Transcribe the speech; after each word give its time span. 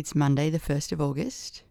It's 0.00 0.14
Monday, 0.14 0.48
the 0.48 0.58
1st 0.58 0.92
of 0.92 1.00
August, 1.02 1.62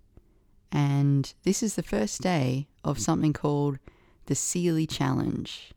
and 0.71 1.33
this 1.45 1.63
is 1.63 1.73
the 1.73 1.81
first 1.81 2.21
day 2.21 2.67
of 2.83 2.99
something 2.99 3.33
called 3.33 3.79
the 4.27 4.35
Sealey 4.35 4.87
Challenge. 4.87 5.71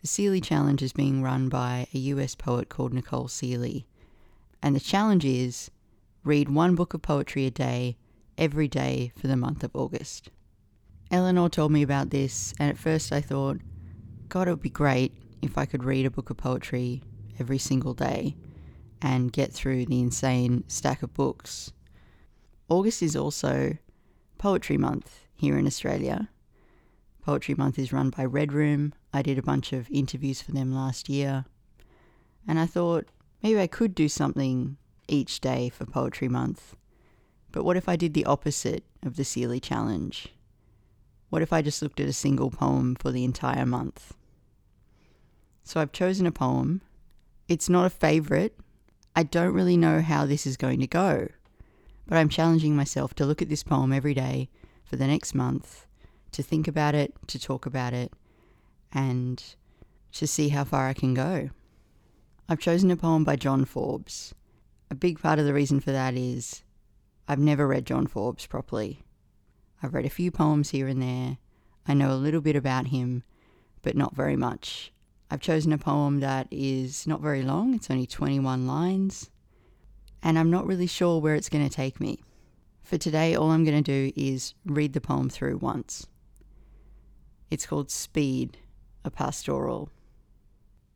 The 0.00 0.08
Sealey 0.08 0.42
Challenge 0.42 0.80
is 0.80 0.94
being 0.94 1.22
run 1.22 1.50
by 1.50 1.86
a 1.92 1.98
US 1.98 2.34
poet 2.34 2.70
called 2.70 2.94
Nicole 2.94 3.28
Sealey, 3.28 3.84
and 4.62 4.74
the 4.74 4.80
challenge 4.80 5.26
is 5.26 5.70
read 6.24 6.48
one 6.48 6.74
book 6.74 6.94
of 6.94 7.02
poetry 7.02 7.44
a 7.44 7.50
day 7.50 7.98
every 8.38 8.68
day 8.68 9.12
for 9.14 9.26
the 9.26 9.36
month 9.36 9.62
of 9.62 9.76
August. 9.76 10.30
Eleanor 11.10 11.50
told 11.50 11.72
me 11.72 11.82
about 11.82 12.08
this, 12.08 12.54
and 12.58 12.70
at 12.70 12.78
first 12.78 13.12
I 13.12 13.20
thought, 13.20 13.60
God, 14.30 14.48
it 14.48 14.52
would 14.52 14.62
be 14.62 14.70
great 14.70 15.14
if 15.42 15.58
I 15.58 15.66
could 15.66 15.84
read 15.84 16.06
a 16.06 16.10
book 16.10 16.30
of 16.30 16.38
poetry 16.38 17.02
every 17.38 17.58
single 17.58 17.92
day 17.92 18.34
and 19.02 19.30
get 19.30 19.52
through 19.52 19.84
the 19.84 20.00
insane 20.00 20.64
stack 20.68 21.02
of 21.02 21.12
books. 21.12 21.70
August 22.72 23.02
is 23.02 23.14
also 23.14 23.76
Poetry 24.38 24.78
Month 24.78 25.26
here 25.34 25.58
in 25.58 25.66
Australia. 25.66 26.30
Poetry 27.20 27.54
Month 27.54 27.78
is 27.78 27.92
run 27.92 28.08
by 28.08 28.24
Red 28.24 28.50
Room. 28.50 28.94
I 29.12 29.20
did 29.20 29.36
a 29.36 29.42
bunch 29.42 29.74
of 29.74 29.90
interviews 29.90 30.40
for 30.40 30.52
them 30.52 30.74
last 30.74 31.10
year. 31.10 31.44
And 32.48 32.58
I 32.58 32.64
thought 32.64 33.08
maybe 33.42 33.60
I 33.60 33.66
could 33.66 33.94
do 33.94 34.08
something 34.08 34.78
each 35.06 35.42
day 35.42 35.68
for 35.68 35.84
Poetry 35.84 36.28
Month. 36.28 36.74
But 37.50 37.62
what 37.62 37.76
if 37.76 37.90
I 37.90 37.96
did 37.96 38.14
the 38.14 38.24
opposite 38.24 38.84
of 39.02 39.16
the 39.16 39.22
Sealey 39.22 39.60
Challenge? 39.60 40.28
What 41.28 41.42
if 41.42 41.52
I 41.52 41.60
just 41.60 41.82
looked 41.82 42.00
at 42.00 42.08
a 42.08 42.14
single 42.14 42.50
poem 42.50 42.94
for 42.94 43.12
the 43.12 43.24
entire 43.24 43.66
month? 43.66 44.14
So 45.62 45.78
I've 45.78 45.92
chosen 45.92 46.24
a 46.24 46.32
poem. 46.32 46.80
It's 47.48 47.68
not 47.68 47.84
a 47.84 47.90
favourite, 47.90 48.54
I 49.14 49.24
don't 49.24 49.52
really 49.52 49.76
know 49.76 50.00
how 50.00 50.24
this 50.24 50.46
is 50.46 50.56
going 50.56 50.80
to 50.80 50.86
go, 50.86 51.28
but 52.06 52.18
I'm 52.18 52.28
challenging 52.28 52.76
myself 52.76 53.14
to 53.14 53.26
look 53.26 53.42
at 53.42 53.48
this 53.48 53.62
poem 53.62 53.92
every 53.92 54.14
day 54.14 54.48
for 54.84 54.96
the 54.96 55.06
next 55.06 55.34
month, 55.34 55.86
to 56.32 56.42
think 56.42 56.68
about 56.68 56.94
it, 56.94 57.14
to 57.28 57.38
talk 57.38 57.66
about 57.66 57.92
it, 57.92 58.12
and 58.92 59.42
to 60.12 60.26
see 60.26 60.50
how 60.50 60.64
far 60.64 60.88
I 60.88 60.92
can 60.92 61.14
go. 61.14 61.50
I've 62.48 62.58
chosen 62.58 62.90
a 62.90 62.96
poem 62.96 63.24
by 63.24 63.36
John 63.36 63.64
Forbes. 63.64 64.34
A 64.90 64.94
big 64.94 65.20
part 65.20 65.38
of 65.38 65.46
the 65.46 65.54
reason 65.54 65.80
for 65.80 65.92
that 65.92 66.14
is 66.14 66.62
I've 67.26 67.38
never 67.38 67.66
read 67.66 67.86
John 67.86 68.06
Forbes 68.06 68.46
properly. 68.46 69.04
I've 69.82 69.94
read 69.94 70.04
a 70.04 70.10
few 70.10 70.30
poems 70.30 70.70
here 70.70 70.86
and 70.86 71.00
there. 71.00 71.38
I 71.86 71.94
know 71.94 72.12
a 72.12 72.14
little 72.14 72.40
bit 72.40 72.56
about 72.56 72.88
him, 72.88 73.22
but 73.80 73.96
not 73.96 74.14
very 74.14 74.36
much. 74.36 74.92
I've 75.30 75.40
chosen 75.40 75.72
a 75.72 75.78
poem 75.78 76.20
that 76.20 76.46
is 76.50 77.06
not 77.06 77.22
very 77.22 77.42
long, 77.42 77.74
it's 77.74 77.90
only 77.90 78.06
21 78.06 78.66
lines, 78.66 79.30
and 80.22 80.38
I'm 80.38 80.50
not 80.50 80.66
really 80.66 80.86
sure 80.86 81.20
where 81.20 81.34
it's 81.34 81.48
going 81.48 81.68
to 81.68 81.74
take 81.74 82.00
me. 82.00 82.20
For 82.82 82.98
today, 82.98 83.34
all 83.34 83.50
I'm 83.50 83.64
going 83.64 83.82
to 83.82 84.10
do 84.10 84.12
is 84.20 84.54
read 84.64 84.92
the 84.92 85.00
poem 85.00 85.28
through 85.28 85.58
once. 85.58 86.06
It's 87.50 87.66
called 87.66 87.90
Speed, 87.90 88.58
a 89.04 89.10
pastoral. 89.10 89.90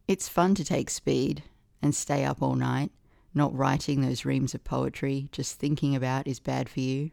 It's 0.09 0.29
fun 0.29 0.55
to 0.55 0.65
take 0.65 0.91
speed 0.91 1.43
and 1.83 1.95
stay 1.95 2.25
up 2.25 2.41
all 2.41 2.55
night, 2.55 2.91
not 3.35 3.55
writing 3.57 4.01
those 4.01 4.25
reams 4.25 4.55
of 4.55 4.65
poetry 4.65 5.29
just 5.33 5.59
thinking 5.59 5.97
about 5.97 6.27
is 6.27 6.39
bad 6.41 6.69
for 6.69 6.81
you. 6.81 7.11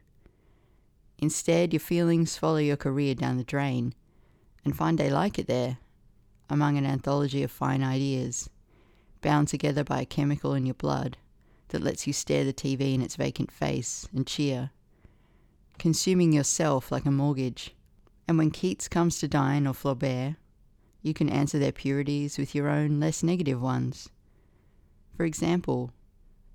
Instead, 1.18 1.72
your 1.72 1.80
feelings 1.80 2.36
follow 2.36 2.58
your 2.58 2.76
career 2.76 3.14
down 3.14 3.36
the 3.36 3.44
drain 3.44 3.94
and 4.64 4.76
find 4.76 4.98
they 4.98 5.10
like 5.10 5.38
it 5.38 5.46
there 5.46 5.78
among 6.48 6.76
an 6.76 6.86
anthology 6.86 7.42
of 7.42 7.50
fine 7.50 7.82
ideas, 7.82 8.50
bound 9.20 9.48
together 9.48 9.82
by 9.82 10.02
a 10.02 10.06
chemical 10.06 10.54
in 10.54 10.66
your 10.66 10.74
blood 10.74 11.16
that 11.68 11.82
lets 11.82 12.06
you 12.06 12.12
stare 12.12 12.44
the 12.44 12.52
TV 12.52 12.94
in 12.94 13.02
its 13.02 13.16
vacant 13.16 13.50
face 13.50 14.08
and 14.14 14.26
cheer, 14.26 14.70
consuming 15.78 16.32
yourself 16.32 16.92
like 16.92 17.04
a 17.04 17.10
mortgage. 17.10 17.74
And 18.26 18.38
when 18.38 18.50
Keats 18.50 18.88
comes 18.88 19.18
to 19.18 19.28
dine 19.28 19.66
or 19.66 19.74
Flaubert, 19.74 20.36
you 21.02 21.12
can 21.12 21.28
answer 21.28 21.58
their 21.58 21.72
purities 21.72 22.38
with 22.38 22.54
your 22.54 22.68
own 22.68 23.00
less 23.00 23.22
negative 23.22 23.60
ones. 23.60 24.08
For 25.16 25.24
example, 25.24 25.92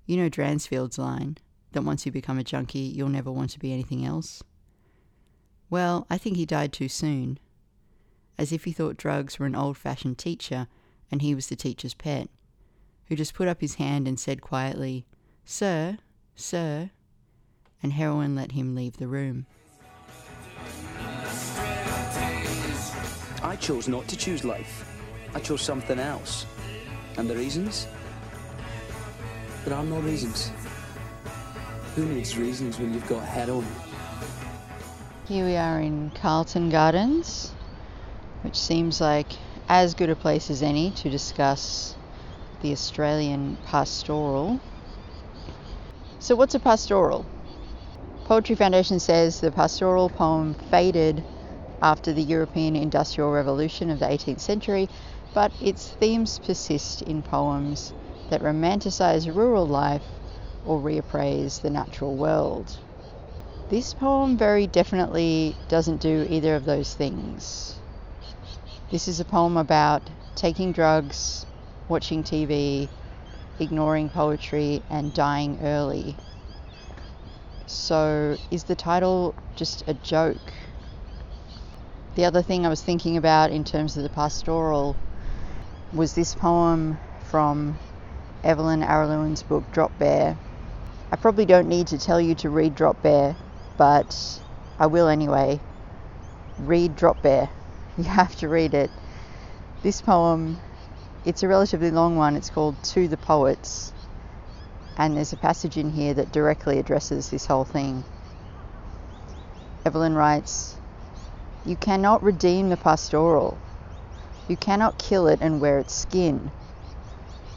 you 0.06 0.16
know 0.16 0.28
Dransfield's 0.28 0.98
line 0.98 1.38
that 1.72 1.84
once 1.84 2.04
you 2.04 2.12
become 2.12 2.38
a 2.38 2.44
junkie, 2.44 2.80
you'll 2.80 3.08
never 3.08 3.30
want 3.30 3.50
to 3.50 3.58
be 3.58 3.72
anything 3.72 4.04
else? 4.04 4.42
Well, 5.68 6.06
I 6.10 6.18
think 6.18 6.36
he 6.36 6.46
died 6.46 6.72
too 6.72 6.88
soon 6.88 7.38
as 8.36 8.52
if 8.52 8.64
he 8.64 8.72
thought 8.72 8.96
drugs 8.96 9.38
were 9.38 9.46
an 9.46 9.54
old 9.54 9.76
fashioned 9.76 10.18
teacher 10.18 10.66
and 11.10 11.22
he 11.22 11.34
was 11.34 11.48
the 11.48 11.56
teacher's 11.56 11.94
pet, 11.94 12.28
who 13.10 13.16
just 13.16 13.34
put 13.34 13.48
up 13.48 13.60
his 13.60 13.74
hand 13.74 14.06
and 14.06 14.20
said 14.20 14.40
quietly, 14.40 15.04
Sir, 15.44 15.98
sir, 16.36 16.90
and 17.82 17.92
heroin 17.92 18.36
let 18.36 18.52
him 18.52 18.76
leave 18.76 18.98
the 18.98 19.08
room. 19.08 19.46
I 23.42 23.56
chose 23.58 23.88
not 23.88 24.06
to 24.06 24.16
choose 24.16 24.44
life. 24.44 24.88
I 25.34 25.40
chose 25.40 25.60
something 25.60 25.98
else. 25.98 26.46
And 27.16 27.28
the 27.28 27.34
reasons? 27.34 27.88
There 29.64 29.74
are 29.74 29.82
no 29.82 29.98
reasons. 29.98 30.52
Who 31.96 32.06
needs 32.06 32.38
reasons 32.38 32.78
when 32.78 32.94
you've 32.94 33.08
got 33.08 33.24
heroin? 33.24 33.66
Here 35.26 35.44
we 35.44 35.56
are 35.56 35.80
in 35.80 36.10
Carlton 36.10 36.70
Gardens, 36.70 37.50
which 38.42 38.56
seems 38.56 39.00
like 39.00 39.32
as 39.68 39.94
good 39.94 40.10
a 40.10 40.16
place 40.16 40.48
as 40.48 40.62
any 40.62 40.92
to 40.92 41.10
discuss 41.10 41.96
the 42.62 42.72
Australian 42.72 43.56
pastoral. 43.66 44.60
So, 46.18 46.36
what's 46.36 46.54
a 46.54 46.60
pastoral? 46.60 47.24
Poetry 48.24 48.54
Foundation 48.54 49.00
says 49.00 49.40
the 49.40 49.50
pastoral 49.50 50.08
poem 50.08 50.54
faded 50.70 51.24
after 51.82 52.12
the 52.12 52.22
European 52.22 52.76
Industrial 52.76 53.30
Revolution 53.30 53.90
of 53.90 53.98
the 53.98 54.06
18th 54.06 54.40
century, 54.40 54.88
but 55.34 55.52
its 55.60 55.88
themes 55.88 56.38
persist 56.38 57.02
in 57.02 57.22
poems 57.22 57.92
that 58.28 58.42
romanticize 58.42 59.34
rural 59.34 59.66
life 59.66 60.04
or 60.66 60.78
reappraise 60.78 61.62
the 61.62 61.70
natural 61.70 62.14
world. 62.14 62.78
This 63.68 63.94
poem 63.94 64.36
very 64.36 64.66
definitely 64.66 65.56
doesn't 65.68 66.00
do 66.00 66.26
either 66.28 66.56
of 66.56 66.64
those 66.64 66.94
things. 66.94 67.74
This 68.90 69.06
is 69.06 69.20
a 69.20 69.24
poem 69.24 69.56
about 69.56 70.02
taking 70.34 70.72
drugs, 70.72 71.46
watching 71.90 72.22
TV, 72.22 72.88
ignoring 73.58 74.08
poetry, 74.08 74.82
and 74.88 75.12
dying 75.12 75.58
early. 75.62 76.16
So, 77.66 78.38
is 78.50 78.64
the 78.64 78.74
title 78.74 79.34
just 79.56 79.84
a 79.86 79.94
joke? 79.94 80.52
The 82.14 82.24
other 82.24 82.42
thing 82.42 82.64
I 82.64 82.68
was 82.68 82.82
thinking 82.82 83.16
about 83.16 83.50
in 83.50 83.64
terms 83.64 83.96
of 83.96 84.02
the 84.02 84.08
pastoral 84.08 84.96
was 85.92 86.14
this 86.14 86.34
poem 86.34 86.98
from 87.30 87.78
Evelyn 88.44 88.82
Araluen 88.82 89.46
book 89.48 89.64
Drop 89.72 89.96
Bear. 89.98 90.38
I 91.12 91.16
probably 91.16 91.44
don't 91.44 91.68
need 91.68 91.88
to 91.88 91.98
tell 91.98 92.20
you 92.20 92.34
to 92.36 92.48
read 92.50 92.74
Drop 92.74 93.02
Bear, 93.02 93.36
but 93.76 94.40
I 94.78 94.86
will 94.86 95.08
anyway. 95.08 95.60
Read 96.58 96.96
Drop 96.96 97.20
Bear. 97.22 97.48
You 97.98 98.04
have 98.04 98.34
to 98.36 98.48
read 98.48 98.72
it. 98.72 98.90
This 99.82 100.00
poem, 100.00 100.58
it's 101.24 101.42
a 101.42 101.48
relatively 101.48 101.90
long 101.90 102.16
one. 102.16 102.36
It's 102.36 102.50
called 102.50 102.82
To 102.82 103.08
the 103.08 103.16
Poets. 103.16 103.92
And 104.96 105.16
there's 105.16 105.32
a 105.32 105.36
passage 105.36 105.76
in 105.76 105.90
here 105.90 106.14
that 106.14 106.32
directly 106.32 106.78
addresses 106.78 107.30
this 107.30 107.46
whole 107.46 107.64
thing. 107.64 108.04
Evelyn 109.84 110.14
writes, 110.14 110.76
You 111.64 111.76
cannot 111.76 112.22
redeem 112.22 112.68
the 112.68 112.76
pastoral. 112.76 113.58
You 114.48 114.56
cannot 114.56 114.98
kill 114.98 115.26
it 115.26 115.40
and 115.40 115.60
wear 115.60 115.78
its 115.78 115.94
skin. 115.94 116.50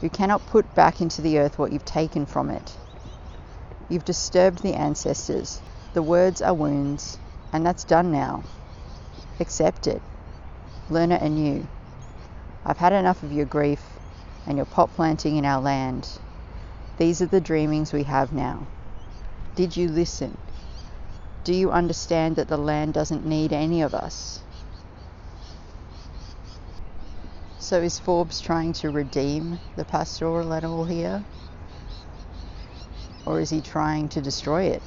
You 0.00 0.10
cannot 0.10 0.46
put 0.46 0.74
back 0.74 1.00
into 1.00 1.22
the 1.22 1.38
earth 1.38 1.58
what 1.58 1.72
you've 1.72 1.84
taken 1.84 2.26
from 2.26 2.50
it. 2.50 2.76
You've 3.88 4.04
disturbed 4.04 4.62
the 4.62 4.74
ancestors. 4.74 5.60
The 5.92 6.02
words 6.02 6.40
are 6.40 6.54
wounds, 6.54 7.18
and 7.52 7.64
that's 7.64 7.84
done 7.84 8.10
now. 8.10 8.42
Accept 9.40 9.86
it 9.86 10.00
learn 10.90 11.12
it 11.12 11.22
anew. 11.22 11.66
I've 12.66 12.78
had 12.78 12.92
enough 12.92 13.22
of 13.22 13.32
your 13.32 13.44
grief 13.44 13.82
and 14.46 14.56
your 14.56 14.66
pot 14.66 14.90
planting 14.94 15.36
in 15.36 15.44
our 15.44 15.60
land. 15.60 16.08
These 16.96 17.20
are 17.20 17.26
the 17.26 17.40
dreamings 17.40 17.92
we 17.92 18.04
have 18.04 18.32
now. 18.32 18.66
Did 19.54 19.76
you 19.76 19.88
listen? 19.88 20.36
Do 21.44 21.54
you 21.54 21.70
understand 21.70 22.36
that 22.36 22.48
the 22.48 22.56
land 22.56 22.94
doesn't 22.94 23.26
need 23.26 23.52
any 23.52 23.82
of 23.82 23.94
us? 23.94 24.40
So 27.58 27.80
is 27.80 27.98
Forbes 27.98 28.40
trying 28.40 28.72
to 28.74 28.90
redeem 28.90 29.58
the 29.76 29.84
pastoral 29.84 30.52
at 30.54 30.64
all 30.64 30.84
here? 30.84 31.24
Or 33.26 33.40
is 33.40 33.50
he 33.50 33.60
trying 33.60 34.08
to 34.10 34.20
destroy 34.20 34.64
it 34.64 34.82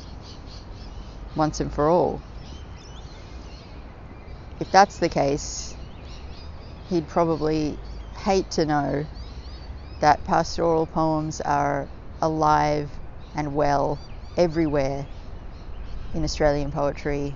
once 1.36 1.60
and 1.60 1.72
for 1.72 1.90
all? 1.90 2.22
If 4.60 4.72
that's 4.72 4.98
the 5.00 5.10
case, 5.10 5.67
he'd 6.90 7.08
probably 7.08 7.78
hate 8.24 8.50
to 8.52 8.66
know 8.66 9.06
that 10.00 10.24
pastoral 10.26 10.86
poems 10.86 11.42
are 11.42 11.88
alive 12.22 12.90
and 13.36 13.54
well 13.54 14.00
everywhere 14.38 15.06
in 16.14 16.24
Australian 16.24 16.72
poetry. 16.72 17.36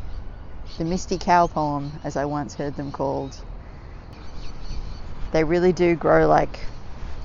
The 0.78 0.86
Misty 0.86 1.18
Cow 1.18 1.48
poem, 1.48 2.00
as 2.04 2.16
I 2.16 2.26
once 2.26 2.56
heard 2.56 2.76
them 2.76 2.92
called. 2.92 3.36
They 5.32 5.44
really 5.44 5.74
do 5.74 5.96
grow 5.96 6.28
like 6.28 6.60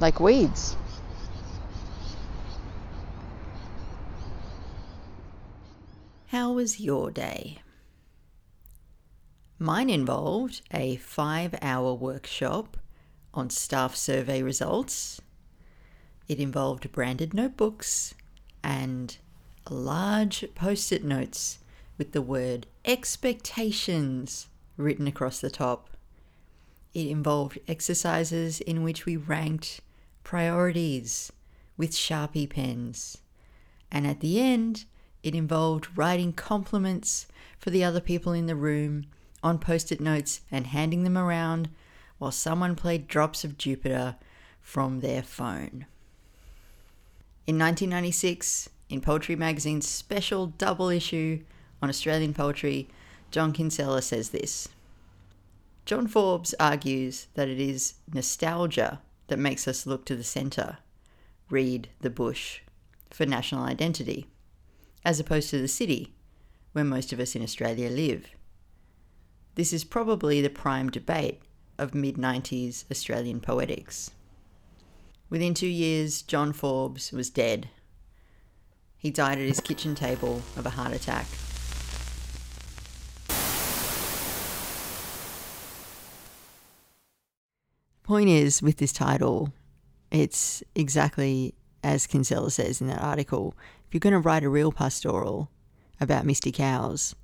like 0.01 0.21
weeds. 0.21 0.77
How 6.29 6.53
was 6.53 6.81
your 6.81 7.11
day? 7.11 7.59
Mine 9.59 9.89
involved 9.89 10.61
a 10.71 10.97
five 10.97 11.55
hour 11.63 11.95
workshop 11.95 12.77
on 13.33 13.49
staff 13.49 13.97
survey 13.97 14.43
results. 14.43 15.19
It 16.29 16.39
involved 16.39 16.93
branded 16.93 17.33
notebooks 17.33 18.13
and 18.63 19.17
large 19.71 20.45
post 20.55 20.93
it 20.93 21.05
notes 21.05 21.59
with 21.97 22.13
the 22.13 22.21
word 22.21 22.67
expectations 22.85 24.49
written 24.77 25.07
across 25.07 25.41
the 25.41 25.49
top. 25.49 25.89
It 26.93 27.07
involved 27.07 27.59
exercises 27.67 28.61
in 28.61 28.83
which 28.83 29.07
we 29.07 29.17
ranked 29.17 29.81
priorities 30.23 31.33
with 31.79 31.93
Sharpie 31.93 32.51
pens. 32.51 33.17
And 33.91 34.07
at 34.07 34.21
the 34.21 34.39
end, 34.39 34.85
it 35.23 35.35
involved 35.35 35.97
writing 35.97 36.35
compliments 36.35 37.27
for 37.59 37.71
the 37.71 37.85
other 37.85 38.01
people 38.01 38.35
in 38.35 38.45
the 38.45 38.55
room 38.55 39.07
on 39.47 39.59
post 39.59 39.93
it 39.93 40.01
notes 40.01 40.41
and 40.51 40.67
handing 40.67 41.05
them 41.05 41.17
around 41.17 41.69
while 42.19 42.33
someone 42.33 42.75
played 42.75 43.07
Drops 43.07 43.45
of 43.45 43.57
Jupiter 43.57 44.17
from 44.61 45.01
their 45.01 45.23
phone. 45.23 45.87
In 47.47 47.57
1996, 47.57 48.69
in 48.89 49.01
Poetry 49.01 49.37
Magazine's 49.37 49.89
special 49.89 50.47
double 50.47 50.89
issue 50.89 51.45
on 51.81 51.89
Australian 51.89 52.35
poetry, 52.35 52.89
John 53.31 53.53
Kinsella 53.53 54.03
says 54.03 54.31
this 54.31 54.69
John 55.85 56.09
Forbes 56.09 56.55
argues 56.59 57.29
that 57.35 57.49
it 57.49 57.61
is 57.61 57.95
nostalgia 58.13 59.01
that 59.29 59.39
makes 59.39 59.69
us 59.69 59.87
look 59.87 60.05
to 60.07 60.17
the 60.17 60.25
centre, 60.25 60.79
read 61.51 61.89
the 62.01 62.11
bush, 62.11 62.63
for 63.11 63.27
national 63.27 63.65
identity, 63.65 64.27
as 65.05 65.21
opposed 65.21 65.51
to 65.51 65.61
the 65.61 65.69
city, 65.69 66.15
where 66.73 66.85
most 66.85 67.13
of 67.13 67.21
us 67.21 67.37
in 67.37 67.43
Australia 67.43 67.89
live. 67.89 68.31
This 69.57 69.73
is 69.73 69.85
probably 69.85 70.43
the 70.43 70.51
prime 70.51 70.91
debate 70.91 71.41
of 71.79 71.95
mid 71.95 72.17
90s 72.17 72.85
Australian 72.91 73.41
poetics. 73.41 74.11
Within 75.31 75.55
two 75.55 75.67
years, 75.67 76.21
John 76.21 76.53
Forbes 76.53 77.11
was 77.11 77.31
dead. 77.31 77.71
He 78.99 79.11
died 79.11 79.39
at 79.39 79.49
his 79.49 79.61
kitchen 79.61 79.95
table 79.95 80.43
of 80.59 80.67
a 80.67 80.71
heart 80.71 80.93
attack. 80.93 81.27
Point 88.03 88.29
is, 88.29 88.61
with 88.61 88.77
this 88.77 88.93
title, 88.93 89.55
it's 90.11 90.63
exactly 90.75 91.55
as 91.83 92.07
Kinsella 92.07 92.51
says 92.51 92.83
in 92.83 92.89
that 92.89 93.01
article. 93.03 93.55
If 93.89 93.95
you're 93.95 94.01
going 94.01 94.13
to 94.13 94.19
write 94.19 94.45
a 94.45 94.51
real 94.51 94.71
pastoral 94.71 95.51
about 95.99 96.27
misty 96.27 96.53
cows, 96.53 97.15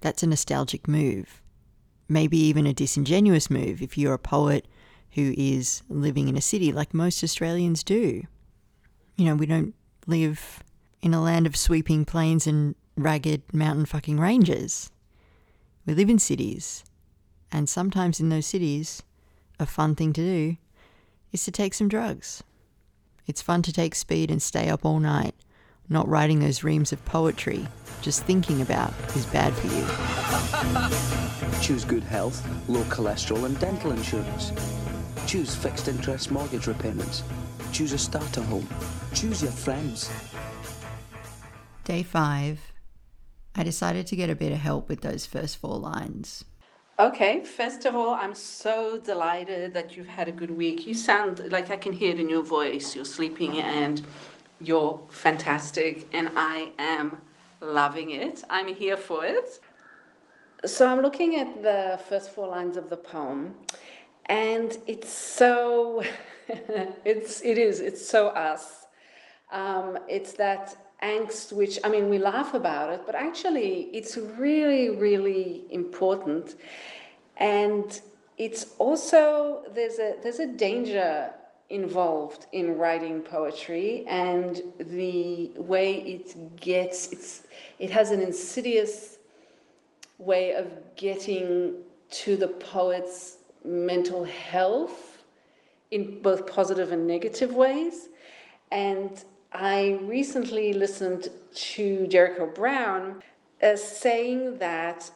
that's 0.00 0.22
a 0.22 0.26
nostalgic 0.26 0.88
move 0.88 1.41
maybe 2.12 2.38
even 2.38 2.66
a 2.66 2.74
disingenuous 2.74 3.50
move 3.50 3.80
if 3.80 3.96
you're 3.96 4.14
a 4.14 4.18
poet 4.18 4.66
who 5.12 5.34
is 5.36 5.82
living 5.88 6.28
in 6.28 6.36
a 6.36 6.40
city 6.40 6.72
like 6.72 6.94
most 6.94 7.22
Australians 7.22 7.82
do. 7.82 8.22
You 9.16 9.24
know, 9.26 9.34
we 9.34 9.46
don't 9.46 9.74
live 10.06 10.62
in 11.00 11.14
a 11.14 11.22
land 11.22 11.46
of 11.46 11.56
sweeping 11.56 12.04
plains 12.04 12.46
and 12.46 12.74
ragged 12.96 13.42
mountain 13.52 13.86
fucking 13.86 14.18
ranges. 14.18 14.90
We 15.86 15.94
live 15.94 16.10
in 16.10 16.18
cities. 16.18 16.84
And 17.50 17.68
sometimes 17.68 18.20
in 18.20 18.28
those 18.28 18.46
cities, 18.46 19.02
a 19.58 19.66
fun 19.66 19.94
thing 19.94 20.12
to 20.14 20.22
do 20.22 20.56
is 21.32 21.44
to 21.44 21.50
take 21.50 21.74
some 21.74 21.88
drugs. 21.88 22.42
It's 23.26 23.42
fun 23.42 23.62
to 23.62 23.72
take 23.72 23.94
speed 23.94 24.30
and 24.30 24.42
stay 24.42 24.68
up 24.68 24.84
all 24.84 24.98
night, 24.98 25.34
not 25.88 26.08
writing 26.08 26.40
those 26.40 26.64
reams 26.64 26.92
of 26.92 27.04
poetry 27.04 27.66
just 28.02 28.24
thinking 28.24 28.60
about 28.60 28.92
is 29.14 29.24
bad 29.26 29.54
for 29.54 29.68
you. 29.68 31.18
Choose 31.62 31.84
good 31.84 32.02
health, 32.02 32.44
low 32.68 32.82
cholesterol, 32.84 33.44
and 33.46 33.56
dental 33.60 33.92
insurance. 33.92 34.52
Choose 35.28 35.54
fixed 35.54 35.86
interest 35.86 36.32
mortgage 36.32 36.66
repayments. 36.66 37.22
Choose 37.70 37.92
a 37.92 37.98
starter 37.98 38.42
home. 38.42 38.66
Choose 39.14 39.40
your 39.42 39.52
friends. 39.52 40.10
Day 41.84 42.02
five, 42.02 42.72
I 43.54 43.62
decided 43.62 44.08
to 44.08 44.16
get 44.16 44.28
a 44.28 44.34
bit 44.34 44.50
of 44.50 44.58
help 44.58 44.88
with 44.88 45.02
those 45.02 45.24
first 45.24 45.56
four 45.56 45.78
lines. 45.78 46.44
Okay, 46.98 47.44
first 47.44 47.84
of 47.84 47.94
all, 47.94 48.14
I'm 48.14 48.34
so 48.34 48.98
delighted 48.98 49.72
that 49.74 49.96
you've 49.96 50.08
had 50.08 50.26
a 50.26 50.32
good 50.32 50.50
week. 50.50 50.84
You 50.84 50.94
sound 50.94 51.52
like 51.52 51.70
I 51.70 51.76
can 51.76 51.92
hear 51.92 52.12
it 52.12 52.18
in 52.18 52.28
your 52.28 52.42
voice. 52.42 52.96
You're 52.96 53.04
sleeping 53.04 53.58
and 53.60 54.04
you're 54.60 55.00
fantastic, 55.10 56.08
and 56.12 56.32
I 56.34 56.72
am 56.80 57.18
loving 57.60 58.10
it. 58.10 58.42
I'm 58.50 58.66
here 58.74 58.96
for 58.96 59.24
it. 59.24 59.60
So 60.64 60.86
I'm 60.86 61.02
looking 61.02 61.34
at 61.40 61.60
the 61.60 61.98
first 62.08 62.30
four 62.30 62.46
lines 62.46 62.76
of 62.76 62.88
the 62.88 62.96
poem, 62.96 63.56
and 64.26 64.78
it's 64.86 65.10
so, 65.12 66.04
it's 67.04 67.40
it 67.40 67.58
is 67.58 67.80
it's 67.80 68.06
so 68.06 68.28
us. 68.28 68.86
Um, 69.50 69.98
it's 70.08 70.34
that 70.34 70.76
angst 71.02 71.52
which 71.52 71.80
I 71.82 71.88
mean 71.88 72.08
we 72.08 72.18
laugh 72.18 72.54
about 72.54 72.90
it, 72.90 73.02
but 73.04 73.16
actually 73.16 73.90
it's 73.92 74.16
really 74.16 74.90
really 74.90 75.64
important, 75.70 76.54
and 77.38 78.00
it's 78.38 78.66
also 78.78 79.64
there's 79.74 79.98
a 79.98 80.14
there's 80.22 80.38
a 80.38 80.46
danger 80.46 81.32
involved 81.70 82.46
in 82.52 82.78
writing 82.78 83.20
poetry 83.20 84.04
and 84.06 84.62
the 84.78 85.50
way 85.56 85.94
it 86.02 86.56
gets 86.60 87.08
it's 87.08 87.44
it 87.78 87.90
has 87.90 88.10
an 88.10 88.20
insidious 88.20 89.18
way 90.24 90.54
of 90.54 90.66
getting 90.96 91.74
to 92.10 92.36
the 92.36 92.48
poet's 92.48 93.38
mental 93.64 94.24
health 94.24 95.22
in 95.90 96.20
both 96.20 96.46
positive 96.46 96.92
and 96.92 97.06
negative 97.06 97.52
ways 97.54 98.08
and 98.70 99.24
i 99.52 99.98
recently 100.02 100.72
listened 100.72 101.28
to 101.54 102.06
jericho 102.08 102.46
brown 102.46 103.22
as 103.60 103.82
saying 103.82 104.58
that 104.58 105.10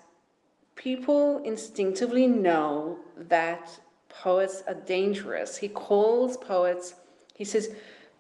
people 0.76 1.42
instinctively 1.42 2.26
know 2.26 2.98
that 3.16 3.80
poets 4.08 4.62
are 4.68 4.74
dangerous. 4.74 5.56
He 5.56 5.68
calls 5.68 6.36
poets, 6.36 6.94
he 7.34 7.44
says, 7.44 7.70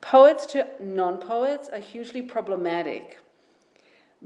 poets 0.00 0.46
to 0.46 0.66
non 0.80 1.18
poets 1.18 1.68
are 1.72 1.78
hugely 1.78 2.22
problematic 2.22 3.18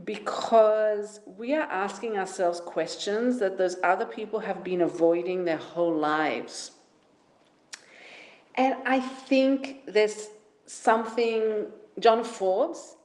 because 0.05 1.21
we 1.27 1.55
are 1.55 1.69
asking 1.71 2.17
ourselves 2.17 2.61
questions 2.61 3.39
that 3.39 3.59
those 3.59 3.77
other 3.83 4.07
people 4.07 4.39
have 4.39 4.63
been 4.63 4.83
avoiding 4.83 5.45
their 5.45 5.57
whole 5.59 5.95
lives. 5.95 6.73
And 8.55 8.75
I 8.87 9.01
think 9.01 9.87
there's 9.87 10.29
something, 10.67 11.67
John 11.99 12.25
Forbes 12.25 12.97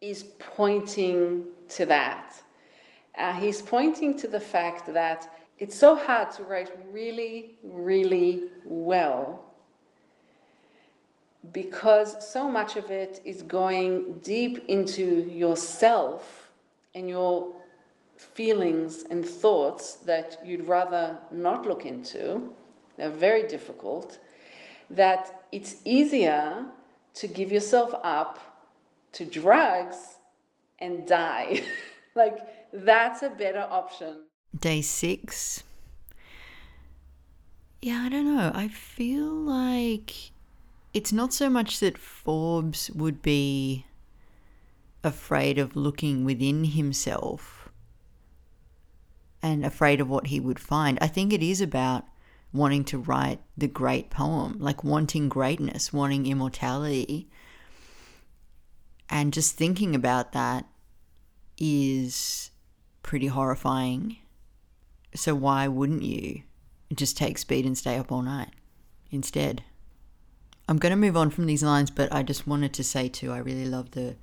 is 0.00 0.24
pointing 0.38 1.44
to 1.70 1.86
that. 1.86 2.34
Uh, 3.16 3.32
he's 3.34 3.60
pointing 3.60 4.16
to 4.18 4.28
the 4.28 4.40
fact 4.40 4.92
that 4.92 5.30
it's 5.58 5.76
so 5.76 5.94
hard 5.94 6.30
to 6.32 6.44
write 6.44 6.70
really, 6.90 7.58
really 7.62 8.44
well 8.64 9.49
because 11.52 12.30
so 12.32 12.50
much 12.50 12.76
of 12.76 12.90
it 12.90 13.20
is 13.24 13.42
going 13.42 14.18
deep 14.22 14.64
into 14.68 15.28
yourself 15.30 16.50
and 16.94 17.08
your 17.08 17.52
feelings 18.16 19.04
and 19.10 19.24
thoughts 19.24 19.94
that 19.94 20.38
you'd 20.44 20.66
rather 20.66 21.16
not 21.30 21.66
look 21.66 21.86
into. 21.86 22.52
They're 22.96 23.10
very 23.10 23.46
difficult. 23.48 24.18
That 24.90 25.44
it's 25.52 25.76
easier 25.84 26.66
to 27.14 27.26
give 27.26 27.50
yourself 27.50 27.94
up 28.02 28.38
to 29.12 29.24
drugs 29.24 30.18
and 30.78 31.06
die. 31.06 31.62
like, 32.14 32.38
that's 32.72 33.22
a 33.22 33.30
better 33.30 33.66
option 33.70 34.18
day 34.58 34.82
six. 34.82 35.62
Yeah, 37.82 38.02
I 38.04 38.08
don't 38.08 38.36
know. 38.36 38.52
I 38.54 38.68
feel 38.68 39.26
like 39.26 40.12
it's 40.92 41.12
not 41.12 41.32
so 41.32 41.48
much 41.48 41.80
that 41.80 41.98
Forbes 41.98 42.90
would 42.90 43.22
be 43.22 43.86
afraid 45.02 45.58
of 45.58 45.76
looking 45.76 46.24
within 46.24 46.64
himself 46.64 47.70
and 49.42 49.64
afraid 49.64 50.00
of 50.00 50.08
what 50.08 50.26
he 50.26 50.40
would 50.40 50.58
find. 50.58 50.98
I 51.00 51.06
think 51.06 51.32
it 51.32 51.42
is 51.42 51.60
about 51.60 52.04
wanting 52.52 52.84
to 52.84 52.98
write 52.98 53.40
the 53.56 53.68
great 53.68 54.10
poem, 54.10 54.56
like 54.58 54.84
wanting 54.84 55.28
greatness, 55.28 55.92
wanting 55.92 56.26
immortality. 56.26 57.28
And 59.08 59.32
just 59.32 59.56
thinking 59.56 59.94
about 59.94 60.32
that 60.32 60.66
is 61.56 62.50
pretty 63.02 63.28
horrifying. 63.28 64.16
So 65.14 65.34
why 65.34 65.68
wouldn't 65.68 66.02
you 66.02 66.42
just 66.94 67.16
take 67.16 67.38
speed 67.38 67.64
and 67.64 67.78
stay 67.78 67.96
up 67.96 68.10
all 68.12 68.22
night 68.22 68.50
instead? 69.10 69.62
I'm 70.70 70.78
going 70.78 70.92
to 70.92 70.96
move 70.96 71.16
on 71.16 71.30
from 71.30 71.46
these 71.46 71.64
lines, 71.64 71.90
but 71.90 72.12
I 72.12 72.22
just 72.22 72.46
wanted 72.46 72.72
to 72.74 72.84
say 72.84 73.08
too, 73.08 73.32
I 73.32 73.38
really 73.38 73.66
love 73.66 73.90
the 73.90 74.14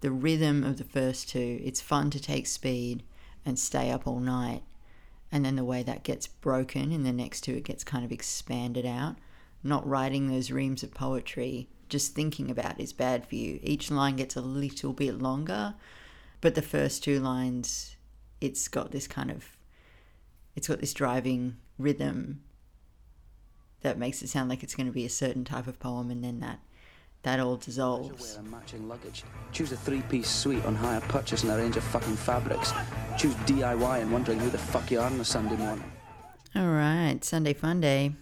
the 0.00 0.12
rhythm 0.12 0.62
of 0.62 0.78
the 0.78 0.84
first 0.84 1.28
two. 1.28 1.60
It's 1.60 1.80
fun 1.80 2.10
to 2.10 2.20
take 2.20 2.46
speed 2.46 3.02
and 3.44 3.58
stay 3.58 3.90
up 3.90 4.06
all 4.06 4.20
night. 4.20 4.62
And 5.32 5.44
then 5.44 5.56
the 5.56 5.64
way 5.64 5.82
that 5.82 6.04
gets 6.04 6.28
broken 6.28 6.92
in 6.92 7.02
the 7.02 7.12
next 7.12 7.40
two, 7.40 7.54
it 7.54 7.64
gets 7.64 7.82
kind 7.82 8.04
of 8.04 8.12
expanded 8.12 8.86
out. 8.86 9.16
Not 9.64 9.84
writing 9.84 10.28
those 10.28 10.52
reams 10.52 10.84
of 10.84 10.94
poetry, 10.94 11.68
just 11.88 12.14
thinking 12.14 12.48
about 12.48 12.78
is 12.78 12.92
bad 12.92 13.26
for 13.26 13.34
you. 13.34 13.58
Each 13.60 13.90
line 13.90 14.14
gets 14.14 14.36
a 14.36 14.40
little 14.40 14.92
bit 14.92 15.18
longer, 15.18 15.74
but 16.40 16.54
the 16.54 16.62
first 16.62 17.02
two 17.02 17.18
lines, 17.18 17.96
it's 18.40 18.68
got 18.68 18.92
this 18.92 19.08
kind 19.08 19.32
of, 19.32 19.56
it's 20.54 20.68
got 20.68 20.78
this 20.78 20.94
driving 20.94 21.56
rhythm 21.76 22.42
that 23.82 23.98
makes 23.98 24.22
it 24.22 24.28
sound 24.28 24.48
like 24.48 24.62
it's 24.62 24.74
going 24.74 24.86
to 24.86 24.92
be 24.92 25.04
a 25.04 25.10
certain 25.10 25.44
type 25.44 25.66
of 25.66 25.78
poem, 25.78 26.10
and 26.10 26.22
then 26.22 26.40
that 26.40 26.60
that 27.22 27.40
all 27.40 27.56
dissolves. 27.56 28.38
Matching 28.44 28.88
luggage. 28.88 29.24
Choose 29.52 29.72
a 29.72 29.76
three-piece 29.76 30.30
suite 30.30 30.64
on 30.64 30.74
hire 30.74 31.00
purchase 31.02 31.42
and 31.42 31.52
a 31.52 31.56
range 31.56 31.76
of 31.76 31.84
fucking 31.84 32.16
fabrics. 32.16 32.72
Choose 33.18 33.34
DIY 33.34 34.02
and 34.02 34.12
wondering 34.12 34.38
who 34.38 34.50
the 34.50 34.58
fuck 34.58 34.90
you 34.90 35.00
are 35.00 35.06
on 35.06 35.20
a 35.20 35.24
Sunday 35.24 35.56
morning. 35.56 35.90
All 36.54 36.68
right, 36.68 37.22
Sunday 37.22 37.54
fun 37.54 37.80
day. 37.80 38.12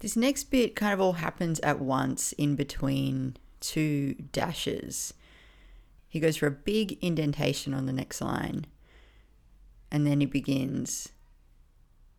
This 0.00 0.16
next 0.16 0.44
bit 0.44 0.76
kind 0.76 0.92
of 0.92 1.00
all 1.00 1.14
happens 1.14 1.58
at 1.60 1.80
once 1.80 2.32
in 2.32 2.54
between 2.54 3.36
two 3.60 4.14
dashes. 4.30 5.14
He 6.08 6.20
goes 6.20 6.36
for 6.36 6.46
a 6.46 6.52
big 6.52 6.98
indentation 7.02 7.74
on 7.74 7.86
the 7.86 7.92
next 7.92 8.20
line, 8.20 8.66
and 9.90 10.06
then 10.06 10.20
he 10.20 10.26
begins. 10.26 11.08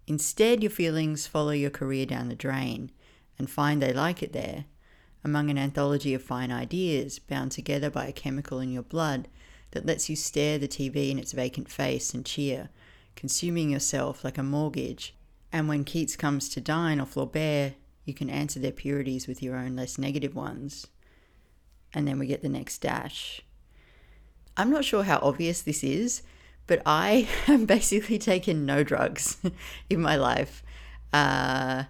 Instead, 0.10 0.64
your 0.64 0.72
feelings 0.72 1.28
follow 1.28 1.52
your 1.52 1.70
career 1.70 2.04
down 2.04 2.30
the 2.30 2.36
drain 2.36 2.92
and 3.38 3.48
find 3.48 3.80
they 3.80 3.94
like 3.94 4.24
it 4.24 4.34
there, 4.34 4.66
among 5.24 5.52
an 5.52 5.58
anthology 5.58 6.16
of 6.16 6.24
fine 6.24 6.52
ideas 6.52 7.20
bound 7.20 7.52
together 7.52 7.92
by 7.92 8.08
a 8.08 8.12
chemical 8.12 8.60
in 8.60 8.72
your 8.72 8.82
blood 8.82 9.28
that 9.70 9.86
lets 9.86 10.10
you 10.10 10.16
stare 10.16 10.58
the 10.58 10.68
TV 10.68 11.12
in 11.12 11.20
its 11.20 11.32
vacant 11.32 11.70
face 11.70 12.12
and 12.12 12.26
cheer, 12.26 12.70
consuming 13.16 13.70
yourself 13.70 14.24
like 14.24 14.40
a 14.40 14.44
mortgage. 14.44 15.14
And 15.54 15.68
when 15.68 15.84
Keats 15.84 16.16
comes 16.16 16.50
to 16.50 16.60
dine 16.60 17.00
or 17.00 17.06
Flaubert, 17.06 17.76
you 18.04 18.16
can 18.16 18.32
answer 18.32 18.60
their 18.60 18.72
purities 18.72 19.28
with 19.28 19.44
your 19.44 19.56
own 19.56 19.76
less 19.76 20.00
negative 20.00 20.34
ones. 20.34 20.88
And 21.94 22.08
then 22.08 22.18
we 22.18 22.26
get 22.26 22.42
the 22.42 22.50
next 22.50 22.80
dash. 22.80 23.42
I'm 24.58 24.72
not 24.72 24.86
sure 24.86 25.04
how 25.04 25.20
obvious 25.22 25.62
this 25.62 25.84
is, 25.84 26.24
but 26.70 26.84
I 26.86 27.28
have 27.46 27.68
basically 27.68 28.20
taken 28.20 28.66
no 28.66 28.84
drugs 28.84 29.38
in 29.90 30.00
my 30.00 30.16
life. 30.16 30.64
Uh, 31.12 31.86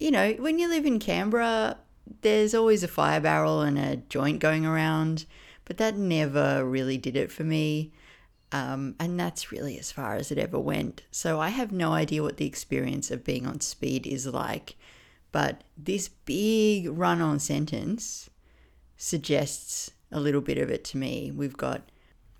you 0.00 0.10
know, 0.10 0.32
when 0.32 0.58
you 0.58 0.66
live 0.66 0.86
in 0.86 0.98
Canberra, 0.98 1.76
there's 2.22 2.54
always 2.54 2.82
a 2.82 2.88
fire 2.88 3.20
barrel 3.20 3.60
and 3.60 3.78
a 3.78 3.96
joint 3.96 4.40
going 4.40 4.64
around, 4.64 5.26
but 5.66 5.76
that 5.76 5.96
never 5.96 6.64
really 6.64 6.96
did 6.96 7.16
it 7.16 7.30
for 7.30 7.44
me. 7.44 7.92
Um, 8.50 8.94
and 8.98 9.20
that's 9.20 9.52
really 9.52 9.78
as 9.78 9.92
far 9.92 10.14
as 10.14 10.32
it 10.32 10.38
ever 10.38 10.58
went. 10.58 11.02
So 11.10 11.38
I 11.38 11.50
have 11.50 11.70
no 11.70 11.92
idea 11.92 12.22
what 12.22 12.38
the 12.38 12.46
experience 12.46 13.10
of 13.10 13.24
being 13.24 13.46
on 13.46 13.60
speed 13.60 14.06
is 14.06 14.26
like. 14.26 14.76
But 15.32 15.64
this 15.76 16.08
big 16.08 16.88
run 16.88 17.20
on 17.20 17.40
sentence 17.40 18.30
suggests 18.96 19.90
a 20.10 20.18
little 20.18 20.40
bit 20.40 20.56
of 20.56 20.70
it 20.70 20.82
to 20.84 20.96
me. 20.96 21.30
We've 21.30 21.58
got 21.58 21.82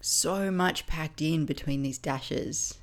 so 0.00 0.50
much 0.50 0.87
packed 0.87 1.21
in 1.21 1.45
between 1.45 1.83
these 1.83 1.99
dashes. 1.99 2.78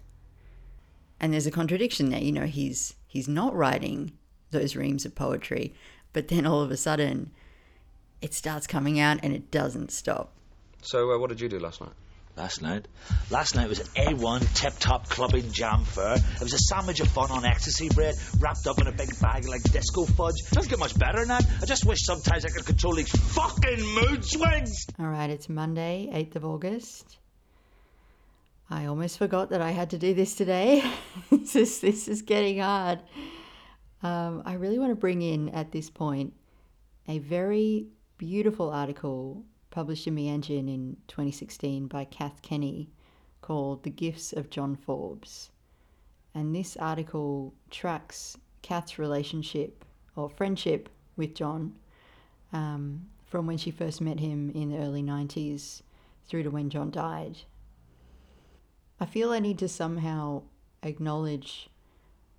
And 1.19 1.34
there's 1.34 1.48
a 1.48 1.51
contradiction 1.51 2.10
there. 2.10 2.22
You 2.22 2.31
know, 2.31 2.45
he's 2.45 2.95
he's 3.07 3.27
not 3.27 3.55
writing 3.55 4.12
those 4.51 4.75
reams 4.75 5.05
of 5.05 5.15
poetry, 5.15 5.74
but 6.13 6.27
then 6.27 6.45
all 6.45 6.62
of 6.62 6.72
a 6.72 6.77
sudden 6.77 7.31
it 8.22 8.34
starts 8.34 8.67
coming 8.67 9.00
out 9.00 9.19
and 9.24 9.34
it 9.34 9.51
doesn't 9.51 9.91
stop. 9.91 10.34
So, 10.81 11.12
uh, 11.12 11.17
what 11.17 11.29
did 11.29 11.39
you 11.39 11.50
do 11.50 11.60
last 11.60 11.81
night? 11.81 11.93
Last 12.37 12.61
night? 12.61 12.85
Last 13.29 13.55
night 13.55 13.69
was 13.69 13.79
an 13.79 13.87
A1 13.95 14.53
tip 14.55 14.73
top 14.77 15.07
clubbing 15.07 15.53
jam 15.53 15.85
fair. 15.85 16.15
It 16.15 16.41
was 16.41 16.53
a 16.53 16.57
sandwich 16.57 16.99
of 16.99 17.07
fun 17.07 17.31
on 17.31 17.45
ecstasy 17.45 17.87
bread 17.87 18.15
wrapped 18.39 18.67
up 18.67 18.79
in 18.81 18.87
a 18.87 18.91
big 18.91 19.17
bag 19.21 19.47
like 19.47 19.63
disco 19.63 20.05
fudge. 20.05 20.35
Doesn't 20.51 20.69
get 20.69 20.79
much 20.79 20.99
better 20.99 21.19
than 21.19 21.29
that. 21.29 21.45
I 21.61 21.65
just 21.65 21.85
wish 21.85 22.03
sometimes 22.03 22.43
I 22.43 22.49
could 22.49 22.65
control 22.65 22.93
these 22.95 23.09
fucking 23.09 23.81
mood 23.81 24.25
swings. 24.25 24.85
All 24.99 25.07
right, 25.07 25.29
it's 25.29 25.47
Monday, 25.47 26.09
8th 26.11 26.35
of 26.35 26.45
August. 26.45 27.19
I 28.69 28.87
almost 28.87 29.17
forgot 29.17 29.51
that 29.51 29.61
I 29.61 29.71
had 29.71 29.91
to 29.91 29.97
do 29.97 30.13
this 30.13 30.35
today. 30.35 30.83
this, 31.29 31.55
is, 31.55 31.79
this 31.79 32.09
is 32.09 32.21
getting 32.21 32.59
hard. 32.59 32.99
Um, 34.03 34.43
I 34.45 34.53
really 34.53 34.77
want 34.77 34.91
to 34.91 34.95
bring 34.95 35.21
in 35.21 35.49
at 35.49 35.71
this 35.71 35.89
point 35.89 36.33
a 37.07 37.19
very 37.19 37.87
beautiful 38.17 38.71
article 38.71 39.45
published 39.75 40.08
in 40.08 40.15
The 40.15 40.27
Meanjin 40.27 40.74
in 40.74 40.96
2016 41.10 41.88
by 41.88 42.05
Kath 42.05 42.41
Kenny 42.41 42.89
called 43.41 43.84
The 43.84 43.89
Gifts 43.89 44.32
of 44.32 44.50
John 44.50 44.77
Forbes. 44.77 45.50
And 46.34 46.55
this 46.55 46.77
article 46.77 47.53
tracks 47.70 48.38
Kath's 48.62 48.98
relationship 48.98 49.84
or 50.15 50.29
friendship 50.29 50.88
with 51.17 51.36
John 51.36 51.75
um, 52.53 53.08
from 53.25 53.48
when 53.48 53.58
she 53.58 53.70
first 53.70 54.00
met 54.00 54.22
him 54.22 54.50
in 54.51 54.70
the 54.70 54.77
early 54.77 55.03
90s 55.03 55.82
through 56.25 56.44
to 56.44 56.50
when 56.50 56.70
John 56.70 56.89
died. 56.89 57.39
I 58.98 59.05
feel 59.05 59.32
I 59.32 59.39
need 59.39 59.60
to 59.60 59.67
somehow 59.67 60.44
acknowledge 60.84 61.70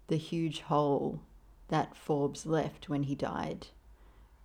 the 0.07 0.17
huge 0.17 0.63
hole 0.63 1.21
that 1.69 1.99
Forbes 1.99 2.47
left 2.47 2.89
when 2.89 3.03
he 3.03 3.15
died 3.15 3.67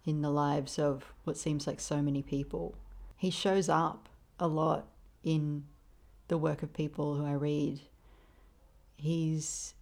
in 0.05 0.21
the 0.21 0.29
lives 0.29 0.79
of 0.79 1.13
what 1.23 1.37
seems 1.37 1.67
like 1.67 1.79
so 1.79 2.01
many 2.01 2.21
people. 2.21 2.75
He 3.15 3.29
shows 3.29 3.69
up 3.69 4.09
a 4.39 4.47
lot 4.47 4.87
in 5.23 5.65
the 6.27 6.37
work 6.37 6.63
of 6.63 6.73
people 6.73 7.15
who 7.15 7.25
I 7.25 7.33
read. 7.33 7.81
He's 8.95 9.73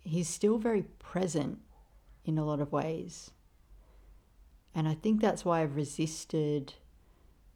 he's 0.00 0.28
still 0.28 0.58
very 0.58 0.82
present 0.98 1.58
in 2.24 2.38
a 2.38 2.44
lot 2.44 2.60
of 2.60 2.72
ways. 2.72 3.30
And 4.74 4.88
I 4.88 4.94
think 4.94 5.20
that's 5.20 5.44
why 5.44 5.62
I've 5.62 5.76
resisted 5.76 6.74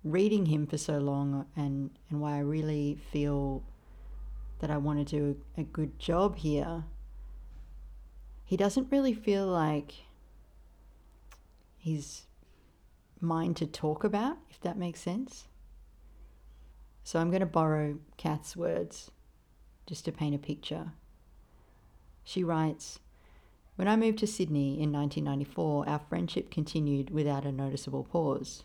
reading 0.02 0.46
him 0.46 0.66
for 0.66 0.76
so 0.76 0.98
long 0.98 1.46
and, 1.56 1.90
and 2.10 2.20
why 2.20 2.36
I 2.36 2.40
really 2.40 2.98
feel 3.10 3.62
that 4.58 4.70
I 4.70 4.76
want 4.76 4.98
to 4.98 5.04
do 5.04 5.40
a 5.56 5.62
good 5.62 5.98
job 5.98 6.36
here 6.36 6.84
he 8.44 8.56
doesn't 8.56 8.92
really 8.92 9.14
feel 9.14 9.46
like 9.46 9.94
he's 11.84 12.22
mind 13.20 13.58
to 13.58 13.66
talk 13.66 14.04
about, 14.04 14.38
if 14.48 14.58
that 14.62 14.78
makes 14.78 15.00
sense. 15.00 15.48
So 17.02 17.18
I'm 17.18 17.28
going 17.28 17.40
to 17.40 17.46
borrow 17.46 17.98
Kath's 18.16 18.56
words 18.56 19.10
just 19.86 20.06
to 20.06 20.12
paint 20.12 20.34
a 20.34 20.38
picture. 20.38 20.92
She 22.24 22.42
writes 22.42 23.00
When 23.76 23.86
I 23.86 23.96
moved 23.96 24.18
to 24.20 24.26
Sydney 24.26 24.80
in 24.80 24.92
1994, 24.92 25.86
our 25.86 25.98
friendship 25.98 26.50
continued 26.50 27.10
without 27.10 27.44
a 27.44 27.52
noticeable 27.52 28.04
pause. 28.04 28.64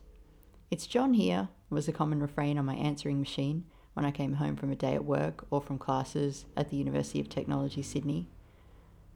It's 0.72 0.88
John 0.88 1.16
here 1.16 1.50
was 1.70 1.90
a 1.90 1.92
common 1.92 2.22
refrain 2.22 2.58
on 2.58 2.66
my 2.66 2.76
answering 2.76 3.20
machine 3.20 3.66
when 3.96 4.06
I 4.06 4.12
came 4.12 4.36
home 4.36 4.56
from 4.56 4.72
a 4.72 4.78
day 4.78 4.96
at 4.96 5.04
work 5.04 5.46
or 5.50 5.60
from 5.62 5.78
classes 5.78 6.46
at 6.56 6.70
the 6.70 6.78
University 6.78 7.20
of 7.20 7.28
Technology, 7.28 7.82
Sydney. 7.82 8.30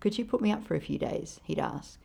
Could 0.02 0.18
you 0.18 0.26
put 0.26 0.42
me 0.42 0.52
up 0.52 0.66
for 0.66 0.76
a 0.76 0.82
few 0.82 1.00
days? 1.00 1.40
he'd 1.46 1.58
ask. 1.58 2.03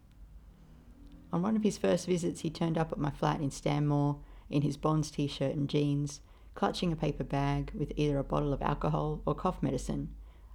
On 1.32 1.42
one 1.42 1.56
of 1.56 1.62
his 1.62 1.76
first 1.76 2.06
visits, 2.06 2.40
he 2.40 2.50
turned 2.50 2.78
up 2.78 2.90
at 2.90 2.98
my 2.98 3.10
flat 3.10 3.40
in 3.40 3.50
Stanmore 3.50 4.18
in 4.48 4.62
his 4.62 4.76
Bonds 4.76 5.10
t 5.10 5.26
shirt 5.26 5.54
and 5.54 5.68
jeans, 5.68 6.20
clutching 6.54 6.92
a 6.92 6.96
paper 6.96 7.24
bag 7.24 7.70
with 7.74 7.92
either 7.96 8.18
a 8.18 8.24
bottle 8.24 8.52
of 8.52 8.62
alcohol 8.62 9.20
or 9.26 9.34
cough 9.34 9.62
medicine. 9.62 10.08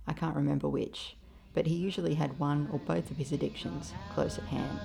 I 0.07 0.13
can't 0.13 0.35
remember 0.35 0.67
which, 0.67 1.15
but 1.53 1.67
he 1.67 1.75
usually 1.75 2.15
had 2.15 2.39
one 2.39 2.67
or 2.71 2.79
both 2.79 3.11
of 3.11 3.17
his 3.17 3.31
addictions 3.31 3.93
close 4.13 4.37
at 4.37 4.45
hand. 4.45 4.79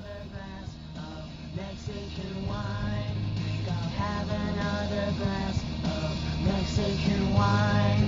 Mexican 6.44 7.34
wine. 7.34 8.07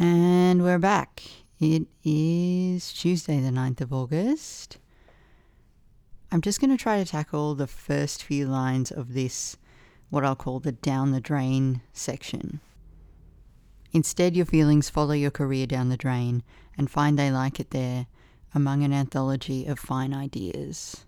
And 0.00 0.62
we're 0.62 0.78
back. 0.78 1.24
It 1.58 1.88
is 2.04 2.92
Tuesday, 2.92 3.40
the 3.40 3.50
9th 3.50 3.80
of 3.80 3.92
August. 3.92 4.78
I'm 6.30 6.40
just 6.40 6.60
going 6.60 6.70
to 6.70 6.80
try 6.80 7.02
to 7.02 7.10
tackle 7.10 7.56
the 7.56 7.66
first 7.66 8.22
few 8.22 8.46
lines 8.46 8.92
of 8.92 9.12
this, 9.12 9.56
what 10.08 10.24
I'll 10.24 10.36
call 10.36 10.60
the 10.60 10.70
down 10.70 11.10
the 11.10 11.20
drain 11.20 11.80
section. 11.92 12.60
Instead, 13.92 14.36
your 14.36 14.46
feelings 14.46 14.88
follow 14.88 15.14
your 15.14 15.32
career 15.32 15.66
down 15.66 15.88
the 15.88 15.96
drain 15.96 16.44
and 16.76 16.88
find 16.88 17.18
they 17.18 17.32
like 17.32 17.58
it 17.58 17.70
there 17.70 18.06
among 18.54 18.84
an 18.84 18.92
anthology 18.92 19.66
of 19.66 19.80
fine 19.80 20.14
ideas. 20.14 21.06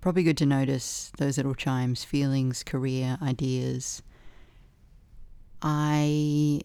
Probably 0.00 0.22
good 0.22 0.38
to 0.38 0.46
notice 0.46 1.12
those 1.18 1.36
little 1.36 1.54
chimes 1.54 2.02
feelings, 2.02 2.62
career, 2.62 3.18
ideas. 3.20 4.02
I 5.62 6.62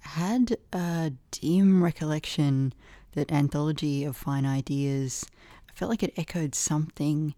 had 0.00 0.56
a 0.72 1.12
dim 1.32 1.82
recollection 1.82 2.72
that 3.12 3.32
Anthology 3.32 4.04
of 4.04 4.16
Fine 4.16 4.46
Ideas, 4.46 5.26
I 5.68 5.72
felt 5.72 5.88
like 5.88 6.04
it 6.04 6.14
echoed 6.16 6.54
something, 6.54 7.34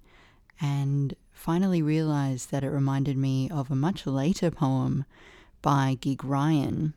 and 0.61 1.15
finally 1.33 1.81
realized 1.81 2.51
that 2.51 2.63
it 2.63 2.69
reminded 2.69 3.17
me 3.17 3.49
of 3.49 3.71
a 3.71 3.77
much 3.77 4.07
later 4.07 4.51
poem 4.51 5.07
by 5.63 5.97
Gig 5.99 6.23
Ryan. 6.25 6.93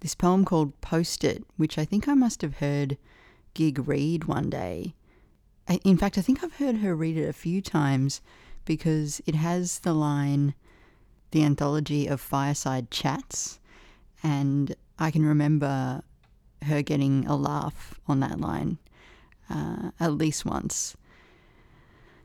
This 0.00 0.14
poem 0.14 0.46
called 0.46 0.80
Post 0.80 1.22
It, 1.22 1.44
which 1.58 1.76
I 1.76 1.84
think 1.84 2.08
I 2.08 2.14
must 2.14 2.40
have 2.40 2.58
heard 2.58 2.96
Gig 3.52 3.86
read 3.86 4.24
one 4.24 4.48
day. 4.48 4.94
In 5.84 5.98
fact, 5.98 6.16
I 6.16 6.22
think 6.22 6.42
I've 6.42 6.54
heard 6.54 6.76
her 6.76 6.96
read 6.96 7.18
it 7.18 7.28
a 7.28 7.34
few 7.34 7.60
times 7.60 8.22
because 8.64 9.20
it 9.26 9.34
has 9.34 9.80
the 9.80 9.92
line, 9.92 10.54
the 11.30 11.44
anthology 11.44 12.06
of 12.06 12.20
fireside 12.20 12.90
chats, 12.90 13.60
and 14.22 14.74
I 14.98 15.10
can 15.10 15.24
remember 15.24 16.02
her 16.62 16.82
getting 16.82 17.26
a 17.26 17.36
laugh 17.36 18.00
on 18.06 18.20
that 18.20 18.40
line 18.40 18.78
uh, 19.50 19.90
at 20.00 20.14
least 20.14 20.44
once. 20.44 20.96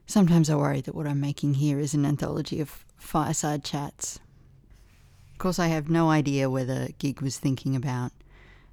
Sometimes 0.06 0.50
I 0.50 0.56
worry 0.56 0.82
that 0.82 0.96
what 0.96 1.08
I'm 1.08 1.22
making 1.22 1.56
here 1.56 1.80
is 1.80 1.94
an 1.94 2.06
anthology 2.06 2.60
of 2.60 2.86
fireside 2.98 3.64
chats. 3.64 4.20
Of 5.32 5.38
course, 5.38 5.60
I 5.60 5.68
have 5.68 5.90
no 5.90 6.10
idea 6.10 6.50
whether 6.50 6.90
Gig 7.00 7.22
was 7.22 7.38
thinking 7.38 7.76
about 7.76 8.12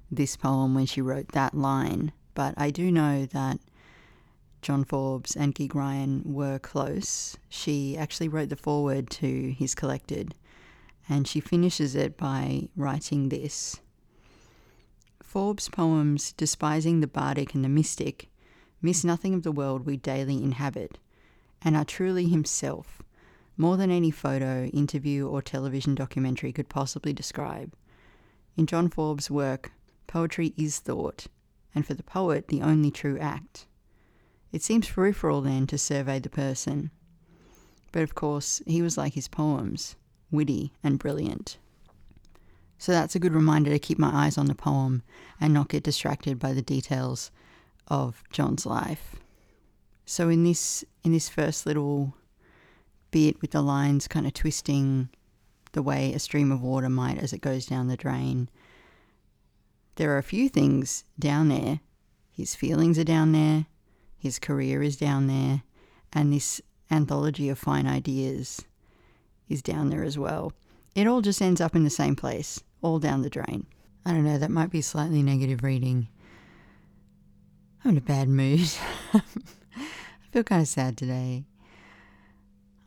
this 0.09 0.35
poem 0.35 0.75
when 0.75 0.85
she 0.85 1.01
wrote 1.01 1.29
that 1.29 1.53
line, 1.53 2.11
but 2.33 2.53
I 2.57 2.69
do 2.69 2.91
know 2.91 3.25
that 3.27 3.59
John 4.61 4.83
Forbes 4.83 5.35
and 5.35 5.55
Gig 5.55 5.73
Ryan 5.73 6.21
were 6.23 6.59
close. 6.59 7.35
She 7.49 7.97
actually 7.97 8.27
wrote 8.27 8.49
the 8.49 8.55
foreword 8.55 9.09
to 9.11 9.51
his 9.57 9.73
collected, 9.73 10.35
and 11.09 11.27
she 11.27 11.39
finishes 11.39 11.95
it 11.95 12.15
by 12.15 12.69
writing 12.75 13.29
this. 13.29 13.81
Forbes' 15.23 15.69
poems, 15.69 16.33
despising 16.33 16.99
the 16.99 17.07
bardic 17.07 17.55
and 17.55 17.65
the 17.65 17.69
mystic, 17.69 18.29
miss 18.81 19.03
nothing 19.03 19.33
of 19.33 19.43
the 19.43 19.51
world 19.51 19.85
we 19.85 19.97
daily 19.97 20.43
inhabit, 20.43 20.99
and 21.61 21.75
are 21.75 21.85
truly 21.85 22.27
himself, 22.27 23.01
more 23.57 23.77
than 23.77 23.89
any 23.89 24.11
photo, 24.11 24.65
interview, 24.65 25.27
or 25.27 25.41
television 25.41 25.95
documentary 25.95 26.51
could 26.51 26.69
possibly 26.69 27.13
describe. 27.13 27.73
In 28.57 28.67
John 28.67 28.89
Forbes' 28.89 29.31
work, 29.31 29.71
poetry 30.05 30.53
is 30.55 30.79
thought, 30.79 31.27
and 31.73 31.85
for 31.85 31.93
the 31.93 32.03
poet, 32.03 32.47
the 32.49 32.61
only 32.61 32.91
true 32.91 33.17
act. 33.17 33.65
It 34.51 34.61
seems 34.61 34.89
peripheral 34.89 35.41
then 35.41 35.67
to 35.67 35.77
survey 35.77 36.19
the 36.19 36.29
person. 36.29 36.91
But 37.91 38.03
of 38.03 38.15
course, 38.15 38.61
he 38.65 38.81
was 38.81 38.97
like 38.97 39.13
his 39.13 39.27
poems, 39.27 39.95
witty 40.29 40.73
and 40.83 40.99
brilliant. 40.99 41.57
So 42.77 42.91
that's 42.91 43.15
a 43.15 43.19
good 43.19 43.33
reminder 43.33 43.69
to 43.69 43.79
keep 43.79 43.99
my 43.99 44.11
eyes 44.11 44.37
on 44.37 44.47
the 44.47 44.55
poem 44.55 45.03
and 45.39 45.53
not 45.53 45.69
get 45.69 45.83
distracted 45.83 46.39
by 46.39 46.53
the 46.53 46.61
details 46.61 47.31
of 47.87 48.23
John's 48.31 48.65
life. 48.65 49.17
So 50.05 50.29
in 50.29 50.43
this 50.43 50.83
in 51.03 51.11
this 51.11 51.29
first 51.29 51.65
little 51.65 52.15
bit 53.11 53.41
with 53.41 53.51
the 53.51 53.61
lines 53.61 54.07
kind 54.07 54.25
of 54.25 54.33
twisting 54.33 55.09
the 55.73 55.81
way 55.81 56.13
a 56.13 56.19
stream 56.19 56.51
of 56.51 56.61
water 56.61 56.89
might 56.89 57.17
as 57.17 57.33
it 57.33 57.41
goes 57.41 57.65
down 57.65 57.87
the 57.87 57.97
drain, 57.97 58.49
there 59.95 60.11
are 60.11 60.17
a 60.17 60.23
few 60.23 60.49
things 60.49 61.03
down 61.19 61.49
there. 61.49 61.81
His 62.31 62.55
feelings 62.55 62.97
are 62.97 63.03
down 63.03 63.31
there, 63.31 63.67
his 64.21 64.37
career 64.37 64.83
is 64.83 64.97
down 64.97 65.25
there, 65.25 65.63
and 66.13 66.31
this 66.31 66.61
anthology 66.91 67.49
of 67.49 67.57
fine 67.57 67.87
ideas 67.87 68.63
is 69.49 69.63
down 69.63 69.89
there 69.89 70.03
as 70.03 70.15
well. 70.15 70.53
It 70.93 71.07
all 71.07 71.21
just 71.21 71.41
ends 71.41 71.59
up 71.59 71.75
in 71.75 71.83
the 71.83 71.89
same 71.89 72.15
place, 72.15 72.61
all 72.83 72.99
down 72.99 73.23
the 73.23 73.31
drain. 73.31 73.65
I 74.05 74.11
don't 74.11 74.23
know, 74.23 74.37
that 74.37 74.51
might 74.51 74.69
be 74.69 74.81
slightly 74.81 75.23
negative 75.23 75.63
reading. 75.63 76.07
I'm 77.83 77.91
in 77.91 77.97
a 77.97 78.01
bad 78.01 78.29
mood. 78.29 78.69
I 79.13 79.21
feel 80.31 80.43
kind 80.43 80.61
of 80.61 80.67
sad 80.67 80.97
today. 80.97 81.45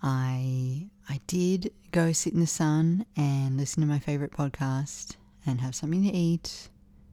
I 0.01 0.89
I 1.09 1.21
did 1.27 1.73
go 1.91 2.13
sit 2.13 2.33
in 2.33 2.41
the 2.41 2.47
sun 2.47 3.07
and 3.17 3.57
listen 3.57 3.81
to 3.81 3.89
my 3.89 3.99
favorite 3.99 4.33
podcast 4.33 5.17
and 5.45 5.61
have 5.61 5.75
something 5.75 6.05
to 6.05 6.17
eat 6.17 6.69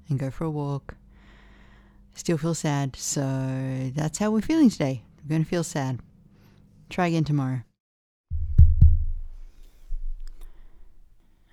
and 0.09 0.19
go 0.19 0.29
for 0.29 0.43
a 0.43 0.51
walk. 0.51 0.95
Still 2.13 2.37
feel 2.37 2.53
sad, 2.53 2.95
so 2.95 3.91
that's 3.95 4.19
how 4.19 4.31
we're 4.31 4.41
feeling 4.41 4.69
today. 4.69 5.03
We're 5.23 5.29
going 5.29 5.43
to 5.43 5.49
feel 5.49 5.63
sad. 5.63 5.99
Try 6.89 7.07
again 7.07 7.23
tomorrow. 7.23 7.61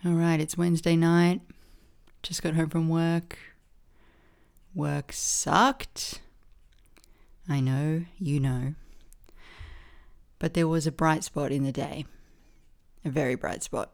All 0.04 0.12
right, 0.12 0.40
it's 0.40 0.58
Wednesday 0.58 0.96
night. 0.96 1.40
Just 2.22 2.42
got 2.42 2.54
home 2.54 2.68
from 2.68 2.88
work. 2.88 3.38
Work 4.74 5.12
sucked. 5.12 6.20
I 7.48 7.60
know, 7.60 8.04
you 8.18 8.38
know. 8.40 8.74
But 10.38 10.54
there 10.54 10.68
was 10.68 10.86
a 10.86 10.92
bright 10.92 11.24
spot 11.24 11.50
in 11.50 11.64
the 11.64 11.72
day. 11.72 12.04
A 13.04 13.10
very 13.10 13.34
bright 13.34 13.62
spot. 13.62 13.92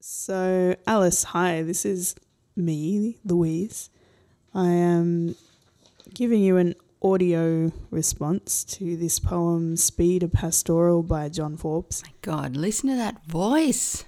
So, 0.00 0.76
Alice, 0.86 1.24
hi, 1.24 1.62
this 1.62 1.84
is 1.84 2.14
me, 2.56 3.18
Louise. 3.24 3.90
I 4.54 4.68
am 4.68 5.34
giving 6.14 6.42
you 6.42 6.56
an 6.56 6.74
audio 7.02 7.72
response 7.90 8.64
to 8.64 8.96
this 8.96 9.18
poem, 9.18 9.76
Speed 9.76 10.22
a 10.22 10.28
Pastoral 10.28 11.02
by 11.02 11.28
John 11.28 11.56
Forbes. 11.56 12.02
My 12.04 12.12
God, 12.22 12.56
listen 12.56 12.88
to 12.90 12.96
that 12.96 13.24
voice. 13.26 14.04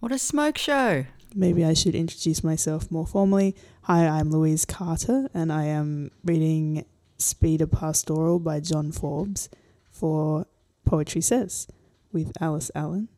What 0.00 0.12
a 0.12 0.18
smoke 0.18 0.58
show. 0.58 1.06
Maybe 1.34 1.64
I 1.64 1.74
should 1.74 1.94
introduce 1.94 2.44
myself 2.44 2.90
more 2.90 3.06
formally. 3.06 3.56
Hi, 3.82 4.06
I'm 4.06 4.30
Louise 4.30 4.64
Carter, 4.64 5.28
and 5.34 5.52
I 5.52 5.64
am 5.64 6.10
reading 6.24 6.84
Speed 7.18 7.60
a 7.60 7.66
Pastoral 7.66 8.38
by 8.38 8.60
John 8.60 8.92
Forbes 8.92 9.48
for 9.90 10.46
Poetry 10.84 11.20
Says 11.20 11.66
with 12.12 12.32
Alice 12.40 12.70
Allan. 12.74 13.08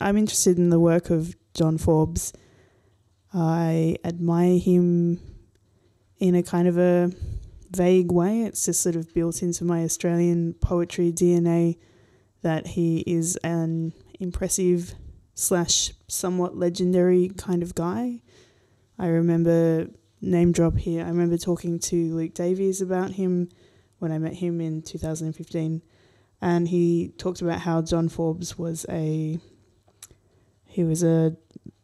I'm 0.00 0.16
interested 0.16 0.56
in 0.56 0.70
the 0.70 0.80
work 0.80 1.10
of 1.10 1.36
John 1.54 1.78
Forbes. 1.78 2.32
I 3.32 3.96
admire 4.04 4.58
him 4.58 5.20
in 6.18 6.34
a 6.34 6.42
kind 6.42 6.68
of 6.68 6.78
a 6.78 7.12
vague 7.70 8.10
way. 8.12 8.42
It's 8.42 8.64
just 8.64 8.80
sort 8.80 8.96
of 8.96 9.12
built 9.14 9.42
into 9.42 9.64
my 9.64 9.84
Australian 9.84 10.54
poetry 10.54 11.12
DNA 11.12 11.76
that 12.42 12.68
he 12.68 13.00
is 13.06 13.36
an 13.36 13.92
impressive 14.20 14.94
slash 15.34 15.92
somewhat 16.08 16.56
legendary 16.56 17.30
kind 17.36 17.62
of 17.62 17.74
guy. 17.74 18.22
I 18.98 19.06
remember 19.08 19.88
name 20.20 20.52
drop 20.52 20.76
here. 20.76 21.04
I 21.04 21.08
remember 21.08 21.36
talking 21.36 21.78
to 21.80 22.14
Luke 22.14 22.34
Davies 22.34 22.80
about 22.80 23.12
him 23.12 23.48
when 23.98 24.12
I 24.12 24.18
met 24.18 24.34
him 24.34 24.60
in 24.60 24.82
2015 24.82 25.82
and 26.40 26.68
he 26.68 27.12
talked 27.18 27.40
about 27.40 27.60
how 27.60 27.82
John 27.82 28.08
Forbes 28.08 28.58
was 28.58 28.86
a 28.88 29.38
he 30.66 30.84
was 30.84 31.02
a 31.02 31.36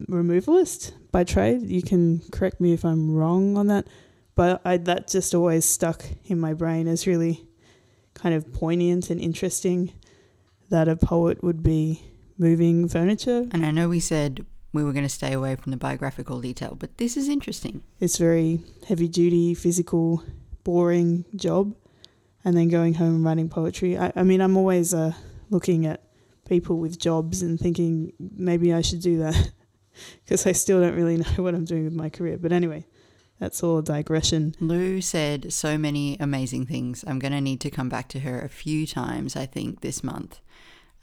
removalist 0.09 0.93
by 1.11 1.25
trade. 1.25 1.63
You 1.63 1.83
can 1.83 2.21
correct 2.31 2.61
me 2.61 2.73
if 2.73 2.85
I'm 2.85 3.15
wrong 3.15 3.57
on 3.57 3.67
that, 3.69 3.87
but 4.35 4.61
I, 4.65 4.77
that 4.79 5.09
just 5.09 5.35
always 5.35 5.65
stuck 5.65 6.05
in 6.27 6.41
my 6.41 6.55
brain 6.55 6.89
as 6.89 7.07
really 7.07 7.47
kind 8.15 8.35
of 8.35 8.53
poignant 8.53 9.11
and 9.11 9.21
interesting 9.21 9.93
that 10.71 10.89
a 10.89 10.97
poet 10.97 11.43
would 11.43 11.63
be 11.63 12.03
moving 12.39 12.89
furniture. 12.89 13.47
And 13.53 13.65
I 13.65 13.71
know 13.71 13.89
we 13.89 14.01
said 14.01 14.45
we 14.73 14.83
were 14.83 14.93
going 14.93 15.05
to 15.05 15.09
stay 15.09 15.33
away 15.33 15.57
from 15.57 15.71
the 15.71 15.77
biographical 15.77 16.41
detail, 16.41 16.77
but 16.79 16.97
this 16.99 17.17
is 17.17 17.29
interesting. 17.29 17.83
It's 18.01 18.19
very 18.19 18.61
heavy 18.89 19.09
duty, 19.09 19.55
physical, 19.55 20.23
boring 20.65 21.25
job, 21.37 21.75
and 22.45 22.57
then 22.57 22.69
going 22.69 22.95
home 22.95 23.17
and 23.17 23.25
writing 23.25 23.49
poetry. 23.49 23.97
I, 23.97 24.13
I 24.17 24.23
mean, 24.25 24.41
I'm 24.41 24.57
always 24.57 24.93
uh, 24.93 25.13
looking 25.51 25.87
at 25.87 26.03
people 26.49 26.79
with 26.79 26.99
jobs 26.99 27.41
and 27.43 27.59
thinking 27.59 28.13
maybe 28.19 28.75
I 28.75 28.81
should 28.81 29.01
do 29.01 29.19
that 29.19 29.51
because 30.25 30.47
I 30.47 30.53
still 30.53 30.81
don't 30.81 30.95
really 30.95 31.17
know 31.19 31.43
what 31.43 31.55
I'm 31.55 31.65
doing 31.65 31.85
with 31.85 31.95
my 31.95 32.11
career. 32.11 32.37
But 32.37 32.53
anyway, 32.53 32.85
that's 33.39 33.63
all 33.63 33.79
a 33.79 33.83
digression. 33.83 34.55
Lou 34.61 35.01
said 35.01 35.53
so 35.53 35.77
many 35.77 36.17
amazing 36.21 36.67
things. 36.67 37.05
I'm 37.07 37.19
going 37.19 37.33
to 37.33 37.41
need 37.41 37.61
to 37.63 37.71
come 37.71 37.89
back 37.89 38.09
to 38.11 38.21
her 38.21 38.41
a 38.41 38.49
few 38.49 38.87
times, 38.87 39.37
I 39.37 39.47
think, 39.47 39.81
this 39.81 40.05
month. 40.05 40.41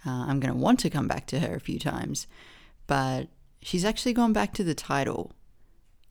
Uh, 0.06 0.26
I'm 0.28 0.40
going 0.40 0.54
to 0.54 0.60
want 0.60 0.80
to 0.82 0.90
come 0.90 1.08
back 1.08 1.28
to 1.28 1.40
her 1.40 1.56
a 1.56 1.60
few 1.60 1.78
times. 1.78 2.28
But 2.88 3.28
she's 3.62 3.86
actually 3.86 4.14
gone 4.14 4.34
back 4.34 4.54
to 4.54 4.64
the 4.64 4.74
title 4.74 5.34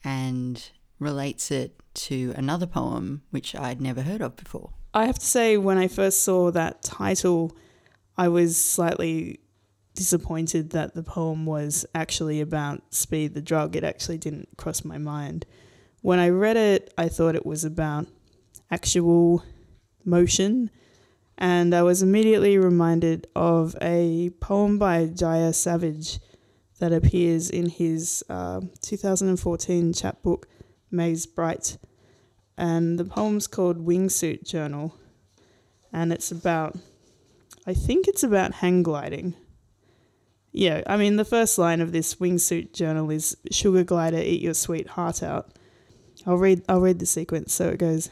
and 0.04 0.70
relates 0.98 1.50
it 1.50 1.74
to 1.92 2.32
another 2.36 2.66
poem 2.66 3.22
which 3.30 3.54
I'd 3.54 3.80
never 3.80 4.02
heard 4.02 4.22
of 4.22 4.36
before. 4.36 4.70
I 4.92 5.06
have 5.06 5.18
to 5.18 5.26
say, 5.26 5.56
when 5.56 5.78
I 5.78 5.88
first 5.88 6.22
saw 6.22 6.50
that 6.50 6.82
title, 6.82 7.56
I 8.16 8.28
was 8.28 8.56
slightly 8.62 9.40
disappointed 9.94 10.70
that 10.70 10.94
the 10.94 11.02
poem 11.02 11.46
was 11.46 11.86
actually 11.94 12.40
about 12.40 12.82
speed 12.94 13.34
the 13.34 13.42
drug. 13.42 13.76
It 13.76 13.84
actually 13.84 14.18
didn't 14.18 14.48
cross 14.56 14.84
my 14.84 14.98
mind. 14.98 15.46
When 16.02 16.18
I 16.18 16.30
read 16.30 16.56
it, 16.56 16.94
I 16.96 17.08
thought 17.08 17.34
it 17.34 17.44
was 17.44 17.64
about 17.64 18.06
actual 18.70 19.44
motion, 20.04 20.70
and 21.36 21.74
I 21.74 21.82
was 21.82 22.02
immediately 22.02 22.56
reminded 22.56 23.26
of 23.36 23.76
a 23.82 24.30
poem 24.40 24.78
by 24.78 25.06
Jaya 25.06 25.50
Savige 25.50 26.18
that 26.78 26.92
appears 26.92 27.50
in 27.50 27.68
his 27.68 28.24
uh, 28.30 28.62
2014 28.80 29.92
chapbook, 29.92 30.48
Maze 30.90 31.26
Bright. 31.26 31.76
And 32.56 32.98
the 32.98 33.04
poem's 33.04 33.46
called 33.46 33.86
Wingsuit 33.86 34.44
Journal, 34.44 34.94
and 35.92 36.12
it's 36.12 36.30
about, 36.30 36.78
I 37.66 37.74
think 37.74 38.08
it's 38.08 38.22
about 38.22 38.54
hang 38.54 38.82
gliding. 38.82 39.34
Yeah, 40.52 40.82
I 40.86 40.96
mean, 40.96 41.16
the 41.16 41.24
first 41.24 41.58
line 41.58 41.80
of 41.80 41.92
this 41.92 42.16
wingsuit 42.16 42.72
journal 42.72 43.10
is 43.10 43.36
Sugar 43.50 43.84
glider, 43.84 44.18
eat 44.18 44.42
your 44.42 44.54
sweet 44.54 44.88
heart 44.88 45.22
out. 45.22 45.52
I'll 46.26 46.36
read, 46.36 46.62
I'll 46.68 46.80
read 46.80 46.98
the 46.98 47.06
sequence. 47.06 47.52
So 47.52 47.68
it 47.68 47.78
goes 47.78 48.10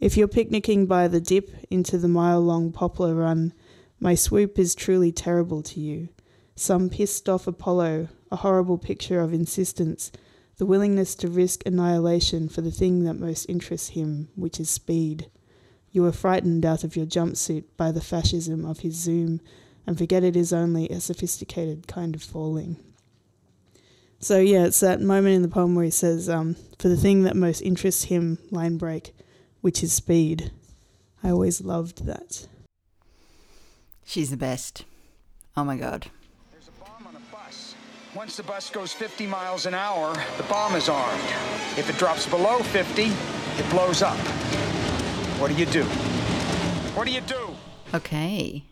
If 0.00 0.16
you're 0.16 0.28
picnicking 0.28 0.86
by 0.86 1.08
the 1.08 1.20
dip 1.20 1.50
into 1.70 1.98
the 1.98 2.08
mile 2.08 2.40
long 2.40 2.72
poplar 2.72 3.14
run, 3.14 3.52
my 4.00 4.14
swoop 4.14 4.58
is 4.58 4.74
truly 4.74 5.12
terrible 5.12 5.62
to 5.62 5.80
you. 5.80 6.08
Some 6.56 6.90
pissed 6.90 7.28
off 7.28 7.46
Apollo, 7.46 8.08
a 8.30 8.36
horrible 8.36 8.78
picture 8.78 9.20
of 9.20 9.32
insistence, 9.32 10.12
the 10.56 10.66
willingness 10.66 11.14
to 11.16 11.28
risk 11.28 11.66
annihilation 11.66 12.48
for 12.48 12.60
the 12.60 12.70
thing 12.70 13.04
that 13.04 13.14
most 13.14 13.46
interests 13.46 13.88
him, 13.88 14.28
which 14.36 14.60
is 14.60 14.70
speed. 14.70 15.30
You 15.90 16.04
are 16.06 16.12
frightened 16.12 16.64
out 16.64 16.84
of 16.84 16.96
your 16.96 17.06
jumpsuit 17.06 17.64
by 17.76 17.92
the 17.92 18.00
fascism 18.00 18.64
of 18.64 18.80
his 18.80 18.94
zoom 18.94 19.40
and 19.86 19.98
forget 19.98 20.24
it 20.24 20.36
is 20.36 20.52
only 20.52 20.88
a 20.88 21.00
sophisticated 21.00 21.86
kind 21.86 22.14
of 22.14 22.22
falling. 22.22 22.76
So 24.24 24.40
yeah, 24.40 24.64
it's 24.64 24.80
that 24.80 25.02
moment 25.02 25.34
in 25.34 25.42
the 25.42 25.48
poem 25.48 25.74
where 25.74 25.84
he 25.84 25.90
says, 25.90 26.30
um, 26.30 26.56
"For 26.78 26.88
the 26.88 26.96
thing 26.96 27.24
that 27.24 27.36
most 27.36 27.60
interests 27.60 28.04
him, 28.04 28.38
line 28.50 28.78
break, 28.78 29.14
which 29.60 29.82
is 29.82 29.92
speed." 29.92 30.50
I 31.22 31.28
always 31.28 31.60
loved 31.60 32.06
that. 32.06 32.48
She's 34.02 34.30
the 34.30 34.38
best. 34.38 34.86
Oh 35.58 35.62
my 35.62 35.76
god. 35.76 36.06
There's 36.52 36.68
a 36.68 36.80
bomb 36.82 37.06
on 37.06 37.16
a 37.16 37.34
bus. 37.34 37.74
Once 38.14 38.38
the 38.38 38.44
bus 38.44 38.70
goes 38.70 38.94
50 38.94 39.26
miles 39.26 39.66
an 39.66 39.74
hour, 39.74 40.14
the 40.38 40.42
bomb 40.44 40.74
is 40.74 40.88
armed. 40.88 41.22
If 41.76 41.90
it 41.90 41.98
drops 41.98 42.26
below 42.26 42.60
50, 42.60 43.02
it 43.02 43.70
blows 43.70 44.00
up. 44.00 44.16
What 45.38 45.50
do 45.50 45.54
you 45.54 45.66
do? 45.66 45.84
What 46.94 47.06
do 47.06 47.12
you 47.12 47.20
do? 47.20 47.54
Okay. 47.92 48.64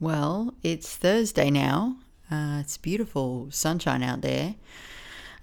Well, 0.00 0.52
it's 0.64 0.96
Thursday 0.96 1.48
now. 1.48 1.98
Uh, 2.28 2.58
it's 2.60 2.76
beautiful 2.76 3.46
sunshine 3.52 4.02
out 4.02 4.22
there. 4.22 4.56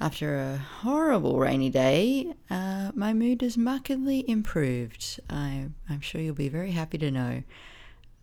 After 0.04 0.36
a 0.38 0.58
horrible 0.58 1.40
rainy 1.40 1.70
day, 1.70 2.34
uh, 2.50 2.92
my 2.94 3.14
mood 3.14 3.42
has 3.42 3.58
markedly 3.58 4.30
improved. 4.30 5.22
I, 5.30 5.70
I'm 5.90 6.02
sure 6.02 6.20
you'll 6.20 6.36
be 6.36 6.50
very 6.50 6.72
happy 6.72 6.98
to 6.98 7.10
know. 7.10 7.44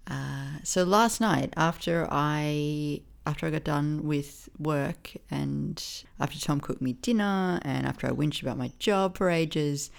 Uh, 0.07 0.59
so 0.63 0.85
last 0.85 1.23
night, 1.23 1.55
after 1.57 2.07
I 2.11 3.01
after 3.25 3.47
I 3.47 3.51
got 3.51 3.65
done 3.65 4.03
with 4.05 4.51
work 4.59 5.13
and 5.31 5.83
after 6.21 6.39
Tom 6.39 6.61
cooked 6.61 6.83
me 6.83 6.93
dinner 6.93 7.59
and 7.63 7.87
after 7.87 8.07
I 8.07 8.11
whinged 8.11 8.43
about 8.43 8.59
my 8.59 8.73
job 8.79 9.17
for 9.17 9.31
ages, 9.31 9.91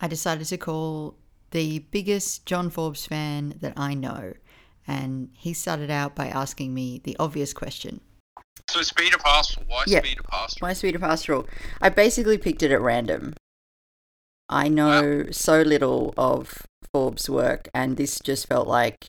I 0.00 0.08
decided 0.08 0.48
to 0.48 0.56
call 0.56 1.14
the 1.52 1.78
biggest 1.92 2.44
John 2.44 2.70
Forbes 2.70 3.06
fan 3.06 3.54
that 3.60 3.74
I 3.76 3.94
know. 3.94 4.32
And 4.84 5.28
he 5.36 5.52
started 5.52 5.92
out 5.92 6.16
by 6.16 6.26
asking 6.26 6.74
me 6.74 7.00
the 7.04 7.16
obvious 7.20 7.52
question. 7.52 8.00
So 8.68 8.82
Speed 8.82 9.14
a 9.14 9.18
Pastoral, 9.18 9.66
why 9.68 9.84
Yeah. 9.86 10.00
Speed 10.00 10.18
a 10.18 10.22
Pastoral? 10.22 10.68
Why 10.68 10.72
Speed 10.72 10.96
a 10.96 10.98
Pastoral? 10.98 11.48
I 11.80 11.88
basically 11.90 12.38
picked 12.38 12.62
it 12.62 12.72
at 12.72 12.80
random. 12.80 13.34
I 14.48 14.68
know 14.68 15.30
so 15.30 15.62
little 15.62 16.12
of 16.16 16.66
Forbes' 16.92 17.30
work, 17.30 17.68
and 17.72 17.96
this 17.96 18.18
just 18.18 18.46
felt 18.46 18.66
like 18.66 19.06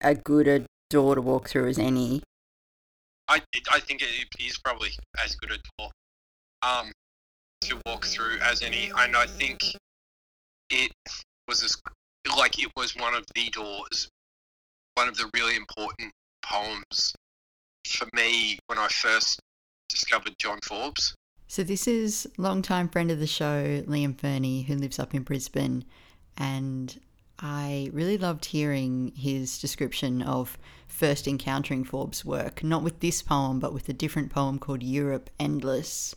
a 0.00 0.14
good 0.14 0.48
a 0.48 0.66
door 0.88 1.14
to 1.14 1.20
walk 1.22 1.48
through 1.48 1.68
as 1.68 1.78
any. 1.78 2.22
I 3.28 3.42
I 3.70 3.80
think 3.80 4.02
it 4.02 4.28
is 4.38 4.58
probably 4.58 4.90
as 5.22 5.36
good 5.36 5.52
a 5.52 5.58
door 5.78 5.90
um 6.62 6.92
to 7.62 7.80
walk 7.86 8.06
through 8.06 8.38
as 8.40 8.62
any, 8.62 8.90
and 8.96 9.16
I 9.16 9.26
think 9.26 9.60
it 10.70 10.92
was 11.46 11.62
as 11.62 11.76
like 12.36 12.62
it 12.62 12.70
was 12.76 12.96
one 12.96 13.14
of 13.14 13.24
the 13.34 13.50
doors, 13.50 14.08
one 14.94 15.08
of 15.08 15.16
the 15.16 15.30
really 15.34 15.56
important 15.56 16.12
poems 16.42 17.14
for 17.86 18.08
me 18.14 18.58
when 18.66 18.78
I 18.78 18.88
first 18.88 19.40
discovered 19.88 20.34
John 20.38 20.58
Forbes. 20.62 21.14
So 21.48 21.62
this 21.62 21.88
is 21.88 22.28
longtime 22.38 22.88
friend 22.88 23.10
of 23.10 23.18
the 23.18 23.26
show, 23.26 23.82
Liam 23.86 24.18
Ferney, 24.18 24.62
who 24.62 24.76
lives 24.76 24.98
up 24.98 25.14
in 25.14 25.22
Brisbane, 25.22 25.84
and 26.36 27.00
I 27.40 27.90
really 27.92 28.18
loved 28.18 28.44
hearing 28.44 29.12
his 29.16 29.58
description 29.58 30.22
of 30.22 30.58
first 30.86 31.26
encountering 31.26 31.84
Forbes' 31.84 32.24
work, 32.24 32.62
not 32.62 32.82
with 32.82 33.00
this 33.00 33.22
poem, 33.22 33.58
but 33.58 33.74
with 33.74 33.88
a 33.88 33.94
different 33.94 34.30
poem 34.30 34.58
called 34.58 34.82
Europe 34.82 35.30
Endless, 35.40 36.14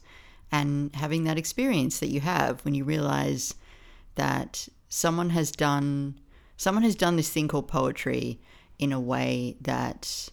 and 0.52 0.95
having 0.95 1.23
that 1.23 1.38
experience 1.38 1.99
that 1.99 2.10
you 2.10 2.19
have 2.19 2.63
when 2.63 2.76
you 2.76 2.84
realize 2.84 3.56
that 4.15 4.67
someone 4.89 5.32
has 5.32 5.52
done 5.52 6.19
someone 6.56 6.84
has 6.84 6.95
done 6.95 7.15
this 7.15 7.30
thing 7.30 7.47
called 7.47 7.67
poetry 7.67 8.39
in 8.78 8.93
a 8.93 8.99
way 8.99 9.58
that 9.60 10.30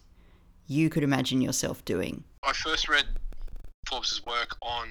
you 0.71 0.89
could 0.89 1.03
imagine 1.03 1.41
yourself 1.41 1.83
doing. 1.83 2.23
I 2.43 2.53
first 2.53 2.87
read 2.87 3.05
Forbes' 3.87 4.25
work 4.25 4.55
on 4.61 4.87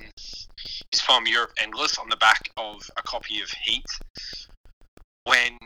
his 0.92 1.00
poem 1.00 1.26
Europe 1.26 1.52
Endless 1.58 1.96
on 1.96 2.10
the 2.10 2.16
back 2.16 2.50
of 2.58 2.88
a 2.98 3.02
copy 3.02 3.40
of 3.40 3.50
Heat 3.50 3.86
when 5.24 5.56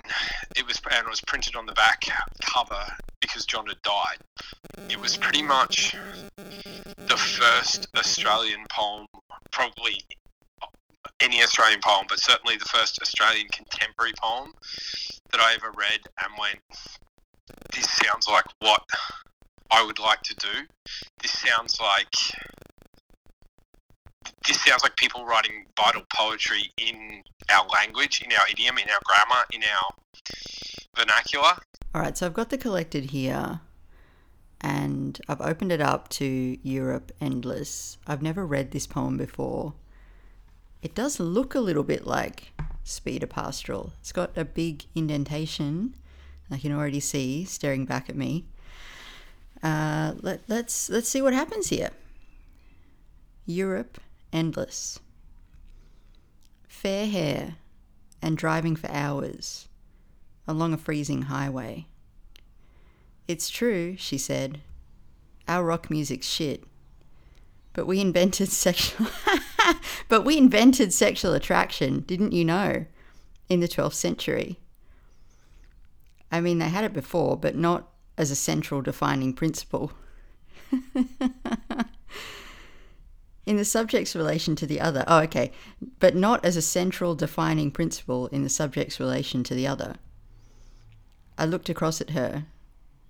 it 0.57 0.65
was 0.67 0.81
and 0.91 1.07
it 1.07 1.11
was 1.11 1.21
printed 1.23 1.57
on 1.57 1.67
the 1.67 1.73
back 1.73 2.05
cover 2.43 2.85
because 3.21 3.45
John 3.45 3.67
had 3.67 3.83
died. 3.83 4.19
It 4.89 5.01
was 5.01 5.17
pretty 5.17 5.43
much 5.43 5.97
the 6.37 7.17
first 7.17 7.89
Australian 7.97 8.65
poem, 8.71 9.07
probably 9.51 10.01
any 11.21 11.43
Australian 11.43 11.81
poem, 11.83 12.07
but 12.09 12.21
certainly 12.21 12.57
the 12.57 12.67
first 12.67 13.01
Australian 13.03 13.49
contemporary 13.49 14.13
poem 14.23 14.53
that 15.33 15.41
I 15.41 15.55
ever 15.55 15.73
read 15.77 16.01
and 16.23 16.33
went, 16.39 16.61
this 17.73 17.91
sounds 17.91 18.29
like 18.29 18.45
what 18.61 18.85
I 19.71 19.85
would 19.85 19.99
like 19.99 20.23
to 20.23 20.35
do. 20.37 20.67
This 21.21 21.33
sounds 21.33 21.81
like 21.81 22.13
this 24.47 24.63
sounds 24.63 24.83
like 24.83 24.97
people 24.97 25.25
writing 25.25 25.67
vital 25.77 26.03
poetry 26.15 26.73
in 26.77 27.23
our 27.51 27.67
language, 27.69 28.23
in 28.23 28.33
our 28.33 28.47
idiom, 28.51 28.79
in 28.79 28.89
our 28.91 29.01
grammar, 29.05 29.45
in 29.53 29.63
our 29.63 29.91
vernacular. 30.97 31.57
All 31.95 32.01
right, 32.01 32.17
so 32.17 32.27
I've 32.27 32.35
got 32.35 32.51
the 32.51 32.59
collected 32.59 33.11
here 33.11 33.61
and 34.61 35.21
I've 35.29 35.41
opened 35.41 35.73
it 35.73 35.81
up 35.81 36.09
to 36.11 36.59
Europe 36.63 37.13
Endless. 37.21 37.99
I've 38.07 38.23
never 38.23 38.47
read 38.47 38.71
this 38.71 38.87
poem 38.87 39.17
before. 39.17 39.75
It 40.83 40.95
does 40.95 41.21
look 41.21 41.55
a 41.55 41.61
little 41.61 41.83
bit 41.83 42.07
like 42.07 42.53
Speed 42.83 43.23
a 43.23 43.27
Pastoral. 43.27 43.93
It's 44.01 44.13
got 44.13 44.37
a 44.37 44.45
big 44.45 44.85
indentation, 44.95 45.95
I 46.51 46.59
can 46.59 46.73
already 46.73 47.01
see 47.01 47.45
staring 47.45 47.85
back 47.85 48.09
at 48.09 48.17
me. 48.17 48.45
Uh, 49.65 50.13
let, 50.21 50.43
let's 50.47 50.91
let's 50.91 51.09
see 51.09 51.23
what 51.23 51.33
happens 51.33 51.71
here. 51.71 51.91
Europe 53.47 53.99
Endless. 54.31 55.01
Fair 56.69 57.07
hair 57.07 57.55
and 58.21 58.37
driving 58.37 58.77
for 58.77 58.91
hours 58.91 59.69
along 60.47 60.75
a 60.75 60.77
freezing 60.77 61.23
highway. 61.23 61.87
It's 63.27 63.49
true, 63.49 63.97
she 63.97 64.19
said. 64.19 64.61
Our 65.49 65.65
rock 65.65 65.89
music's 65.91 66.27
shit. 66.27 66.65
But 67.73 67.87
we 67.87 68.01
invented 68.01 68.51
sexual 68.51 69.07
But 70.09 70.23
we 70.23 70.37
invented 70.37 70.93
sexual 70.93 71.33
attraction, 71.33 72.01
didn't 72.01 72.33
you 72.33 72.45
know? 72.45 72.85
In 73.49 73.61
the 73.61 73.69
12th 73.69 73.95
century. 73.95 74.59
I 76.31 76.41
mean, 76.41 76.59
they 76.59 76.69
had 76.69 76.85
it 76.85 76.93
before, 76.93 77.37
but 77.37 77.57
not 77.57 77.89
as 78.17 78.31
a 78.31 78.37
central 78.37 78.83
defining 78.83 79.33
principle. 79.33 79.93
in 83.47 83.57
the 83.57 83.65
subject's 83.65 84.17
relation 84.17 84.57
to 84.57 84.67
the 84.67 84.81
other. 84.81 85.05
Oh, 85.07 85.21
okay. 85.21 85.53
But 86.01 86.15
not 86.15 86.45
as 86.45 86.57
a 86.57 86.63
central 86.63 87.15
defining 87.15 87.71
principle 87.71 88.27
in 88.29 88.43
the 88.43 88.49
subject's 88.49 88.99
relation 88.99 89.45
to 89.45 89.55
the 89.55 89.67
other. 89.67 89.97
I 91.37 91.45
looked 91.45 91.69
across 91.69 92.01
at 92.01 92.11
her, 92.11 92.47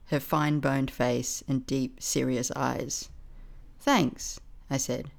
her 0.07 0.21
fine 0.21 0.61
boned 0.61 0.91
face 0.91 1.43
and 1.47 1.67
deep, 1.67 2.03
serious 2.03 2.51
eyes. 2.57 3.11
Thanks, 3.81 4.41
I 4.71 4.79
said. 4.79 5.11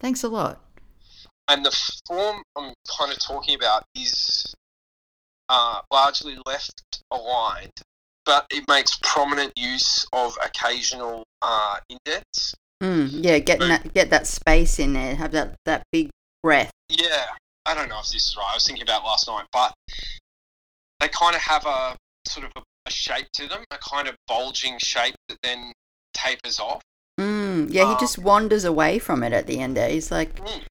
Thanks 0.00 0.24
a 0.24 0.28
lot. 0.28 0.60
And 1.48 1.64
the 1.64 1.76
form 2.08 2.42
I'm 2.56 2.72
kind 2.98 3.12
of 3.12 3.18
talking 3.18 3.54
about 3.54 3.84
is 3.94 4.54
uh, 5.48 5.82
largely 5.92 6.38
left 6.46 7.02
aligned 7.10 7.82
but 8.24 8.46
it 8.50 8.64
makes 8.68 8.98
prominent 9.02 9.52
use 9.56 10.06
of 10.12 10.36
occasional 10.44 11.24
uh, 11.42 11.76
indents. 11.88 12.54
Mm, 12.82 13.08
yeah, 13.12 13.38
getting 13.38 13.68
that 13.68 13.94
get 13.94 14.10
that 14.10 14.26
space 14.26 14.78
in 14.78 14.92
there, 14.92 15.14
have 15.14 15.32
that 15.32 15.54
that 15.66 15.82
big 15.92 16.10
breath. 16.42 16.70
Yeah, 16.88 17.26
I 17.66 17.74
don't 17.74 17.88
know 17.88 18.00
if 18.00 18.08
this 18.08 18.26
is 18.26 18.36
right. 18.36 18.48
I 18.50 18.54
was 18.54 18.66
thinking 18.66 18.82
about 18.82 19.04
last 19.04 19.28
night, 19.28 19.46
but 19.52 19.72
they 21.00 21.08
kind 21.08 21.34
of 21.36 21.42
have 21.42 21.64
a 21.66 21.96
sort 22.26 22.46
of 22.46 22.52
a, 22.56 22.62
a 22.86 22.90
shape 22.90 23.26
to 23.34 23.48
them, 23.48 23.64
a 23.70 23.78
kind 23.78 24.08
of 24.08 24.16
bulging 24.26 24.78
shape 24.78 25.14
that 25.28 25.38
then 25.42 25.72
tapers 26.14 26.58
off. 26.58 26.82
Mm, 27.20 27.68
yeah, 27.72 27.84
he 27.86 27.92
Um, 27.92 28.00
just 28.00 28.18
wanders 28.18 28.64
away 28.64 28.98
from 28.98 29.22
it 29.22 29.32
at 29.32 29.46
the 29.46 29.60
end 29.60 29.76
there. 29.76 29.88
He's 29.88 30.10
like, 30.10 30.34
Mm. 30.36 30.64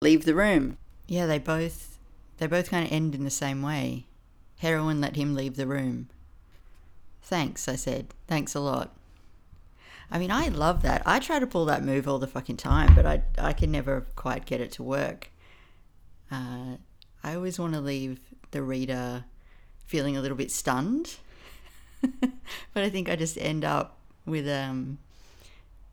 leave 0.00 0.24
the 0.24 0.34
room. 0.34 0.78
Yeah, 1.06 1.26
they 1.26 1.38
both 1.38 1.98
they 2.38 2.46
both 2.46 2.70
kind 2.70 2.86
of 2.86 2.92
end 2.92 3.14
in 3.14 3.24
the 3.24 3.30
same 3.30 3.60
way. 3.60 4.06
Heroin 4.60 5.00
let 5.00 5.16
him 5.16 5.34
leave 5.34 5.56
the 5.56 5.66
room. 5.66 6.08
Thanks, 7.30 7.68
I 7.68 7.76
said. 7.76 8.12
Thanks 8.26 8.56
a 8.56 8.60
lot. 8.60 8.92
I 10.10 10.18
mean, 10.18 10.32
I 10.32 10.48
love 10.48 10.82
that. 10.82 11.02
I 11.06 11.20
try 11.20 11.38
to 11.38 11.46
pull 11.46 11.64
that 11.66 11.84
move 11.84 12.08
all 12.08 12.18
the 12.18 12.26
fucking 12.26 12.56
time, 12.56 12.92
but 12.96 13.06
I 13.06 13.22
I 13.38 13.52
can 13.52 13.70
never 13.70 14.00
quite 14.16 14.46
get 14.46 14.60
it 14.60 14.72
to 14.72 14.82
work. 14.82 15.30
Uh, 16.28 16.78
I 17.22 17.36
always 17.36 17.56
want 17.56 17.74
to 17.74 17.80
leave 17.80 18.18
the 18.50 18.64
reader 18.64 19.26
feeling 19.86 20.16
a 20.16 20.20
little 20.20 20.36
bit 20.36 20.50
stunned, 20.50 21.18
but 22.02 22.82
I 22.82 22.90
think 22.90 23.08
I 23.08 23.14
just 23.14 23.38
end 23.38 23.64
up 23.64 23.98
with 24.26 24.48
um 24.48 24.98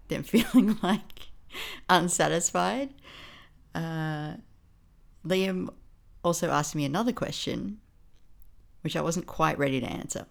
them 0.08 0.24
feeling 0.34 0.80
like 0.82 1.28
unsatisfied. 1.88 2.96
Uh, 3.76 4.38
Liam 5.24 5.70
also 6.24 6.50
asked 6.50 6.74
me 6.74 6.84
another 6.84 7.14
question, 7.14 7.78
which 8.82 8.96
I 8.96 9.02
wasn't 9.02 9.28
quite 9.28 9.60
ready 9.60 9.80
to 9.80 9.86
answer. 9.86 10.26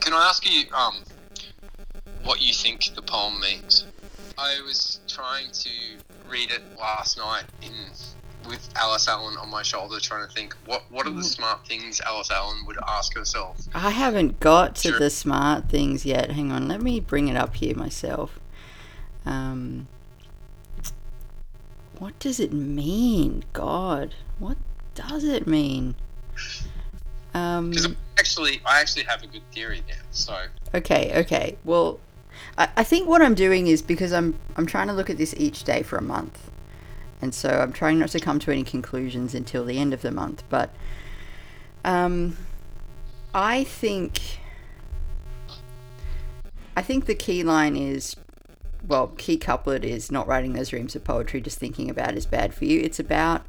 Can 0.00 0.12
I 0.12 0.26
ask 0.28 0.44
you 0.50 0.64
um, 0.74 0.96
what 2.24 2.40
you 2.40 2.52
think 2.52 2.94
the 2.94 3.02
poem 3.02 3.40
means? 3.40 3.86
I 4.36 4.60
was 4.66 5.00
trying 5.08 5.50
to 5.52 5.70
read 6.28 6.50
it 6.50 6.62
last 6.78 7.18
night 7.18 7.44
in 7.62 7.72
with 8.48 8.68
Alice 8.76 9.08
Allan 9.08 9.36
on 9.38 9.48
my 9.48 9.62
shoulder, 9.62 9.98
trying 10.00 10.26
to 10.28 10.34
think 10.34 10.54
what 10.66 10.82
what 10.90 11.06
are 11.06 11.10
the 11.10 11.22
smart 11.22 11.66
things 11.66 12.00
Alice 12.00 12.30
Allan 12.30 12.66
would 12.66 12.76
ask 12.86 13.14
herself. 13.16 13.56
I 13.74 13.90
haven't 13.90 14.40
got 14.40 14.74
to 14.76 14.88
Sure. 14.88 14.98
the 14.98 15.10
smart 15.10 15.68
things 15.68 16.04
yet. 16.04 16.30
Hang 16.32 16.52
on, 16.52 16.68
let 16.68 16.82
me 16.82 17.00
bring 17.00 17.28
it 17.28 17.36
up 17.36 17.56
here 17.56 17.74
myself. 17.74 18.38
Um, 19.24 19.88
what 21.98 22.18
does 22.18 22.40
it 22.40 22.52
mean? 22.52 23.44
God, 23.52 24.14
what 24.38 24.58
does 24.94 25.24
it 25.24 25.46
mean? 25.46 25.94
Um, 27.32 27.72
actually, 28.24 28.62
I 28.64 28.80
actually 28.80 29.04
have 29.04 29.22
a 29.22 29.26
good 29.26 29.42
theory 29.52 29.82
there. 29.86 30.02
So 30.10 30.46
Okay, 30.74 31.12
okay. 31.20 31.58
Well, 31.62 32.00
I, 32.56 32.68
I 32.78 32.84
think 32.84 33.06
what 33.06 33.20
I'm 33.20 33.34
doing 33.34 33.66
is 33.66 33.82
because 33.82 34.14
I'm 34.14 34.38
I'm 34.56 34.64
trying 34.64 34.86
to 34.86 34.94
look 34.94 35.10
at 35.10 35.18
this 35.18 35.34
each 35.36 35.64
day 35.64 35.82
for 35.82 35.98
a 35.98 36.02
month, 36.02 36.50
and 37.20 37.34
so 37.34 37.50
I'm 37.50 37.72
trying 37.72 37.98
not 37.98 38.08
to 38.10 38.20
come 38.20 38.38
to 38.38 38.50
any 38.50 38.64
conclusions 38.64 39.34
until 39.34 39.66
the 39.66 39.78
end 39.78 39.92
of 39.92 40.00
the 40.00 40.10
month. 40.10 40.42
But 40.48 40.70
um, 41.84 42.38
I 43.34 43.64
think 43.64 44.38
I 46.74 46.80
think 46.80 47.04
the 47.04 47.14
key 47.14 47.42
line 47.42 47.76
is 47.76 48.16
well, 48.88 49.08
key 49.18 49.36
couplet 49.36 49.84
is 49.84 50.10
not 50.10 50.26
writing 50.26 50.54
those 50.54 50.72
reams 50.72 50.96
of 50.96 51.04
poetry, 51.04 51.42
just 51.42 51.58
thinking 51.58 51.90
about 51.90 52.14
is 52.14 52.24
bad 52.24 52.54
for 52.54 52.64
you. 52.64 52.80
It's 52.80 52.98
about 52.98 53.42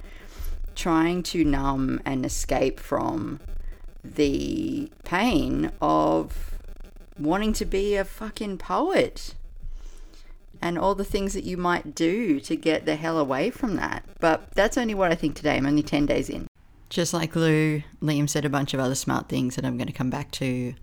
trying 0.76 1.24
to 1.24 1.46
numb 1.46 2.02
and 2.04 2.26
escape 2.26 2.78
from 2.78 3.40
the 4.16 4.90
pain 5.04 5.72
of 5.82 6.58
wanting 7.18 7.54
to 7.54 7.66
be 7.66 7.96
a 7.96 8.04
fucking 8.06 8.58
poet 8.58 9.36
and 10.62 10.78
all 10.78 10.96
the 10.96 11.06
things 11.06 11.34
that 11.34 11.44
you 11.44 11.58
might 11.58 11.96
do 11.96 12.40
to 12.40 12.56
get 12.56 12.86
the 12.86 12.96
hell 12.96 13.18
away 13.18 13.50
from 13.50 13.76
that. 13.76 14.04
But 14.20 14.52
that's 14.54 14.78
only 14.78 14.96
what 14.96 15.12
I 15.12 15.16
think 15.16 15.36
today. 15.36 15.58
I'm 15.58 15.66
only 15.66 15.84
10 15.84 16.06
days 16.06 16.30
in. 16.30 16.48
Just 16.90 17.14
like 17.14 17.36
Lou, 17.36 17.82
Liam 18.02 18.30
said 18.30 18.46
a 18.46 18.50
bunch 18.50 18.74
of 18.74 18.80
other 18.80 18.96
smart 18.96 19.28
things 19.28 19.56
that 19.56 19.66
I'm 19.66 19.78
going 19.78 19.88
to 19.88 19.94
come 19.94 20.10
back 20.10 20.32
to 20.32 20.74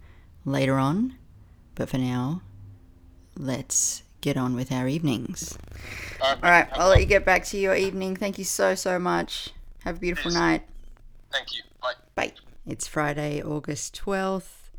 later 0.44 0.76
on. 0.76 1.16
But 1.74 1.88
for 1.88 1.98
now, 1.98 2.42
let's 3.37 4.02
get 4.20 4.37
on 4.37 4.54
with 4.54 4.70
our 4.70 4.87
evenings. 4.88 5.58
all 6.20 6.30
All 6.30 6.38
right, 6.42 6.68
I'll 6.74 6.88
let 6.88 7.00
you 7.00 7.06
get 7.06 7.24
back 7.24 7.44
to 7.46 7.58
your 7.58 7.74
evening. 7.74 8.14
Thank 8.16 8.38
you 8.38 8.44
so, 8.44 8.74
so 8.74 8.98
much. 8.98 9.50
Have 9.85 9.96
a 9.96 10.00
beautiful 10.00 10.30
Yes. 10.30 10.40
night. 10.40 10.62
Thank 11.32 11.54
you. 11.54 11.62
Bye. 11.80 11.94
Bye. 12.14 12.32
It's 12.64 12.87
Friday, 12.87 13.42
August 13.42 14.01
12th. 14.05 14.70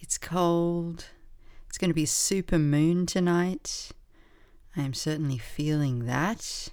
It's 0.00 0.18
cold. 0.18 1.06
It's 1.68 1.78
going 1.78 1.90
to 1.90 1.94
be 1.94 2.06
super 2.06 2.58
moon 2.58 3.06
tonight. 3.06 3.92
I 4.76 4.80
am 4.82 4.94
certainly 4.94 5.38
feeling 5.38 6.06
that. 6.06 6.70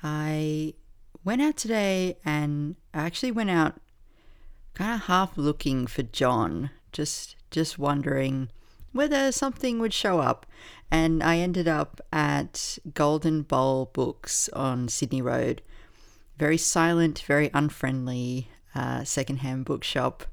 I 0.00 0.74
went 1.24 1.42
out 1.42 1.56
today 1.56 2.18
and 2.24 2.76
I 2.94 3.04
actually 3.04 3.32
went 3.32 3.50
out 3.50 3.80
kind 4.74 4.94
of 4.94 5.06
half 5.06 5.36
looking 5.36 5.88
for 5.88 6.04
John, 6.04 6.70
just 6.92 7.34
just 7.50 7.76
wondering 7.76 8.48
whether 8.92 9.32
something 9.32 9.80
would 9.80 9.92
show 9.92 10.20
up. 10.20 10.46
And 10.88 11.20
I 11.20 11.38
ended 11.38 11.66
up 11.66 12.00
at 12.12 12.78
Golden 12.94 13.42
Bowl 13.42 13.90
Books 13.92 14.48
on 14.50 14.86
Sydney 14.86 15.20
Road 15.20 15.62
very 16.36 16.58
silent, 16.58 17.24
very 17.26 17.50
unfriendly 17.54 18.48
uh, 18.74 19.04
secondhand 19.04 19.64
bookshop, 19.64 20.24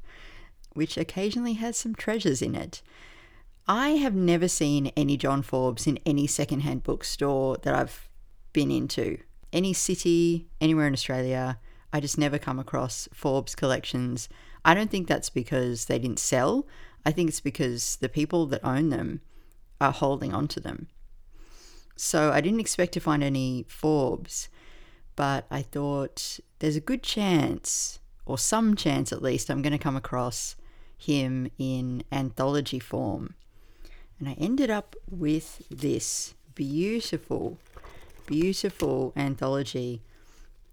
which 0.74 0.98
occasionally 0.98 1.54
has 1.54 1.78
some 1.78 1.96
treasures 1.96 2.42
in 2.42 2.56
it. 2.56 2.82
I 3.68 3.92
have 3.92 4.16
never 4.16 4.48
seen 4.48 4.92
any 4.98 5.18
John 5.18 5.42
Forbes 5.42 5.88
in 5.88 6.00
any 6.06 6.28
secondhand 6.28 6.84
bookstore 6.84 7.58
that 7.62 7.74
I've 7.74 8.10
been 8.54 8.72
into. 8.72 9.18
Any 9.54 9.74
city, 9.74 10.48
anywhere 10.60 10.88
in 10.88 10.94
Australia, 10.94 11.60
I 11.94 12.00
just 12.00 12.18
never 12.18 12.38
come 12.38 12.60
across 12.60 13.08
Forbes 13.14 13.56
collections. 13.56 14.30
I 14.64 14.74
don't 14.74 14.90
think 14.90 15.08
that's 15.08 15.30
because 15.30 15.86
they 15.86 16.00
didn't 16.00 16.20
sell. 16.20 16.68
I 17.06 17.12
think 17.12 17.30
it's 17.30 17.42
because 17.42 17.98
the 17.98 18.10
people 18.10 18.46
that 18.48 18.64
own 18.64 18.90
them 18.90 19.22
are 19.80 19.92
holding 19.92 20.34
on 20.34 20.48
to 20.50 20.60
them. 20.60 20.88
So 21.96 22.32
I 22.32 22.42
didn't 22.42 22.60
expect 22.60 22.94
to 22.94 23.00
find 23.00 23.24
any 23.24 23.66
Forbes 23.68 24.50
but 25.16 25.46
I 25.52 25.62
thought 25.62 26.40
there's 26.60 26.76
a 26.76 26.82
good 26.82 27.04
chance, 27.04 28.00
or 28.32 28.38
some 28.38 28.78
chance 28.78 29.12
at 29.12 29.22
least, 29.22 29.50
I'm 29.50 29.62
going 29.62 29.74
to 29.74 29.78
come 29.78 29.98
across 29.98 30.56
him 30.98 31.52
in 31.58 32.02
anthology 32.14 32.80
form. 32.80 33.36
And 34.18 34.30
I 34.30 34.38
ended 34.40 34.70
up 34.70 34.96
with 35.10 35.68
this 35.70 36.34
beautiful, 36.56 37.58
beautiful 38.26 39.12
anthology. 39.18 40.02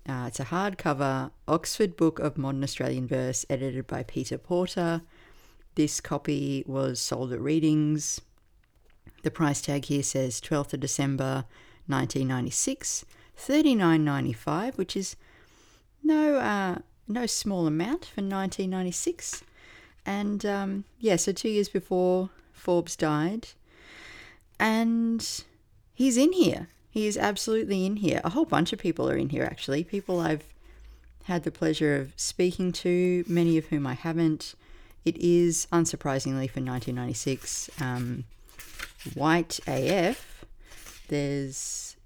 Uh, 0.08 0.26
it's 0.28 0.38
a 0.38 0.44
hardcover 0.44 1.32
Oxford 1.48 1.96
Book 1.96 2.20
of 2.20 2.38
Modern 2.38 2.62
Australian 2.62 3.08
Verse, 3.08 3.44
edited 3.50 3.88
by 3.88 4.04
Peter 4.04 4.38
Porter. 4.38 5.02
This 5.74 6.00
copy 6.00 6.62
was 6.64 7.00
sold 7.00 7.32
at 7.32 7.40
readings. 7.40 8.20
The 9.24 9.32
price 9.32 9.60
tag 9.60 9.86
here 9.86 10.04
says 10.04 10.40
12th 10.40 10.74
of 10.74 10.80
December 10.80 11.44
1996. 11.88 13.04
Thirty 13.36 13.74
nine 13.74 14.04
ninety 14.04 14.32
five, 14.32 14.76
which 14.78 14.96
is 14.96 15.16
no 16.02 16.36
uh, 16.36 16.78
no 17.08 17.26
small 17.26 17.66
amount 17.66 18.04
for 18.04 18.20
nineteen 18.20 18.70
ninety 18.70 18.90
six, 18.90 19.42
and 20.04 20.44
um, 20.44 20.84
yeah, 20.98 21.16
so 21.16 21.32
two 21.32 21.48
years 21.48 21.68
before 21.68 22.30
Forbes 22.52 22.96
died, 22.96 23.48
and 24.58 25.42
he's 25.94 26.16
in 26.16 26.32
here. 26.32 26.68
He 26.90 27.06
is 27.06 27.16
absolutely 27.16 27.84
in 27.86 27.96
here. 27.96 28.20
A 28.24 28.30
whole 28.30 28.44
bunch 28.44 28.72
of 28.72 28.78
people 28.78 29.08
are 29.10 29.16
in 29.16 29.28
here 29.28 29.44
actually. 29.44 29.84
People 29.84 30.20
I've 30.20 30.44
had 31.24 31.44
the 31.44 31.50
pleasure 31.50 31.94
of 31.94 32.12
speaking 32.16 32.72
to, 32.72 33.22
many 33.28 33.58
of 33.58 33.66
whom 33.66 33.86
I 33.86 33.92
haven't. 33.92 34.54
It 35.04 35.16
is 35.18 35.68
unsurprisingly 35.70 36.48
for 36.50 36.60
1996, 36.60 37.70
um, 37.80 38.24
white 39.14 39.60
AF. 39.66 40.44
There's 41.08 41.96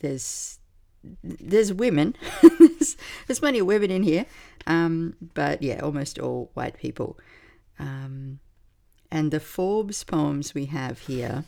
there's 0.00 0.58
there's 1.22 1.72
women. 1.72 2.16
there's, 2.58 2.96
there's 3.26 3.40
plenty 3.40 3.60
of 3.60 3.66
women 3.66 3.90
in 3.90 4.02
here, 4.02 4.26
um, 4.66 5.16
but 5.34 5.62
yeah, 5.62 5.80
almost 5.80 6.18
all 6.18 6.50
white 6.54 6.78
people. 6.78 7.18
Um, 7.78 8.40
and 9.10 9.30
the 9.30 9.40
Forbes 9.40 10.04
poems 10.04 10.54
we 10.54 10.66
have 10.66 11.00
here 11.00 11.44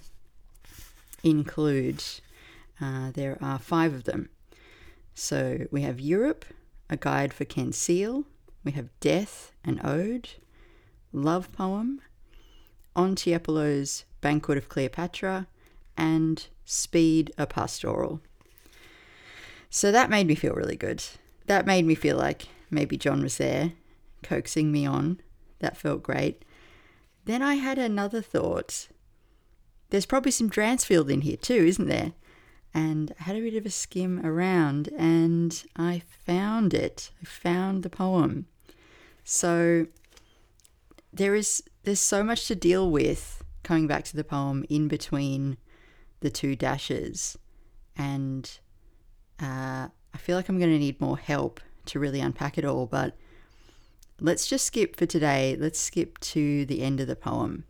include 1.23 2.03
uh, 2.81 3.11
there 3.13 3.39
are 3.41 3.59
five 3.59 3.95
of 3.95 4.05
them. 4.05 4.29
So 5.15 5.67
we 5.71 5.83
have 5.83 6.01
Europe, 6.01 6.45
a 6.89 6.97
guide 6.97 7.33
for 7.33 7.45
Ken 7.45 7.73
Searle. 7.73 8.25
We 8.65 8.73
have 8.73 8.89
Death, 9.01 9.53
an 9.65 9.81
ode, 9.85 10.31
love 11.13 11.53
poem, 11.53 12.01
On 12.97 13.15
Tiepolo's 13.15 14.05
Banquet 14.21 14.59
of 14.59 14.69
Cleopatra, 14.69 15.47
and 15.97 16.47
Speed, 16.65 17.33
a 17.37 17.47
pastoral. 17.47 18.21
So 19.75 19.91
that 19.91 20.11
made 20.11 20.27
me 20.27 20.35
feel 20.35 20.53
really 20.53 20.77
good. 20.77 21.03
That 21.47 21.65
made 21.65 21.87
me 21.87 21.95
feel 21.95 22.19
like 22.19 22.47
maybe 22.71 22.99
John 22.99 23.23
was 23.23 23.39
there, 23.39 23.73
coaxing 24.23 24.71
me 24.71 24.85
on. 24.85 25.19
That 25.61 25.79
felt 25.79 26.03
great. 26.03 26.45
then 27.25 27.41
I 27.41 27.55
had 27.55 27.79
another 27.79 28.21
thought. 28.21 28.89
There's 29.89 30.05
probably 30.05 30.31
some 30.31 30.51
Dransfield 30.51 31.09
in 31.11 31.23
here 31.23 31.39
too, 31.39 31.55
isn't 31.55 31.89
there? 31.89 32.13
And 32.75 33.15
I 33.19 33.23
had 33.23 33.37
a 33.37 33.41
bit 33.41 33.55
of 33.55 33.65
a 33.65 33.71
skim 33.71 34.21
around 34.27 34.91
and 34.99 35.65
I 35.75 36.03
found 36.27 36.75
it. 36.75 37.11
I 37.23 37.25
found 37.25 37.83
the 37.83 37.89
poem. 37.89 38.49
So 39.25 39.87
there 41.15 41.35
is 41.35 41.63
there's 41.85 41.99
so 41.99 42.23
much 42.23 42.47
to 42.49 42.55
deal 42.55 42.91
with 42.91 43.43
coming 43.63 43.87
back 43.87 44.05
to 44.05 44.17
the 44.17 44.25
poem 44.25 44.67
in 44.69 44.87
between 44.87 45.57
the 46.21 46.31
two 46.31 46.57
dashes 46.57 47.39
and 47.97 48.59
uh, 49.43 49.89
I 50.15 50.19
feel 50.19 50.37
like 50.37 50.49
I'm 50.49 50.59
going 50.59 50.71
to 50.71 50.79
need 50.79 51.01
more 51.01 51.19
help 51.19 51.61
to 51.87 51.99
really 51.99 52.21
unpack 52.21 52.57
it 52.57 52.65
all, 52.65 52.87
but 52.87 53.17
let's 54.21 54.47
just 54.47 54.65
skip 54.65 54.97
for 54.97 55.07
today. 55.07 55.57
Let's 55.59 55.81
skip 55.81 56.19
to 56.21 56.65
the 56.65 56.83
end 56.83 57.01
of 57.01 57.09
the 57.09 57.17
poem. 57.17 57.65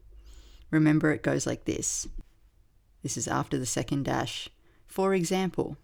Remember, 0.71 1.13
it 1.13 1.23
goes 1.23 1.47
like 1.47 1.65
this. 1.65 2.07
This 3.03 3.17
is 3.17 3.27
after 3.27 3.59
the 3.59 3.67
second 3.67 4.05
dash. 4.05 4.49
For 4.87 5.15
example, 5.15 5.77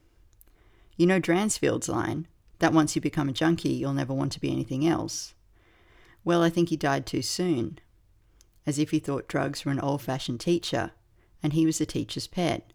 you 0.96 1.06
know 1.06 1.20
Dransfield's 1.20 1.88
line 1.88 2.26
that 2.58 2.72
once 2.72 2.94
you 2.94 3.00
become 3.00 3.28
a 3.28 3.32
junkie, 3.32 3.70
you'll 3.70 3.94
never 3.94 4.12
want 4.12 4.32
to 4.32 4.40
be 4.40 4.52
anything 4.52 4.86
else. 4.86 5.34
Well, 6.24 6.42
I 6.42 6.50
think 6.50 6.68
he 6.68 6.76
died 6.76 7.06
too 7.06 7.22
soon, 7.22 7.78
as 8.66 8.78
if 8.78 8.90
he 8.90 8.98
thought 8.98 9.28
drugs 9.28 9.64
were 9.64 9.72
an 9.72 9.80
old 9.80 10.02
fashioned 10.02 10.40
teacher, 10.40 10.90
and 11.42 11.52
he 11.52 11.64
was 11.64 11.78
the 11.78 11.86
teacher's 11.86 12.26
pet, 12.26 12.72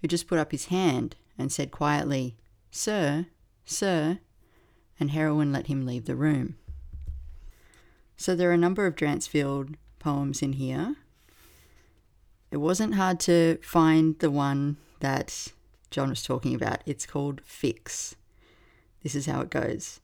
who 0.00 0.08
just 0.08 0.26
put 0.26 0.38
up 0.38 0.52
his 0.52 0.66
hand 0.66 1.16
and 1.40 1.50
said 1.50 1.70
quietly, 1.70 2.36
Sir, 2.70 3.26
sir, 3.64 4.18
and 4.98 5.10
heroin 5.10 5.52
let 5.52 5.66
him 5.66 5.86
leave 5.86 6.04
the 6.04 6.14
room. 6.14 6.56
So 8.16 8.36
there 8.36 8.50
are 8.50 8.54
a 8.54 8.58
number 8.58 8.86
of 8.86 8.96
Dransfield 8.96 9.76
poems 9.98 10.42
in 10.42 10.54
here. 10.54 10.96
It 12.50 12.58
wasn't 12.58 12.94
hard 12.94 13.18
to 13.20 13.58
find 13.62 14.18
the 14.18 14.30
one 14.30 14.76
that 15.00 15.48
John 15.90 16.10
was 16.10 16.22
talking 16.22 16.54
about. 16.54 16.82
It's 16.84 17.06
called 17.06 17.40
Fix. 17.44 18.14
This 19.02 19.14
is 19.14 19.26
how 19.26 19.40
it 19.40 19.50
goes. 19.50 20.00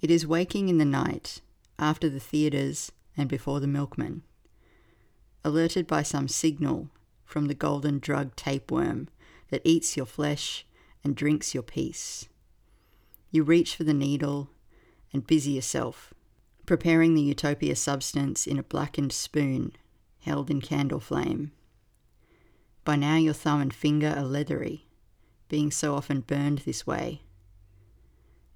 It 0.00 0.10
is 0.10 0.26
waking 0.26 0.68
in 0.68 0.78
the 0.78 0.84
night, 0.84 1.40
after 1.78 2.08
the 2.08 2.20
theatres 2.20 2.92
and 3.16 3.28
before 3.28 3.60
the 3.60 3.66
milkman, 3.66 4.22
alerted 5.44 5.86
by 5.86 6.02
some 6.02 6.28
signal 6.28 6.88
from 7.26 7.46
the 7.46 7.54
golden 7.54 7.98
drug 7.98 8.34
tapeworm 8.36 9.08
that 9.50 9.62
eats 9.64 9.96
your 9.96 10.06
flesh 10.06 10.64
and 11.04 11.14
drinks 11.14 11.52
your 11.52 11.62
peace. 11.62 12.28
You 13.30 13.42
reach 13.42 13.76
for 13.76 13.84
the 13.84 13.92
needle 13.92 14.48
and 15.12 15.26
busy 15.26 15.52
yourself, 15.52 16.14
preparing 16.64 17.14
the 17.14 17.22
utopia 17.22 17.76
substance 17.76 18.46
in 18.46 18.58
a 18.58 18.62
blackened 18.62 19.12
spoon 19.12 19.72
held 20.20 20.50
in 20.50 20.60
candle 20.60 21.00
flame. 21.00 21.52
By 22.84 22.96
now, 22.96 23.16
your 23.16 23.34
thumb 23.34 23.60
and 23.60 23.74
finger 23.74 24.14
are 24.16 24.24
leathery, 24.24 24.86
being 25.48 25.70
so 25.70 25.94
often 25.94 26.20
burned 26.20 26.60
this 26.60 26.86
way. 26.86 27.22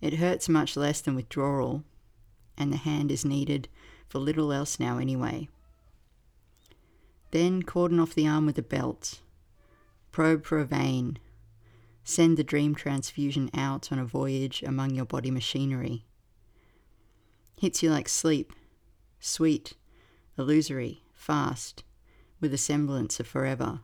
It 0.00 0.14
hurts 0.14 0.48
much 0.48 0.76
less 0.76 1.00
than 1.00 1.14
withdrawal, 1.14 1.84
and 2.56 2.72
the 2.72 2.78
hand 2.78 3.10
is 3.10 3.24
needed 3.24 3.68
for 4.08 4.18
little 4.18 4.52
else 4.52 4.80
now 4.80 4.98
anyway. 4.98 5.48
Then 7.30 7.62
cordon 7.62 8.00
off 8.00 8.14
the 8.14 8.26
arm 8.26 8.46
with 8.46 8.58
a 8.58 8.62
belt, 8.62 9.20
probe 10.10 10.44
for 10.44 10.58
a 10.58 10.64
vein, 10.64 11.18
send 12.02 12.36
the 12.36 12.44
dream 12.44 12.74
transfusion 12.74 13.50
out 13.54 13.92
on 13.92 13.98
a 13.98 14.04
voyage 14.04 14.62
among 14.64 14.90
your 14.90 15.04
body 15.04 15.30
machinery. 15.30 16.04
Hits 17.56 17.82
you 17.82 17.90
like 17.90 18.08
sleep, 18.08 18.52
sweet, 19.20 19.74
illusory, 20.36 21.02
fast, 21.12 21.84
with 22.40 22.52
a 22.52 22.58
semblance 22.58 23.20
of 23.20 23.26
forever. 23.26 23.80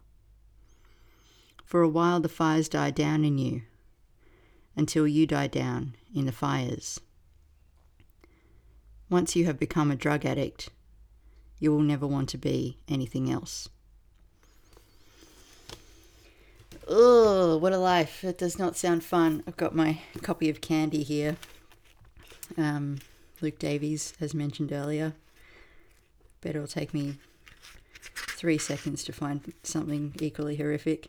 For 1.65 1.83
a 1.83 1.89
while 1.89 2.21
the 2.21 2.29
fires 2.29 2.69
die 2.69 2.91
down 2.91 3.25
in 3.25 3.39
you, 3.39 3.63
until 4.75 5.07
you 5.07 5.27
die 5.27 5.47
down 5.47 5.95
in 6.15 6.27
the 6.27 6.33
fires. 6.33 7.01
Once 9.09 9.37
you 9.37 9.45
have 9.45 9.59
become 9.59 9.91
a 9.91 9.97
drug 9.97 10.25
addict, 10.25 10.71
you 11.59 11.73
will 11.73 11.81
never 11.81 12.07
want 12.07 12.29
to 12.31 12.39
be 12.39 12.79
anything 12.89 13.31
else. 13.31 13.69
Oh, 16.89 17.57
what 17.57 17.73
a 17.73 17.79
life. 17.79 18.21
That 18.23 18.39
does 18.39 18.59
not 18.59 18.77
sound 18.77 19.03
fun. 19.03 19.43
I've 19.47 19.57
got 19.57 19.75
my 19.75 20.01
copy 20.23 20.49
of 20.49 20.61
Candy 20.61 21.03
here. 21.03 21.37
Um, 22.57 22.99
Luke 23.41 23.59
Davies, 23.59 24.15
as 24.21 24.35
mentioned 24.35 24.73
earlier. 24.73 25.15
Bet 26.41 26.55
it'll 26.55 26.69
take 26.69 26.95
me 26.95 27.17
three 28.15 28.59
seconds 28.59 29.03
to 29.05 29.13
find 29.13 29.53
something 29.63 30.15
equally 30.21 30.57
horrific. 30.57 31.09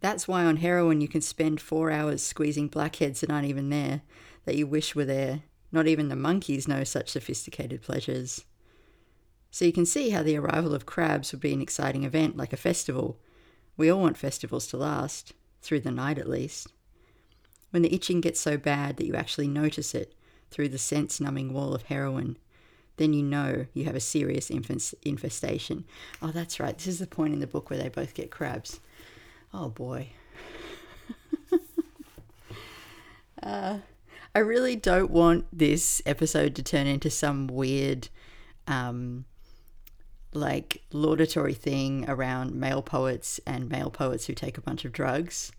That's 0.00 0.26
why 0.26 0.44
on 0.44 0.56
heroin 0.56 1.00
you 1.00 1.08
can 1.08 1.20
spend 1.20 1.60
four 1.60 1.90
hours 1.90 2.22
squeezing 2.22 2.68
blackheads 2.68 3.20
that 3.20 3.30
aren't 3.30 3.46
even 3.46 3.70
there, 3.70 4.02
that 4.44 4.56
you 4.56 4.66
wish 4.66 4.94
were 4.94 5.04
there. 5.04 5.42
Not 5.70 5.86
even 5.86 6.08
the 6.08 6.16
monkeys 6.16 6.68
know 6.68 6.84
such 6.84 7.08
sophisticated 7.08 7.82
pleasures. 7.82 8.44
So 9.52 9.66
you 9.66 9.72
can 9.72 9.84
see 9.84 10.10
how 10.10 10.22
the 10.22 10.38
arrival 10.38 10.74
of 10.74 10.86
crabs 10.86 11.30
would 11.30 11.42
be 11.42 11.52
an 11.52 11.60
exciting 11.60 12.04
event, 12.04 12.38
like 12.38 12.54
a 12.54 12.56
festival. 12.56 13.18
We 13.76 13.90
all 13.90 14.00
want 14.00 14.16
festivals 14.16 14.66
to 14.68 14.78
last, 14.78 15.34
through 15.60 15.80
the 15.80 15.90
night 15.90 16.16
at 16.16 16.28
least. 16.28 16.68
When 17.70 17.82
the 17.82 17.94
itching 17.94 18.22
gets 18.22 18.40
so 18.40 18.56
bad 18.56 18.96
that 18.96 19.06
you 19.06 19.14
actually 19.14 19.48
notice 19.48 19.94
it 19.94 20.14
through 20.50 20.70
the 20.70 20.78
sense 20.78 21.20
numbing 21.20 21.52
wall 21.52 21.74
of 21.74 21.82
heroin, 21.82 22.38
then 22.96 23.12
you 23.12 23.22
know 23.22 23.66
you 23.74 23.84
have 23.84 23.94
a 23.94 24.00
serious 24.00 24.48
infestation. 24.50 25.84
Oh, 26.22 26.30
that's 26.30 26.58
right. 26.58 26.76
This 26.76 26.86
is 26.86 26.98
the 26.98 27.06
point 27.06 27.34
in 27.34 27.40
the 27.40 27.46
book 27.46 27.68
where 27.68 27.78
they 27.78 27.90
both 27.90 28.14
get 28.14 28.30
crabs. 28.30 28.80
Oh 29.52 29.68
boy. 29.68 30.08
uh, 33.42 33.78
I 34.34 34.38
really 34.38 34.76
don't 34.76 35.10
want 35.10 35.46
this 35.52 36.00
episode 36.06 36.54
to 36.54 36.62
turn 36.62 36.86
into 36.86 37.10
some 37.10 37.48
weird, 37.48 38.08
um, 38.66 39.26
like 40.32 40.82
laudatory 40.92 41.54
thing 41.54 42.08
around 42.08 42.54
male 42.54 42.82
poets 42.82 43.40
and 43.46 43.68
male 43.68 43.90
poets 43.90 44.26
who 44.26 44.34
take 44.34 44.56
a 44.56 44.62
bunch 44.62 44.84
of 44.84 44.92
drugs. 44.92 45.52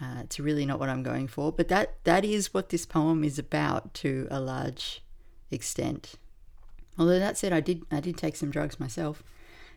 Uh, 0.00 0.20
it's 0.22 0.40
really 0.40 0.64
not 0.64 0.80
what 0.80 0.88
I'm 0.88 1.02
going 1.02 1.28
for, 1.28 1.52
but 1.52 1.68
that 1.68 2.02
that 2.04 2.24
is 2.24 2.54
what 2.54 2.70
this 2.70 2.86
poem 2.86 3.22
is 3.22 3.38
about 3.38 3.92
to 3.94 4.26
a 4.30 4.40
large 4.40 5.02
extent. 5.50 6.14
Although 6.98 7.18
that 7.18 7.36
said, 7.36 7.52
I 7.52 7.60
did 7.60 7.82
I 7.90 8.00
did 8.00 8.16
take 8.16 8.36
some 8.36 8.50
drugs 8.50 8.80
myself. 8.80 9.22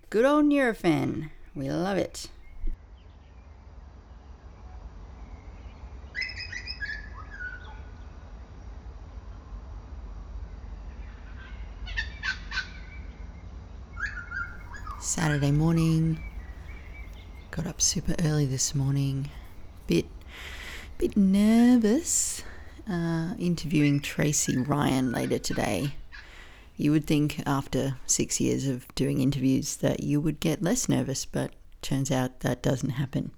Good 0.10 0.26
old 0.26 0.46
Nurofen, 0.46 1.30
we 1.56 1.70
love 1.70 1.98
it. 1.98 2.30
Saturday 15.04 15.52
morning. 15.52 16.24
Got 17.52 17.68
up 17.68 17.82
super 17.82 18.16
early 18.24 18.46
this 18.46 18.74
morning. 18.74 19.30
Bit 19.86 20.06
bit 20.98 21.18
nervous. 21.18 22.42
Uh, 22.90 23.34
interviewing 23.38 24.00
Tracy 24.00 24.56
Ryan 24.56 25.12
later 25.12 25.40
today. 25.40 25.96
You 26.78 26.92
would 26.94 27.06
think 27.06 27.44
after 27.46 27.98
six 28.06 28.40
years 28.40 28.66
of 28.66 28.88
doing 28.96 29.20
interviews 29.20 29.76
that 29.78 30.04
you 30.04 30.22
would 30.22 30.40
get 30.40 30.64
less 30.64 30.88
nervous, 30.88 31.26
but 31.26 31.52
turns 31.82 32.10
out 32.10 32.40
that 32.40 32.64
doesn't 32.64 32.92
happen. 32.92 33.32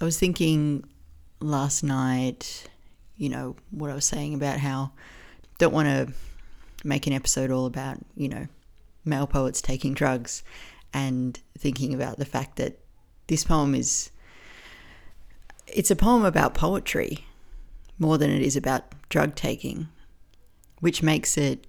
I 0.00 0.04
was 0.06 0.18
thinking 0.18 0.84
last 1.40 1.82
night, 1.82 2.66
you 3.18 3.28
know, 3.28 3.56
what 3.70 3.90
I 3.90 3.94
was 3.94 4.06
saying 4.06 4.32
about 4.32 4.58
how 4.58 4.92
don't 5.58 5.74
want 5.74 5.88
to 5.88 6.14
make 6.82 7.06
an 7.06 7.12
episode 7.12 7.50
all 7.50 7.66
about, 7.66 7.98
you 8.16 8.30
know, 8.30 8.46
male 9.04 9.26
poets 9.26 9.60
taking 9.60 9.94
drugs 9.94 10.42
and 10.92 11.40
thinking 11.56 11.94
about 11.94 12.18
the 12.18 12.24
fact 12.24 12.56
that 12.56 12.78
this 13.28 13.44
poem 13.44 13.74
is 13.74 14.10
it's 15.66 15.90
a 15.90 15.96
poem 15.96 16.24
about 16.24 16.54
poetry 16.54 17.26
more 17.98 18.18
than 18.18 18.30
it 18.30 18.42
is 18.42 18.56
about 18.56 18.84
drug 19.08 19.34
taking 19.34 19.88
which 20.80 21.02
makes 21.02 21.36
it 21.38 21.66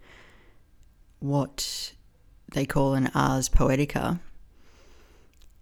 what 1.19 1.93
they 2.53 2.65
call 2.65 2.93
an 2.93 3.11
ars 3.13 3.47
poetica. 3.47 4.19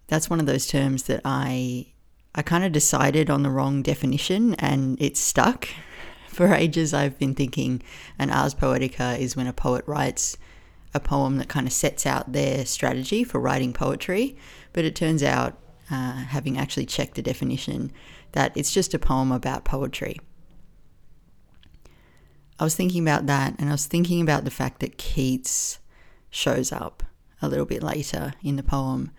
That's 0.07 0.29
one 0.29 0.39
of 0.39 0.45
those 0.45 0.67
terms 0.67 1.03
that 1.03 1.21
i 1.25 1.87
i 2.33 2.41
kind 2.41 2.63
of 2.63 2.71
decided 2.71 3.29
on 3.29 3.43
the 3.43 3.49
wrong 3.49 3.81
definition 3.81 4.55
and 4.55 4.97
it's 5.01 5.19
stuck. 5.19 5.67
For 6.27 6.53
ages 6.53 6.93
i've 6.93 7.19
been 7.19 7.35
thinking 7.35 7.81
an 8.17 8.29
ars 8.29 8.55
poetica 8.55 9.19
is 9.19 9.35
when 9.35 9.47
a 9.47 9.53
poet 9.53 9.83
writes 9.85 10.37
a 10.93 10.99
poem 10.99 11.37
that 11.37 11.49
kind 11.49 11.67
of 11.67 11.73
sets 11.73 12.05
out 12.05 12.31
their 12.31 12.65
strategy 12.65 13.23
for 13.23 13.39
writing 13.39 13.73
poetry, 13.73 14.35
but 14.73 14.85
it 14.85 14.95
turns 14.95 15.23
out, 15.23 15.57
uh, 15.91 16.13
having 16.13 16.57
actually 16.57 16.85
checked 16.85 17.15
the 17.15 17.21
definition, 17.21 17.91
that 18.31 18.55
it's 18.55 18.73
just 18.73 18.93
a 18.93 18.99
poem 18.99 19.31
about 19.31 19.65
poetry. 19.65 20.19
I 22.59 22.63
was 22.63 22.75
thinking 22.75 23.01
about 23.01 23.25
that 23.27 23.55
and 23.57 23.69
I 23.69 23.71
was 23.71 23.85
thinking 23.85 24.21
about 24.21 24.43
the 24.43 24.51
fact 24.51 24.81
that 24.81 24.97
Keats 24.97 25.79
shows 26.29 26.71
up 26.71 27.03
a 27.41 27.47
little 27.47 27.65
bit 27.65 27.81
later 27.81 28.33
in 28.43 28.57
the 28.57 28.63
poem. 28.63 29.11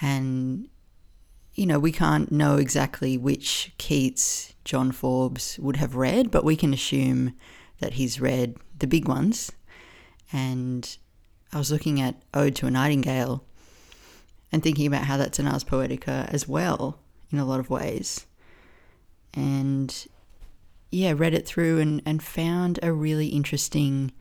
And, 0.00 0.68
you 1.54 1.66
know, 1.66 1.78
we 1.78 1.92
can't 1.92 2.32
know 2.32 2.56
exactly 2.56 3.18
which 3.18 3.72
Keats 3.78 4.54
John 4.64 4.90
Forbes 4.90 5.58
would 5.58 5.76
have 5.76 5.96
read, 5.96 6.30
but 6.30 6.44
we 6.44 6.56
can 6.56 6.72
assume 6.72 7.34
that 7.80 7.94
he's 7.94 8.20
read 8.20 8.56
the 8.78 8.86
big 8.86 9.06
ones. 9.06 9.52
And 10.32 10.96
I 11.52 11.58
was 11.58 11.70
looking 11.70 12.00
at 12.00 12.16
Ode 12.32 12.54
to 12.56 12.66
a 12.66 12.70
Nightingale 12.70 13.44
and 14.50 14.62
thinking 14.62 14.86
about 14.86 15.04
how 15.04 15.16
that's 15.16 15.38
an 15.38 15.46
Ars 15.46 15.64
Poetica 15.64 16.28
as 16.32 16.48
well, 16.48 16.98
in 17.30 17.38
a 17.38 17.44
lot 17.44 17.60
of 17.60 17.70
ways. 17.70 18.26
And 19.34 20.06
yeah, 20.90 21.14
read 21.16 21.34
it 21.34 21.46
through 21.46 21.80
and, 21.80 22.02
and 22.04 22.22
found 22.22 22.78
a 22.82 22.92
really 22.92 23.28
interesting 23.28 24.12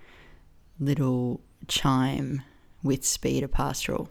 little 0.79 1.41
chime 1.67 2.41
with 2.81 3.05
Speed 3.05 3.43
a 3.43 3.47
Pastoral. 3.47 4.09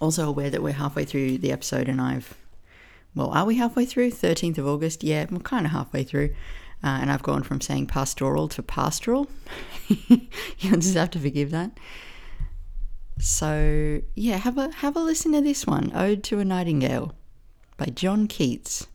Also 0.00 0.26
aware 0.26 0.50
that 0.50 0.62
we're 0.62 0.72
halfway 0.72 1.04
through 1.04 1.38
the 1.38 1.52
episode 1.52 1.88
and 1.88 2.00
I've, 2.00 2.36
well, 3.14 3.30
are 3.30 3.44
we 3.44 3.56
halfway 3.56 3.84
through? 3.84 4.10
13th 4.10 4.58
of 4.58 4.66
August? 4.66 5.04
Yeah, 5.04 5.26
we're 5.30 5.38
kind 5.40 5.66
of 5.66 5.72
halfway 5.72 6.02
through. 6.02 6.34
Uh, 6.84 6.98
and 7.00 7.12
I've 7.12 7.22
gone 7.22 7.42
from 7.42 7.60
saying 7.60 7.86
pastoral 7.86 8.48
to 8.48 8.62
pastoral. 8.62 9.28
You'll 10.58 10.80
just 10.80 10.96
have 10.96 11.10
to 11.10 11.20
forgive 11.20 11.50
that. 11.52 11.78
So 13.20 14.02
yeah, 14.16 14.36
have 14.38 14.58
a 14.58 14.72
have 14.72 14.96
a 14.96 15.00
listen 15.00 15.32
to 15.32 15.40
this 15.40 15.64
one, 15.66 15.92
Ode 15.94 16.24
to 16.24 16.40
a 16.40 16.44
Nightingale, 16.44 17.14
by 17.76 17.86
John 17.86 18.26
Keats. 18.26 18.88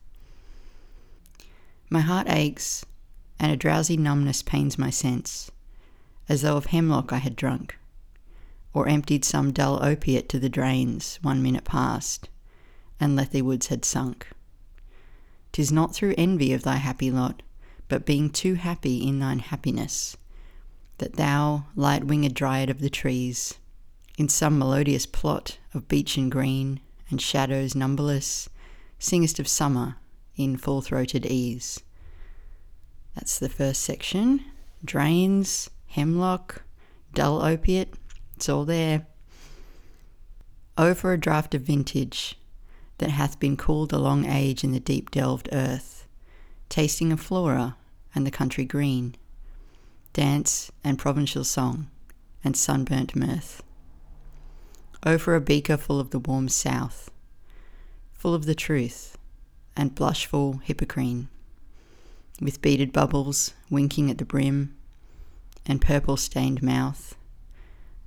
My 1.90 2.02
heart 2.02 2.28
aches, 2.30 2.86
and 3.40 3.54
a 3.54 3.56
drowsy 3.56 3.96
numbness 3.96 4.42
pains 4.42 4.78
my 4.78 4.90
sense, 4.90 5.50
as 6.28 6.42
though 6.42 6.58
of 6.58 6.68
hemlock 6.68 7.14
I 7.14 7.20
had 7.20 7.38
drunk, 7.38 7.78
or 8.74 8.90
emptied 8.90 9.24
some 9.24 9.54
dull 9.54 9.82
opiate 9.82 10.28
to 10.30 10.40
the 10.40 10.50
drains 10.50 11.20
one 11.22 11.42
minute 11.42 11.64
past, 11.64 12.28
and 13.00 13.16
Lethe-wards 13.16 13.68
had 13.68 13.86
sunk. 13.86 14.28
'Tis 15.54 15.72
not 15.72 15.96
through 15.96 16.16
envy 16.18 16.52
of 16.52 16.64
thy 16.64 16.76
happy 16.76 17.10
lot, 17.10 17.44
but 17.88 18.06
being 18.06 18.30
too 18.30 18.56
happy 18.56 19.08
in 19.08 19.20
thine 19.20 19.40
happiness, 19.40 20.18
that 20.98 21.16
thou, 21.16 21.66
light 21.76 22.04
winged 22.04 22.34
dryad 22.34 22.70
of 22.70 22.80
the 22.80 22.90
trees, 22.90 23.56
in 24.18 24.28
some 24.28 24.58
melodious 24.58 25.06
plot 25.06 25.58
of 25.74 25.88
beech 25.88 26.18
and 26.18 26.32
green 26.32 26.80
and 27.10 27.22
shadows 27.22 27.76
numberless, 27.76 28.50
singest 29.00 29.40
of 29.40 29.48
summer 29.48 29.96
in 30.36 30.58
full 30.58 30.82
throated 30.82 31.26
ease. 31.26 31.82
That's 33.16 33.40
the 33.40 33.50
first 33.50 33.82
section. 33.82 34.44
Drains, 34.84 35.70
hemlock, 35.88 36.64
dull 37.14 37.42
opiate, 37.42 37.94
it's 38.36 38.50
all 38.50 38.66
there. 38.66 39.08
Oh, 40.78 40.90
Over 40.90 41.14
a 41.14 41.18
draught 41.18 41.56
of 41.56 41.62
vintage 41.64 42.38
that 43.00 43.10
hath 43.10 43.40
been 43.40 43.58
cooled 43.58 43.94
a 43.94 43.98
long 43.98 44.26
age 44.26 44.64
in 44.64 44.72
the 44.72 44.80
deep 44.80 45.10
delved 45.10 45.50
earth, 45.52 45.97
tasting 46.70 47.12
of 47.12 47.20
flora 47.20 47.76
and 48.14 48.26
the 48.26 48.32
country 48.32 48.66
green, 48.66 49.16
dance 50.14 50.72
and 50.84 50.98
provincial 50.98 51.44
song, 51.44 51.90
and 52.44 52.56
sunburnt 52.56 53.16
mirth. 53.16 53.64
Over 55.06 55.36
a 55.36 55.42
beaker 55.42 55.78
full 55.78 56.00
of 56.00 56.10
the 56.10 56.20
warm 56.20 56.50
south, 56.50 57.12
full 58.12 58.34
of 58.34 58.46
the 58.46 58.56
truth, 58.56 59.18
and 59.76 59.94
blushful 59.94 60.58
hippocrene, 60.64 61.30
with 62.42 62.62
beaded 62.62 62.92
bubbles 62.92 63.54
winking 63.70 64.10
at 64.10 64.18
the 64.18 64.26
brim, 64.26 64.76
and 65.66 65.82
purple 65.82 66.18
stained 66.18 66.64
mouth, 66.64 67.16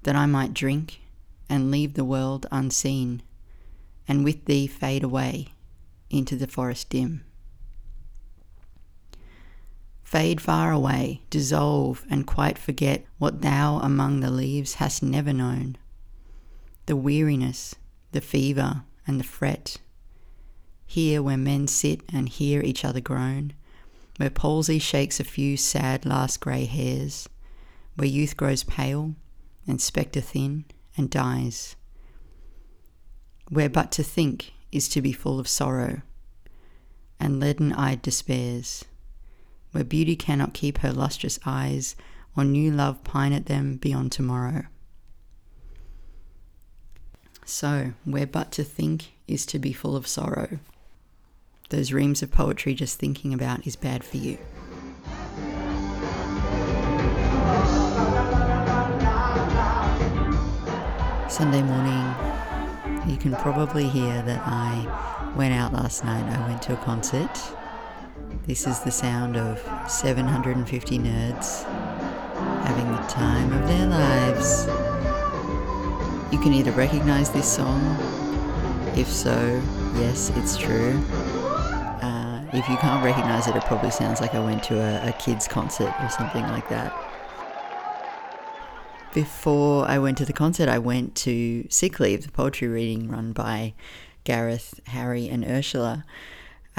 that 0.02 0.16
I 0.16 0.26
might 0.26 0.54
drink 0.54 1.00
and 1.48 1.70
leave 1.70 1.94
the 1.94 2.04
world 2.04 2.46
unseen, 2.50 3.22
and 4.08 4.24
with 4.24 4.46
thee 4.46 4.66
fade 4.66 5.04
away 5.04 5.48
into 6.10 6.36
the 6.36 6.46
forest 6.48 6.88
dim. 6.90 7.24
Fade 10.10 10.40
far 10.40 10.72
away, 10.72 11.22
dissolve, 11.30 12.04
and 12.10 12.26
quite 12.26 12.58
forget 12.58 13.06
what 13.18 13.42
thou 13.42 13.76
among 13.76 14.18
the 14.18 14.30
leaves 14.32 14.74
hast 14.74 15.04
never 15.04 15.32
known. 15.32 15.76
The 16.86 16.96
weariness, 16.96 17.76
the 18.10 18.20
fever, 18.20 18.82
and 19.06 19.20
the 19.20 19.24
fret. 19.24 19.76
Here 20.84 21.22
where 21.22 21.36
men 21.36 21.68
sit 21.68 22.00
and 22.12 22.28
hear 22.28 22.60
each 22.60 22.84
other 22.84 23.00
groan, 23.00 23.52
where 24.16 24.30
palsy 24.30 24.80
shakes 24.80 25.20
a 25.20 25.24
few 25.24 25.56
sad 25.56 26.04
last 26.04 26.40
grey 26.40 26.64
hairs, 26.64 27.28
where 27.94 28.08
youth 28.08 28.36
grows 28.36 28.64
pale 28.64 29.14
and 29.64 29.80
spectre 29.80 30.20
thin 30.20 30.64
and 30.96 31.08
dies. 31.08 31.76
Where 33.48 33.70
but 33.70 33.92
to 33.92 34.02
think 34.02 34.54
is 34.72 34.88
to 34.88 35.00
be 35.00 35.12
full 35.12 35.38
of 35.38 35.46
sorrow, 35.46 36.02
and 37.20 37.38
leaden 37.38 37.72
eyed 37.72 38.02
despairs 38.02 38.86
where 39.72 39.84
beauty 39.84 40.16
cannot 40.16 40.54
keep 40.54 40.78
her 40.78 40.92
lustrous 40.92 41.38
eyes, 41.46 41.96
or 42.36 42.44
new 42.44 42.70
love 42.70 43.02
pine 43.04 43.32
at 43.32 43.46
them 43.46 43.76
beyond 43.76 44.12
tomorrow. 44.12 44.64
So, 47.44 47.92
where 48.04 48.26
but 48.26 48.52
to 48.52 48.64
think 48.64 49.12
is 49.26 49.44
to 49.46 49.58
be 49.58 49.72
full 49.72 49.96
of 49.96 50.06
sorrow. 50.06 50.58
Those 51.70 51.92
reams 51.92 52.22
of 52.22 52.30
poetry 52.30 52.74
just 52.74 52.98
thinking 52.98 53.34
about 53.34 53.66
is 53.66 53.76
bad 53.76 54.04
for 54.04 54.16
you. 54.16 54.38
Sunday 61.28 61.62
morning, 61.62 62.14
you 63.08 63.16
can 63.16 63.34
probably 63.36 63.88
hear 63.88 64.22
that 64.22 64.42
I 64.44 65.32
went 65.36 65.54
out 65.54 65.72
last 65.72 66.04
night. 66.04 66.24
I 66.24 66.46
went 66.46 66.60
to 66.62 66.74
a 66.74 66.76
concert 66.84 67.30
this 68.46 68.66
is 68.66 68.80
the 68.80 68.90
sound 68.90 69.36
of 69.36 69.58
750 69.90 70.98
nerds 70.98 71.64
having 72.64 72.90
the 72.92 73.02
time 73.08 73.52
of 73.52 73.66
their 73.66 73.86
lives. 73.86 74.66
You 76.32 76.38
can 76.38 76.52
either 76.52 76.72
recognize 76.72 77.30
this 77.30 77.52
song, 77.52 77.80
if 78.96 79.08
so, 79.08 79.62
yes, 79.96 80.30
it's 80.36 80.56
true. 80.56 80.92
Uh, 82.02 82.44
if 82.52 82.68
you 82.68 82.76
can't 82.76 83.04
recognize 83.04 83.48
it, 83.48 83.56
it 83.56 83.64
probably 83.64 83.90
sounds 83.90 84.20
like 84.20 84.34
I 84.34 84.40
went 84.40 84.62
to 84.64 84.78
a, 84.78 85.10
a 85.10 85.12
kid's 85.12 85.48
concert 85.48 85.94
or 86.00 86.08
something 86.08 86.42
like 86.42 86.68
that. 86.68 86.92
Before 89.12 89.86
I 89.86 89.98
went 89.98 90.18
to 90.18 90.24
the 90.24 90.32
concert, 90.32 90.68
I 90.68 90.78
went 90.78 91.16
to 91.16 91.66
Sick 91.68 91.98
Leave, 91.98 92.24
the 92.24 92.30
poetry 92.30 92.68
reading 92.68 93.08
run 93.08 93.32
by 93.32 93.74
Gareth, 94.22 94.78
Harry, 94.86 95.28
and 95.28 95.44
Ursula. 95.44 96.04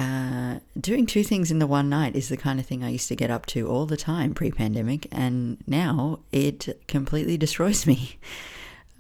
Uh, 0.02 0.60
doing 0.80 1.06
two 1.06 1.24
things 1.24 1.52
in 1.52 1.60
the 1.60 1.68
one 1.68 1.88
night 1.88 2.16
is 2.16 2.30
the 2.30 2.38
kind 2.38 2.60
of 2.60 2.66
thing 2.66 2.84
I 2.84 2.90
used 2.90 3.08
to 3.10 3.16
get 3.16 3.30
up 3.30 3.46
to 3.48 3.68
all 3.68 3.86
the 3.86 3.98
time 3.98 4.34
pre 4.34 4.50
pandemic, 4.50 5.08
and 5.12 5.58
now 5.68 6.22
it 6.32 6.82
completely 6.88 7.38
destroys 7.38 7.86
me. 7.86 8.18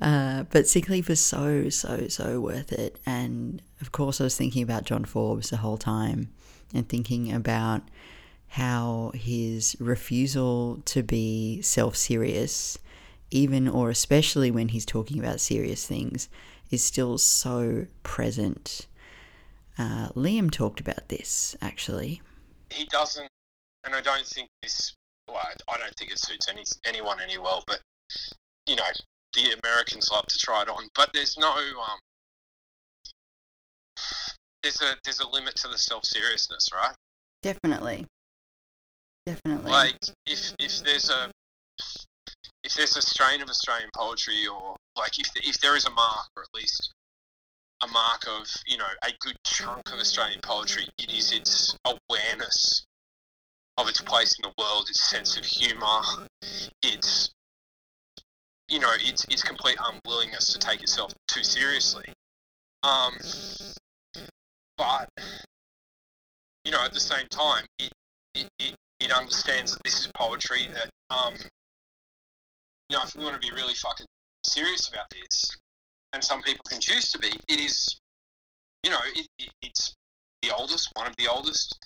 Uh, 0.01 0.45
but 0.49 0.67
sick 0.67 0.89
leave 0.89 1.09
was 1.09 1.19
so, 1.19 1.69
so, 1.69 2.07
so 2.07 2.41
worth 2.41 2.71
it. 2.71 2.99
And 3.05 3.61
of 3.81 3.91
course, 3.91 4.19
I 4.19 4.23
was 4.23 4.35
thinking 4.35 4.63
about 4.63 4.83
John 4.83 5.05
Forbes 5.05 5.51
the 5.51 5.57
whole 5.57 5.77
time 5.77 6.29
and 6.73 6.89
thinking 6.89 7.31
about 7.31 7.83
how 8.47 9.11
his 9.13 9.77
refusal 9.79 10.81
to 10.85 11.03
be 11.03 11.61
self 11.61 11.95
serious, 11.95 12.79
even 13.29 13.67
or 13.67 13.91
especially 13.91 14.49
when 14.49 14.69
he's 14.69 14.87
talking 14.87 15.19
about 15.19 15.39
serious 15.39 15.85
things, 15.85 16.29
is 16.71 16.83
still 16.83 17.19
so 17.19 17.85
present 18.01 18.87
uh, 19.81 20.09
Liam 20.15 20.51
talked 20.51 20.79
about 20.79 21.09
this 21.09 21.55
actually. 21.61 22.21
He 22.69 22.85
doesn't, 22.85 23.27
and 23.83 23.95
I 23.95 24.01
don't 24.01 24.25
think 24.25 24.49
this. 24.61 24.93
Well, 25.27 25.41
I 25.67 25.77
don't 25.77 25.95
think 25.95 26.11
it 26.11 26.19
suits 26.19 26.47
any 26.49 26.63
anyone 26.85 27.17
any 27.21 27.37
well. 27.37 27.63
But 27.65 27.79
you 28.67 28.75
know, 28.75 28.83
the 29.33 29.55
Americans 29.63 30.09
love 30.11 30.25
to 30.27 30.37
try 30.37 30.61
it 30.61 30.69
on. 30.69 30.87
But 30.95 31.11
there's 31.13 31.37
no. 31.37 31.49
Um, 31.51 31.99
there's 34.63 34.81
a 34.81 34.95
there's 35.03 35.19
a 35.19 35.27
limit 35.27 35.55
to 35.57 35.67
the 35.67 35.77
self 35.77 36.05
seriousness, 36.05 36.69
right? 36.73 36.95
Definitely. 37.41 38.05
Definitely. 39.25 39.71
Like 39.71 39.95
if 40.27 40.53
if 40.59 40.83
there's 40.83 41.09
a 41.09 41.31
if 42.63 42.75
there's 42.75 42.95
a 42.95 43.01
strain 43.01 43.41
of 43.41 43.49
Australian 43.49 43.89
poetry, 43.95 44.47
or 44.47 44.75
like 44.95 45.17
if 45.19 45.29
if 45.35 45.59
there 45.59 45.75
is 45.75 45.85
a 45.85 45.91
mark, 45.91 46.27
or 46.35 46.43
at 46.43 46.49
least 46.53 46.93
a 47.83 47.87
mark 47.87 48.27
of 48.27 48.47
you 48.67 48.77
know 48.77 48.87
a 49.03 49.11
good 49.19 49.37
chunk 49.45 49.91
of 49.91 49.99
Australian 49.99 50.39
poetry. 50.41 50.87
It 50.97 51.11
is 51.11 51.31
its 51.31 51.77
awareness 51.85 52.85
of 53.77 53.87
its 53.87 54.01
place 54.01 54.35
in 54.37 54.43
the 54.43 54.53
world, 54.61 54.87
its 54.89 55.09
sense 55.09 55.37
of 55.37 55.45
humour, 55.45 56.01
its 56.83 57.31
you 58.67 58.79
know 58.79 58.91
its 58.99 59.25
its 59.25 59.41
complete 59.41 59.77
unwillingness 59.79 60.47
to 60.53 60.59
take 60.59 60.81
itself 60.81 61.13
too 61.27 61.43
seriously. 61.43 62.13
Um, 62.83 63.13
but 64.77 65.09
you 66.65 66.71
know 66.71 66.83
at 66.83 66.93
the 66.93 66.99
same 66.99 67.27
time, 67.29 67.65
it, 67.79 67.91
it, 68.35 68.49
it 68.59 68.75
it 68.99 69.11
understands 69.11 69.73
that 69.73 69.83
this 69.83 69.99
is 69.99 70.11
poetry. 70.15 70.67
That 70.73 70.89
um, 71.09 71.35
you 72.91 72.97
know, 72.97 73.03
if 73.03 73.15
we 73.15 73.23
want 73.23 73.41
to 73.41 73.47
be 73.47 73.55
really 73.55 73.73
fucking 73.73 74.05
serious 74.45 74.89
about 74.89 75.09
this, 75.09 75.57
and 76.13 76.23
some 76.23 76.41
people 76.41 76.63
can 76.69 76.79
choose 76.79 77.11
to 77.11 77.19
be, 77.19 77.29
it 77.47 77.59
is, 77.59 77.99
you 78.83 78.91
know, 78.91 78.99
it, 79.15 79.27
it, 79.39 79.49
it's 79.61 79.93
the 80.41 80.53
oldest, 80.55 80.89
one 80.93 81.07
of 81.07 81.15
the 81.17 81.27
oldest, 81.27 81.77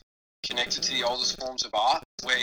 connected 0.46 0.84
to 0.84 0.92
the 0.94 1.04
oldest 1.04 1.40
forms 1.40 1.64
of 1.66 1.72
art, 1.74 2.04
where 2.24 2.38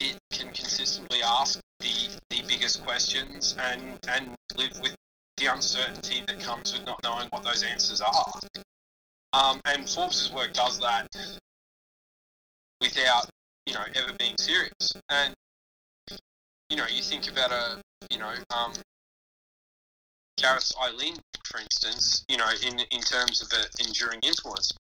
it 0.00 0.18
can 0.30 0.52
consistently 0.52 1.18
ask 1.24 1.60
the 1.80 2.20
the 2.30 2.42
biggest 2.46 2.84
questions 2.84 3.56
and 3.58 3.98
and 4.08 4.34
live 4.56 4.78
with 4.80 4.94
the 5.38 5.46
uncertainty 5.46 6.22
that 6.26 6.40
comes 6.40 6.72
with 6.72 6.84
not 6.84 7.00
knowing 7.02 7.28
what 7.30 7.42
those 7.42 7.62
answers 7.62 8.00
are. 8.00 8.40
Um, 9.32 9.60
and 9.64 9.88
Forbes's 9.88 10.32
work 10.32 10.52
does 10.52 10.78
that 10.80 11.06
without 12.80 13.28
you 13.66 13.74
know 13.74 13.84
ever 13.94 14.12
being 14.18 14.36
serious. 14.38 14.92
And 15.10 15.34
you 16.70 16.76
know, 16.76 16.86
you 16.86 17.02
think 17.02 17.30
about 17.30 17.50
a 17.50 17.80
you 18.10 18.18
know 18.18 18.32
um, 18.54 18.72
Gareth 20.40 20.72
Eileen, 20.82 21.16
for 21.44 21.60
instance, 21.60 22.24
you 22.28 22.36
know, 22.36 22.48
in 22.66 22.80
in 22.90 23.00
terms 23.00 23.42
of 23.42 23.48
an 23.52 23.66
enduring 23.86 24.20
influence, 24.22 24.72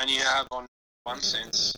and 0.00 0.10
you 0.10 0.20
have 0.20 0.46
on 0.50 0.66
one 1.04 1.20
sense 1.20 1.74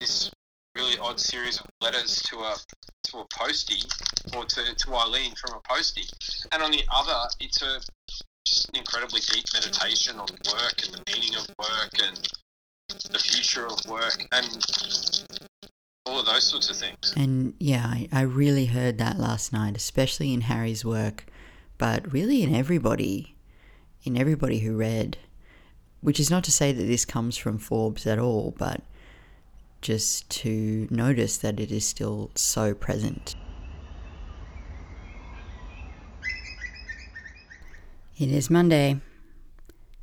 this 0.00 0.30
really 0.74 0.98
odd 0.98 1.20
series 1.20 1.60
of 1.60 1.66
letters 1.80 2.20
to 2.22 2.38
a 2.38 2.56
to 3.04 3.18
a 3.18 3.26
postie 3.32 3.86
or 4.36 4.44
to, 4.44 4.74
to 4.74 4.94
Eileen 4.94 5.32
from 5.34 5.58
a 5.58 5.60
postie, 5.68 6.08
and 6.52 6.62
on 6.62 6.70
the 6.70 6.82
other, 6.94 7.28
it's 7.40 7.62
a 7.62 7.80
just 8.46 8.68
an 8.70 8.76
incredibly 8.76 9.20
deep 9.32 9.44
meditation 9.54 10.18
on 10.18 10.28
work 10.52 10.74
and 10.84 10.94
the 10.94 11.02
meaning 11.12 11.36
of 11.36 11.46
work 11.58 11.90
and 12.02 12.18
the 13.10 13.18
future 13.18 13.66
of 13.66 13.84
work 13.86 14.26
and 14.32 14.64
all 16.06 16.18
of 16.18 16.26
those 16.26 16.44
sorts 16.44 16.68
of 16.68 16.76
things. 16.76 17.14
And 17.16 17.54
yeah, 17.58 17.86
I, 17.86 18.08
I 18.12 18.22
really 18.22 18.66
heard 18.66 18.98
that 18.98 19.18
last 19.18 19.52
night, 19.52 19.76
especially 19.76 20.32
in 20.32 20.42
Harry's 20.42 20.84
work, 20.84 21.26
but 21.82 22.12
really 22.12 22.44
in 22.44 22.54
everybody, 22.54 23.34
in 24.04 24.16
everybody 24.16 24.60
who 24.60 24.76
read. 24.76 25.18
Which 26.00 26.20
is 26.20 26.30
not 26.30 26.44
to 26.44 26.52
say 26.52 26.70
that 26.70 26.84
this 26.84 27.04
comes 27.04 27.36
from 27.36 27.58
Forbes 27.58 28.06
at 28.06 28.20
all, 28.20 28.54
but 28.56 28.82
just 29.80 30.30
to 30.30 30.86
notice 30.92 31.36
that 31.38 31.58
it 31.58 31.72
is 31.72 31.84
still 31.84 32.30
so 32.36 32.72
present. 32.72 33.34
It 38.16 38.30
is 38.30 38.48
Monday. 38.48 39.00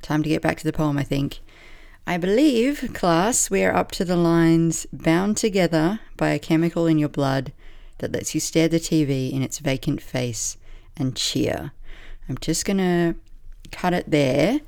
Time 0.02 0.22
to 0.22 0.28
get 0.28 0.42
back 0.42 0.58
to 0.58 0.64
the 0.64 0.74
poem, 0.74 0.98
I 0.98 1.02
think. 1.02 1.40
I 2.06 2.18
believe, 2.18 2.90
class, 2.92 3.48
we 3.48 3.64
are 3.64 3.74
up 3.74 3.90
to 3.92 4.04
the 4.04 4.16
lines 4.16 4.86
bound 4.92 5.38
together 5.38 6.00
by 6.18 6.28
a 6.28 6.38
chemical 6.38 6.86
in 6.86 6.98
your 6.98 7.08
blood 7.08 7.54
that 8.00 8.12
lets 8.12 8.34
you 8.34 8.40
stare 8.40 8.68
the 8.68 8.76
TV 8.76 9.32
in 9.32 9.40
its 9.40 9.60
vacant 9.60 10.02
face 10.02 10.58
and 11.00 11.16
cheer. 11.16 11.72
I'm 12.28 12.38
just 12.38 12.64
going 12.64 12.78
to 12.78 13.16
cut 13.72 13.92
it 13.92 14.10
there. 14.10 14.60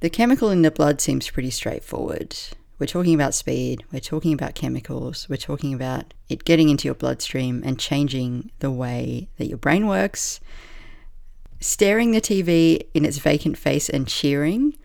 The 0.00 0.10
chemical 0.10 0.50
in 0.50 0.62
the 0.62 0.70
blood 0.70 1.00
seems 1.00 1.30
pretty 1.30 1.50
straightforward. 1.50 2.36
We're 2.78 2.86
talking 2.86 3.14
about 3.14 3.34
speed, 3.34 3.84
we're 3.92 4.00
talking 4.00 4.32
about 4.32 4.56
chemicals, 4.56 5.28
we're 5.28 5.36
talking 5.36 5.72
about 5.72 6.14
it 6.28 6.44
getting 6.44 6.68
into 6.68 6.88
your 6.88 6.96
bloodstream 6.96 7.62
and 7.64 7.78
changing 7.78 8.50
the 8.58 8.72
way 8.72 9.28
that 9.36 9.46
your 9.46 9.58
brain 9.58 9.86
works. 9.86 10.40
Staring 11.60 12.10
the 12.10 12.20
TV 12.20 12.82
in 12.92 13.04
its 13.04 13.18
vacant 13.18 13.56
face 13.56 13.88
and 13.88 14.08
cheering. 14.08 14.76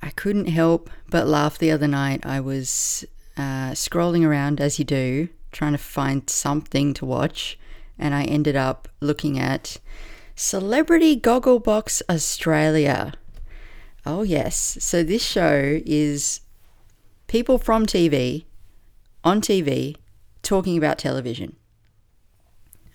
I 0.00 0.10
couldn't 0.10 0.46
help 0.46 0.88
but 1.10 1.26
laugh 1.26 1.58
the 1.58 1.72
other 1.72 1.88
night. 1.88 2.24
I 2.24 2.38
was 2.38 3.04
uh, 3.36 3.72
scrolling 3.72 4.24
around 4.24 4.60
as 4.60 4.78
you 4.78 4.84
do, 4.84 5.28
trying 5.50 5.72
to 5.72 5.78
find 5.78 6.30
something 6.30 6.94
to 6.94 7.04
watch, 7.04 7.58
and 8.02 8.16
I 8.16 8.24
ended 8.24 8.56
up 8.56 8.88
looking 9.00 9.38
at 9.38 9.78
Celebrity 10.34 11.18
Gogglebox 11.18 12.02
Australia. 12.10 13.12
Oh, 14.04 14.22
yes. 14.22 14.76
So 14.80 15.04
this 15.04 15.24
show 15.24 15.80
is 15.86 16.40
people 17.28 17.58
from 17.58 17.86
TV 17.86 18.44
on 19.22 19.40
TV 19.40 19.96
talking 20.42 20.76
about 20.76 20.98
television. 20.98 21.54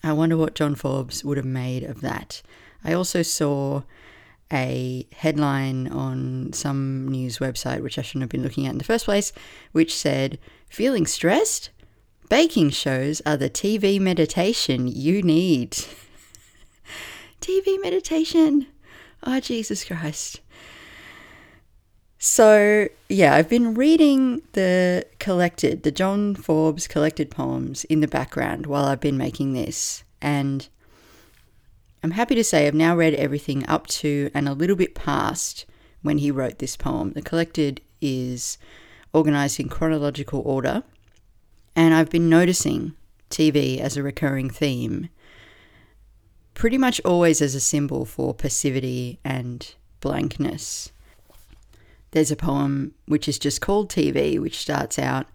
I 0.03 0.11
wonder 0.11 0.35
what 0.35 0.55
John 0.55 0.75
Forbes 0.75 1.23
would 1.23 1.37
have 1.37 1.45
made 1.45 1.83
of 1.83 2.01
that. 2.01 2.41
I 2.83 2.91
also 2.91 3.21
saw 3.21 3.83
a 4.51 5.07
headline 5.13 5.87
on 5.87 6.51
some 6.51 7.07
news 7.07 7.37
website, 7.37 7.81
which 7.81 7.97
I 7.97 8.01
shouldn't 8.01 8.23
have 8.23 8.29
been 8.29 8.43
looking 8.43 8.65
at 8.65 8.73
in 8.73 8.77
the 8.77 8.83
first 8.83 9.05
place, 9.05 9.31
which 9.71 9.95
said, 9.95 10.37
Feeling 10.69 11.07
stressed? 11.07 11.69
Baking 12.29 12.71
shows 12.71 13.21
are 13.25 13.37
the 13.37 13.49
TV 13.49 14.01
meditation 14.01 14.87
you 14.87 15.21
need. 15.21 15.71
TV 17.41 17.81
meditation. 17.81 18.67
Oh, 19.23 19.39
Jesus 19.39 19.85
Christ. 19.85 20.41
So, 22.19 22.89
yeah, 23.07 23.35
I've 23.35 23.47
been 23.47 23.75
reading 23.75 24.41
the 24.51 25.05
collected, 25.19 25.83
the 25.83 25.91
John 25.91 26.35
Forbes 26.35 26.87
collected 26.87 27.31
poems 27.31 27.85
in 27.85 28.01
the 28.01 28.07
background 28.07 28.65
while 28.65 28.85
I've 28.85 28.99
been 28.99 29.17
making 29.17 29.53
this. 29.53 30.03
And 30.21 30.67
I'm 32.03 32.11
happy 32.11 32.35
to 32.35 32.43
say 32.43 32.67
I've 32.67 32.73
now 32.73 32.95
read 32.95 33.13
everything 33.13 33.65
up 33.67 33.87
to 33.87 34.29
and 34.33 34.49
a 34.49 34.53
little 34.53 34.75
bit 34.75 34.95
past 34.95 35.65
when 36.01 36.17
he 36.17 36.31
wrote 36.31 36.59
this 36.59 36.75
poem. 36.75 37.13
The 37.13 37.21
collected 37.21 37.79
is 38.01 38.57
organized 39.13 39.61
in 39.61 39.69
chronological 39.69 40.41
order. 40.45 40.83
And 41.77 41.93
I've 41.93 42.09
been 42.09 42.27
noticing 42.27 42.95
TV 43.29 43.79
as 43.79 43.95
a 43.95 44.01
recurring 44.01 44.49
theme, 44.49 45.09
pretty 46.55 46.77
much 46.79 46.99
always 47.05 47.39
as 47.39 47.53
a 47.53 47.59
symbol 47.59 48.03
for 48.03 48.33
passivity 48.33 49.19
and 49.23 49.75
blankness. 49.99 50.91
There's 52.11 52.31
a 52.31 52.35
poem 52.35 52.95
which 53.05 53.27
is 53.27 53.37
just 53.37 53.61
called 53.61 53.91
TV, 53.91 54.39
which 54.39 54.57
starts 54.57 54.97
out 54.97 55.27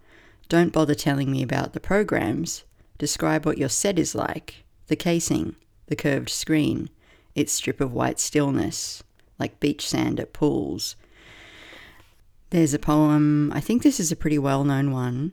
Don't 0.48 0.72
bother 0.72 0.96
telling 0.96 1.30
me 1.30 1.44
about 1.44 1.74
the 1.74 1.80
programs. 1.80 2.64
Describe 2.98 3.46
what 3.46 3.56
your 3.58 3.68
set 3.68 3.96
is 3.96 4.16
like 4.16 4.64
the 4.88 4.96
casing, 4.96 5.54
the 5.86 5.94
curved 5.94 6.28
screen, 6.28 6.90
its 7.36 7.52
strip 7.52 7.80
of 7.80 7.92
white 7.92 8.18
stillness, 8.18 9.04
like 9.38 9.60
beach 9.60 9.88
sand 9.88 10.18
at 10.18 10.32
pools. 10.32 10.96
There's 12.50 12.74
a 12.74 12.80
poem, 12.80 13.52
I 13.54 13.60
think 13.60 13.84
this 13.84 14.00
is 14.00 14.10
a 14.10 14.16
pretty 14.16 14.40
well 14.40 14.64
known 14.64 14.90
one, 14.90 15.32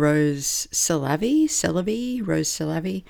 Rose 0.00 0.66
Salavi, 0.72 1.44
Celavi, 1.44 2.26
Rose 2.26 2.48
Salavi, 2.48 3.04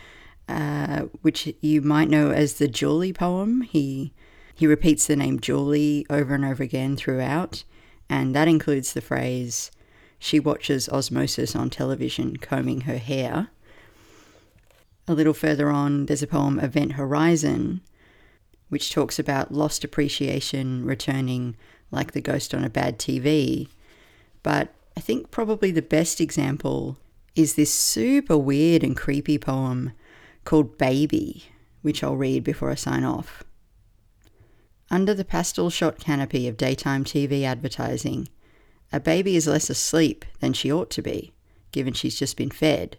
uh, 0.49 1.03
which 1.23 1.55
you 1.61 1.81
might 1.81 2.09
know 2.09 2.33
as 2.33 2.55
the 2.55 2.67
Julie 2.67 3.13
poem. 3.13 3.63
He 3.63 4.13
he 4.53 4.67
repeats 4.67 5.07
the 5.07 5.15
name 5.15 5.39
Julie 5.39 6.05
over 6.11 6.35
and 6.35 6.45
over 6.45 6.63
again 6.63 6.97
throughout, 6.97 7.63
and 8.09 8.35
that 8.35 8.49
includes 8.49 8.93
the 8.93 9.01
phrase, 9.01 9.71
she 10.19 10.41
watches 10.41 10.89
osmosis 10.89 11.55
on 11.55 11.71
television, 11.71 12.37
combing 12.37 12.83
her 12.83 12.99
hair. 12.99 13.49
A 15.09 15.15
little 15.15 15.33
further 15.33 15.71
on, 15.71 16.07
there's 16.07 16.23
a 16.23 16.27
poem, 16.27 16.59
Event 16.59 16.93
Horizon, 16.93 17.81
which 18.69 18.93
talks 18.93 19.19
about 19.19 19.55
lost 19.55 19.85
appreciation 19.85 20.85
returning 20.85 21.57
like 21.91 22.13
the 22.13 22.21
ghost 22.21 22.53
on 22.53 22.65
a 22.65 22.71
bad 22.71 22.99
TV. 22.99 23.69
But 24.43 24.75
I 24.97 25.01
think 25.01 25.31
probably 25.31 25.71
the 25.71 25.83
best 25.83 26.21
example 26.21 26.99
is 27.35 27.55
this 27.55 27.73
super 27.73 28.37
weird 28.37 28.83
and 28.83 28.97
creepy 28.97 29.39
poem 29.39 29.93
called 30.45 30.79
Baby, 30.79 31.45
which 31.83 32.03
I'll 32.03 32.17
read 32.17 32.45
before 32.45 32.71
I 32.71 32.75
sign 32.75 33.05
off. 33.05 33.45
Under 34.91 35.15
the 35.15 35.25
pastel 35.25 35.71
shot 35.71 35.99
canopy 36.01 36.49
of 36.49 36.57
daytime 36.57 37.05
TV 37.05 37.45
advertising, 37.45 38.29
a 38.93 38.99
baby 38.99 39.37
is 39.37 39.47
less 39.47 39.71
asleep 39.71 40.25
than 40.41 40.53
she 40.53 40.73
ought 40.73 40.91
to 40.91 41.03
be, 41.03 41.33
given 41.71 41.93
she's 41.93 42.19
just 42.19 42.37
been 42.37 42.51
fed. 42.51 42.97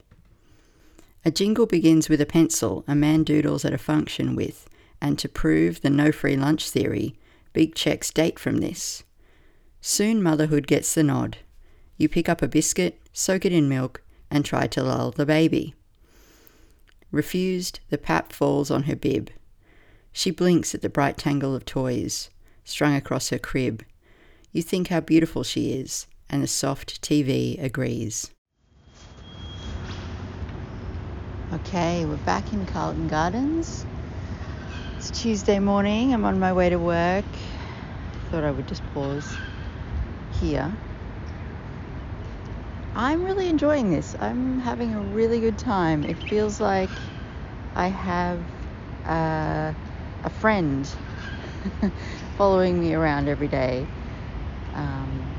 A 1.26 1.32
jingle 1.32 1.66
begins 1.66 2.08
with 2.08 2.22
a 2.22 2.26
pencil 2.26 2.86
a 2.88 2.96
man 2.96 3.24
doodles 3.24 3.66
at 3.66 3.74
a 3.74 3.78
function 3.78 4.36
with, 4.36 4.70
and 5.02 5.20
to 5.20 5.28
prove 5.28 5.82
the 5.82 5.89
no 5.89 6.12
free 6.12 6.38
lunch 6.38 6.70
theory, 6.70 7.20
big 7.54 7.76
checks 7.76 8.10
date 8.10 8.39
from 8.39 8.58
this. 8.58 9.04
Soon 9.82 10.24
motherhood 10.24 10.68
gets 10.68 10.94
the 10.96 11.04
nod. 11.04 11.38
You 12.02 12.10
pick 12.10 12.28
up 12.28 12.41
a 12.41 12.47
biscuit, 12.47 12.99
soak 13.14 13.45
it 13.45 13.54
in 13.54 13.70
milk, 13.70 14.02
and 14.32 14.43
try 14.43 14.66
to 14.66 14.82
lull 14.82 15.12
the 15.12 15.24
baby. 15.24 15.76
Refused, 17.12 17.80
the 17.91 17.99
pap 17.99 18.34
falls 18.34 18.72
on 18.72 18.84
her 18.84 18.95
bib. 18.95 19.30
She 20.12 20.32
blinks 20.32 20.74
at 20.74 20.82
the 20.82 20.89
bright 20.89 21.16
tangle 21.16 21.54
of 21.54 21.64
toys 21.64 22.32
strung 22.64 22.95
across 22.95 23.30
her 23.30 23.38
crib. 23.38 23.84
You 24.52 24.64
think 24.64 24.88
how 24.88 24.99
beautiful 24.99 25.43
she 25.43 25.74
is, 25.74 26.08
and 26.28 26.41
the 26.41 26.47
soft 26.47 27.04
TV 27.04 27.64
agrees. 27.64 28.32
Okay, 31.54 32.04
we're 32.06 32.16
back 32.26 32.52
in 32.52 32.66
Carlton 32.66 33.10
Gardens. 33.10 33.86
It's 34.97 35.12
Tuesday 35.12 35.60
morning. 35.60 36.16
I'm 36.16 36.26
on 36.26 36.39
my 36.39 36.52
way 36.52 36.68
to 36.68 36.78
work. 36.78 37.26
Thought 38.32 38.43
I 38.43 38.49
would 38.49 38.68
just 38.68 38.82
pause 38.95 39.32
here. 40.39 40.76
I'm 42.96 43.24
really 43.24 43.50
enjoying 43.50 43.89
this. 43.89 44.16
I'm 44.20 44.60
having 44.60 44.94
a 44.94 45.02
really 45.02 45.39
good 45.39 45.58
time. 45.58 46.04
It 46.06 46.18
feels 46.18 46.60
like 46.60 47.02
I 47.76 47.88
have 47.88 48.50
uh, 49.06 49.74
a 50.24 50.30
friend 50.30 50.94
following 52.36 52.80
me 52.80 52.94
around 52.94 53.30
every 53.30 53.48
day. 53.48 53.89
Um, 54.74 55.38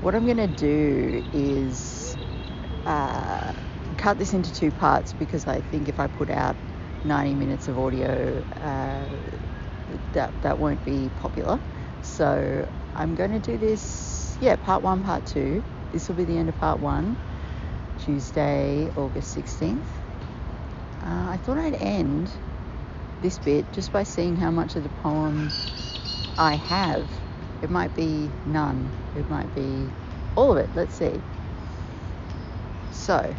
what 0.00 0.14
I'm 0.14 0.24
going 0.24 0.36
to 0.38 0.48
do 0.48 1.22
is 1.32 2.16
uh, 2.86 3.52
cut 3.96 4.18
this 4.18 4.32
into 4.34 4.52
two 4.52 4.72
parts 4.72 5.14
because 5.14 5.46
I 5.46 5.62
think 5.62 5.88
if 5.88 6.00
I 6.00 6.08
put 6.08 6.30
out 6.30 6.56
90 7.04 7.34
minutes 7.34 7.68
of 7.68 7.78
audio, 7.78 8.44
uh, 8.60 9.08
that, 10.12 10.34
that 10.42 10.58
won't 10.58 10.82
be 10.82 11.10
popular. 11.10 11.60
So 12.00 12.66
I'm 12.94 13.14
going 13.14 13.32
to 13.32 13.40
do 13.40 13.58
this, 13.58 14.36
yeah, 14.40 14.56
part 14.56 14.82
one, 14.82 15.02
part 15.02 15.24
two. 15.26 15.64
This 15.94 16.08
will 16.08 16.16
be 16.16 16.24
the 16.24 16.36
end 16.36 16.48
of 16.48 16.58
part 16.58 16.80
one, 16.80 17.16
Tuesday, 18.04 18.90
August 18.96 19.36
16th. 19.38 19.78
Uh, 21.00 21.30
I 21.30 21.36
thought 21.36 21.56
I'd 21.56 21.80
end 21.80 22.28
this 23.22 23.38
bit 23.38 23.72
just 23.72 23.92
by 23.92 24.02
seeing 24.02 24.34
how 24.34 24.50
much 24.50 24.74
of 24.74 24.82
the 24.82 24.88
poem 24.88 25.48
I 26.36 26.56
have. 26.56 27.08
It 27.62 27.70
might 27.70 27.94
be 27.94 28.28
none, 28.44 28.90
it 29.16 29.30
might 29.30 29.54
be 29.54 29.88
all 30.34 30.58
of 30.58 30.58
it. 30.58 30.68
Let's 30.74 30.96
see. 30.96 31.20
So, 32.90 33.32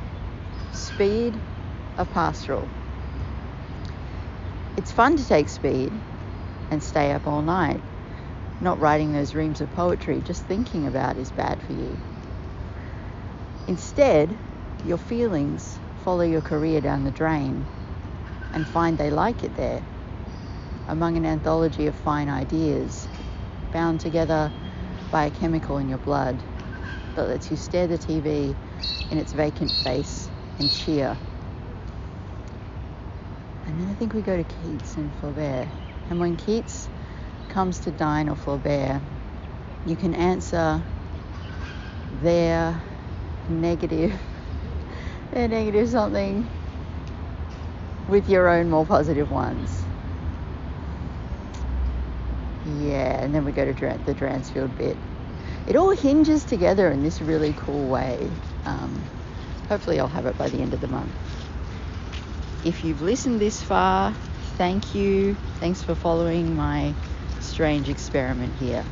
Speed 0.71 1.35
a 1.97 2.05
Pastoral. 2.05 2.65
It's 4.77 4.93
fun 4.93 5.17
to 5.17 5.27
take 5.27 5.49
speed 5.49 5.91
and 6.71 6.81
stay 6.81 7.11
up 7.11 7.27
all 7.27 7.41
night. 7.41 7.81
Not 8.61 8.79
writing 8.79 9.11
those 9.11 9.35
reams 9.35 9.59
of 9.59 9.69
poetry, 9.75 10.21
just 10.21 10.43
thinking 10.43 10.87
about 10.87 11.17
is 11.17 11.31
bad 11.31 11.61
for 11.61 11.73
you. 11.73 12.14
Instead, 13.67 14.37
your 14.83 14.97
feelings 14.97 15.79
follow 16.03 16.21
your 16.21 16.41
career 16.41 16.81
down 16.81 17.03
the 17.03 17.11
drain 17.11 17.65
and 18.53 18.67
find 18.67 18.97
they 18.97 19.09
like 19.09 19.43
it 19.43 19.55
there, 19.55 19.81
among 20.87 21.17
an 21.17 21.25
anthology 21.25 21.87
of 21.87 21.95
fine 21.95 22.29
ideas, 22.29 23.07
bound 23.71 23.99
together 23.99 24.51
by 25.09 25.25
a 25.25 25.31
chemical 25.31 25.77
in 25.79 25.89
your 25.89 25.97
blood 25.97 26.43
that 27.15 27.27
lets 27.27 27.49
you 27.49 27.57
stare 27.57 27.87
the 27.87 27.97
TV 27.97 28.55
in 29.09 29.17
its 29.17 29.33
vacant 29.33 29.73
face 29.83 30.29
and 30.59 30.71
cheer. 30.71 31.17
And 33.65 33.79
then 33.79 33.89
I 33.89 33.93
think 33.95 34.13
we 34.13 34.21
go 34.21 34.37
to 34.37 34.43
Keats 34.43 34.95
and 34.97 35.11
Flaubert. 35.15 35.69
And 36.09 36.19
when 36.19 36.37
Keats 36.37 36.87
comes 37.47 37.79
to 37.79 37.91
dine 37.91 38.29
or 38.29 38.35
Flaubert, 38.35 39.01
you 39.85 39.95
can 39.97 40.13
answer 40.13 40.85
their 42.11 42.83
negative, 43.49 44.13
their 45.31 45.47
negative 45.47 45.89
something 45.89 46.47
with 48.07 48.29
your 48.29 48.49
own 48.49 48.69
more 48.69 48.85
positive 48.85 49.31
ones. 49.31 49.81
Yeah, 52.79 53.23
and 53.23 53.33
then 53.33 53.45
we 53.45 53.51
go 53.51 53.71
to 53.71 53.97
the 54.05 54.13
Dransfield 54.13 54.75
bit. 54.77 54.97
It 55.67 55.75
all 55.75 55.91
hinges 55.91 56.43
together 56.43 56.91
in 56.91 57.03
this 57.03 57.21
really 57.21 57.53
cool 57.59 57.87
way. 57.87 58.29
Um, 58.65 59.03
hopefully, 59.69 59.99
I'll 59.99 60.07
have 60.07 60.25
it 60.25 60.37
by 60.37 60.49
the 60.49 60.59
end 60.59 60.73
of 60.73 60.81
the 60.81 60.87
month. 60.87 61.11
If 62.63 62.83
you've 62.83 63.01
listened 63.01 63.39
this 63.39 63.61
far, 63.61 64.13
thank 64.57 64.95
you. 64.95 65.35
Thanks 65.59 65.83
for 65.83 65.93
following 65.93 66.55
my 66.55 66.93
strange 67.39 67.89
experiment 67.89 68.53
here. 68.55 68.83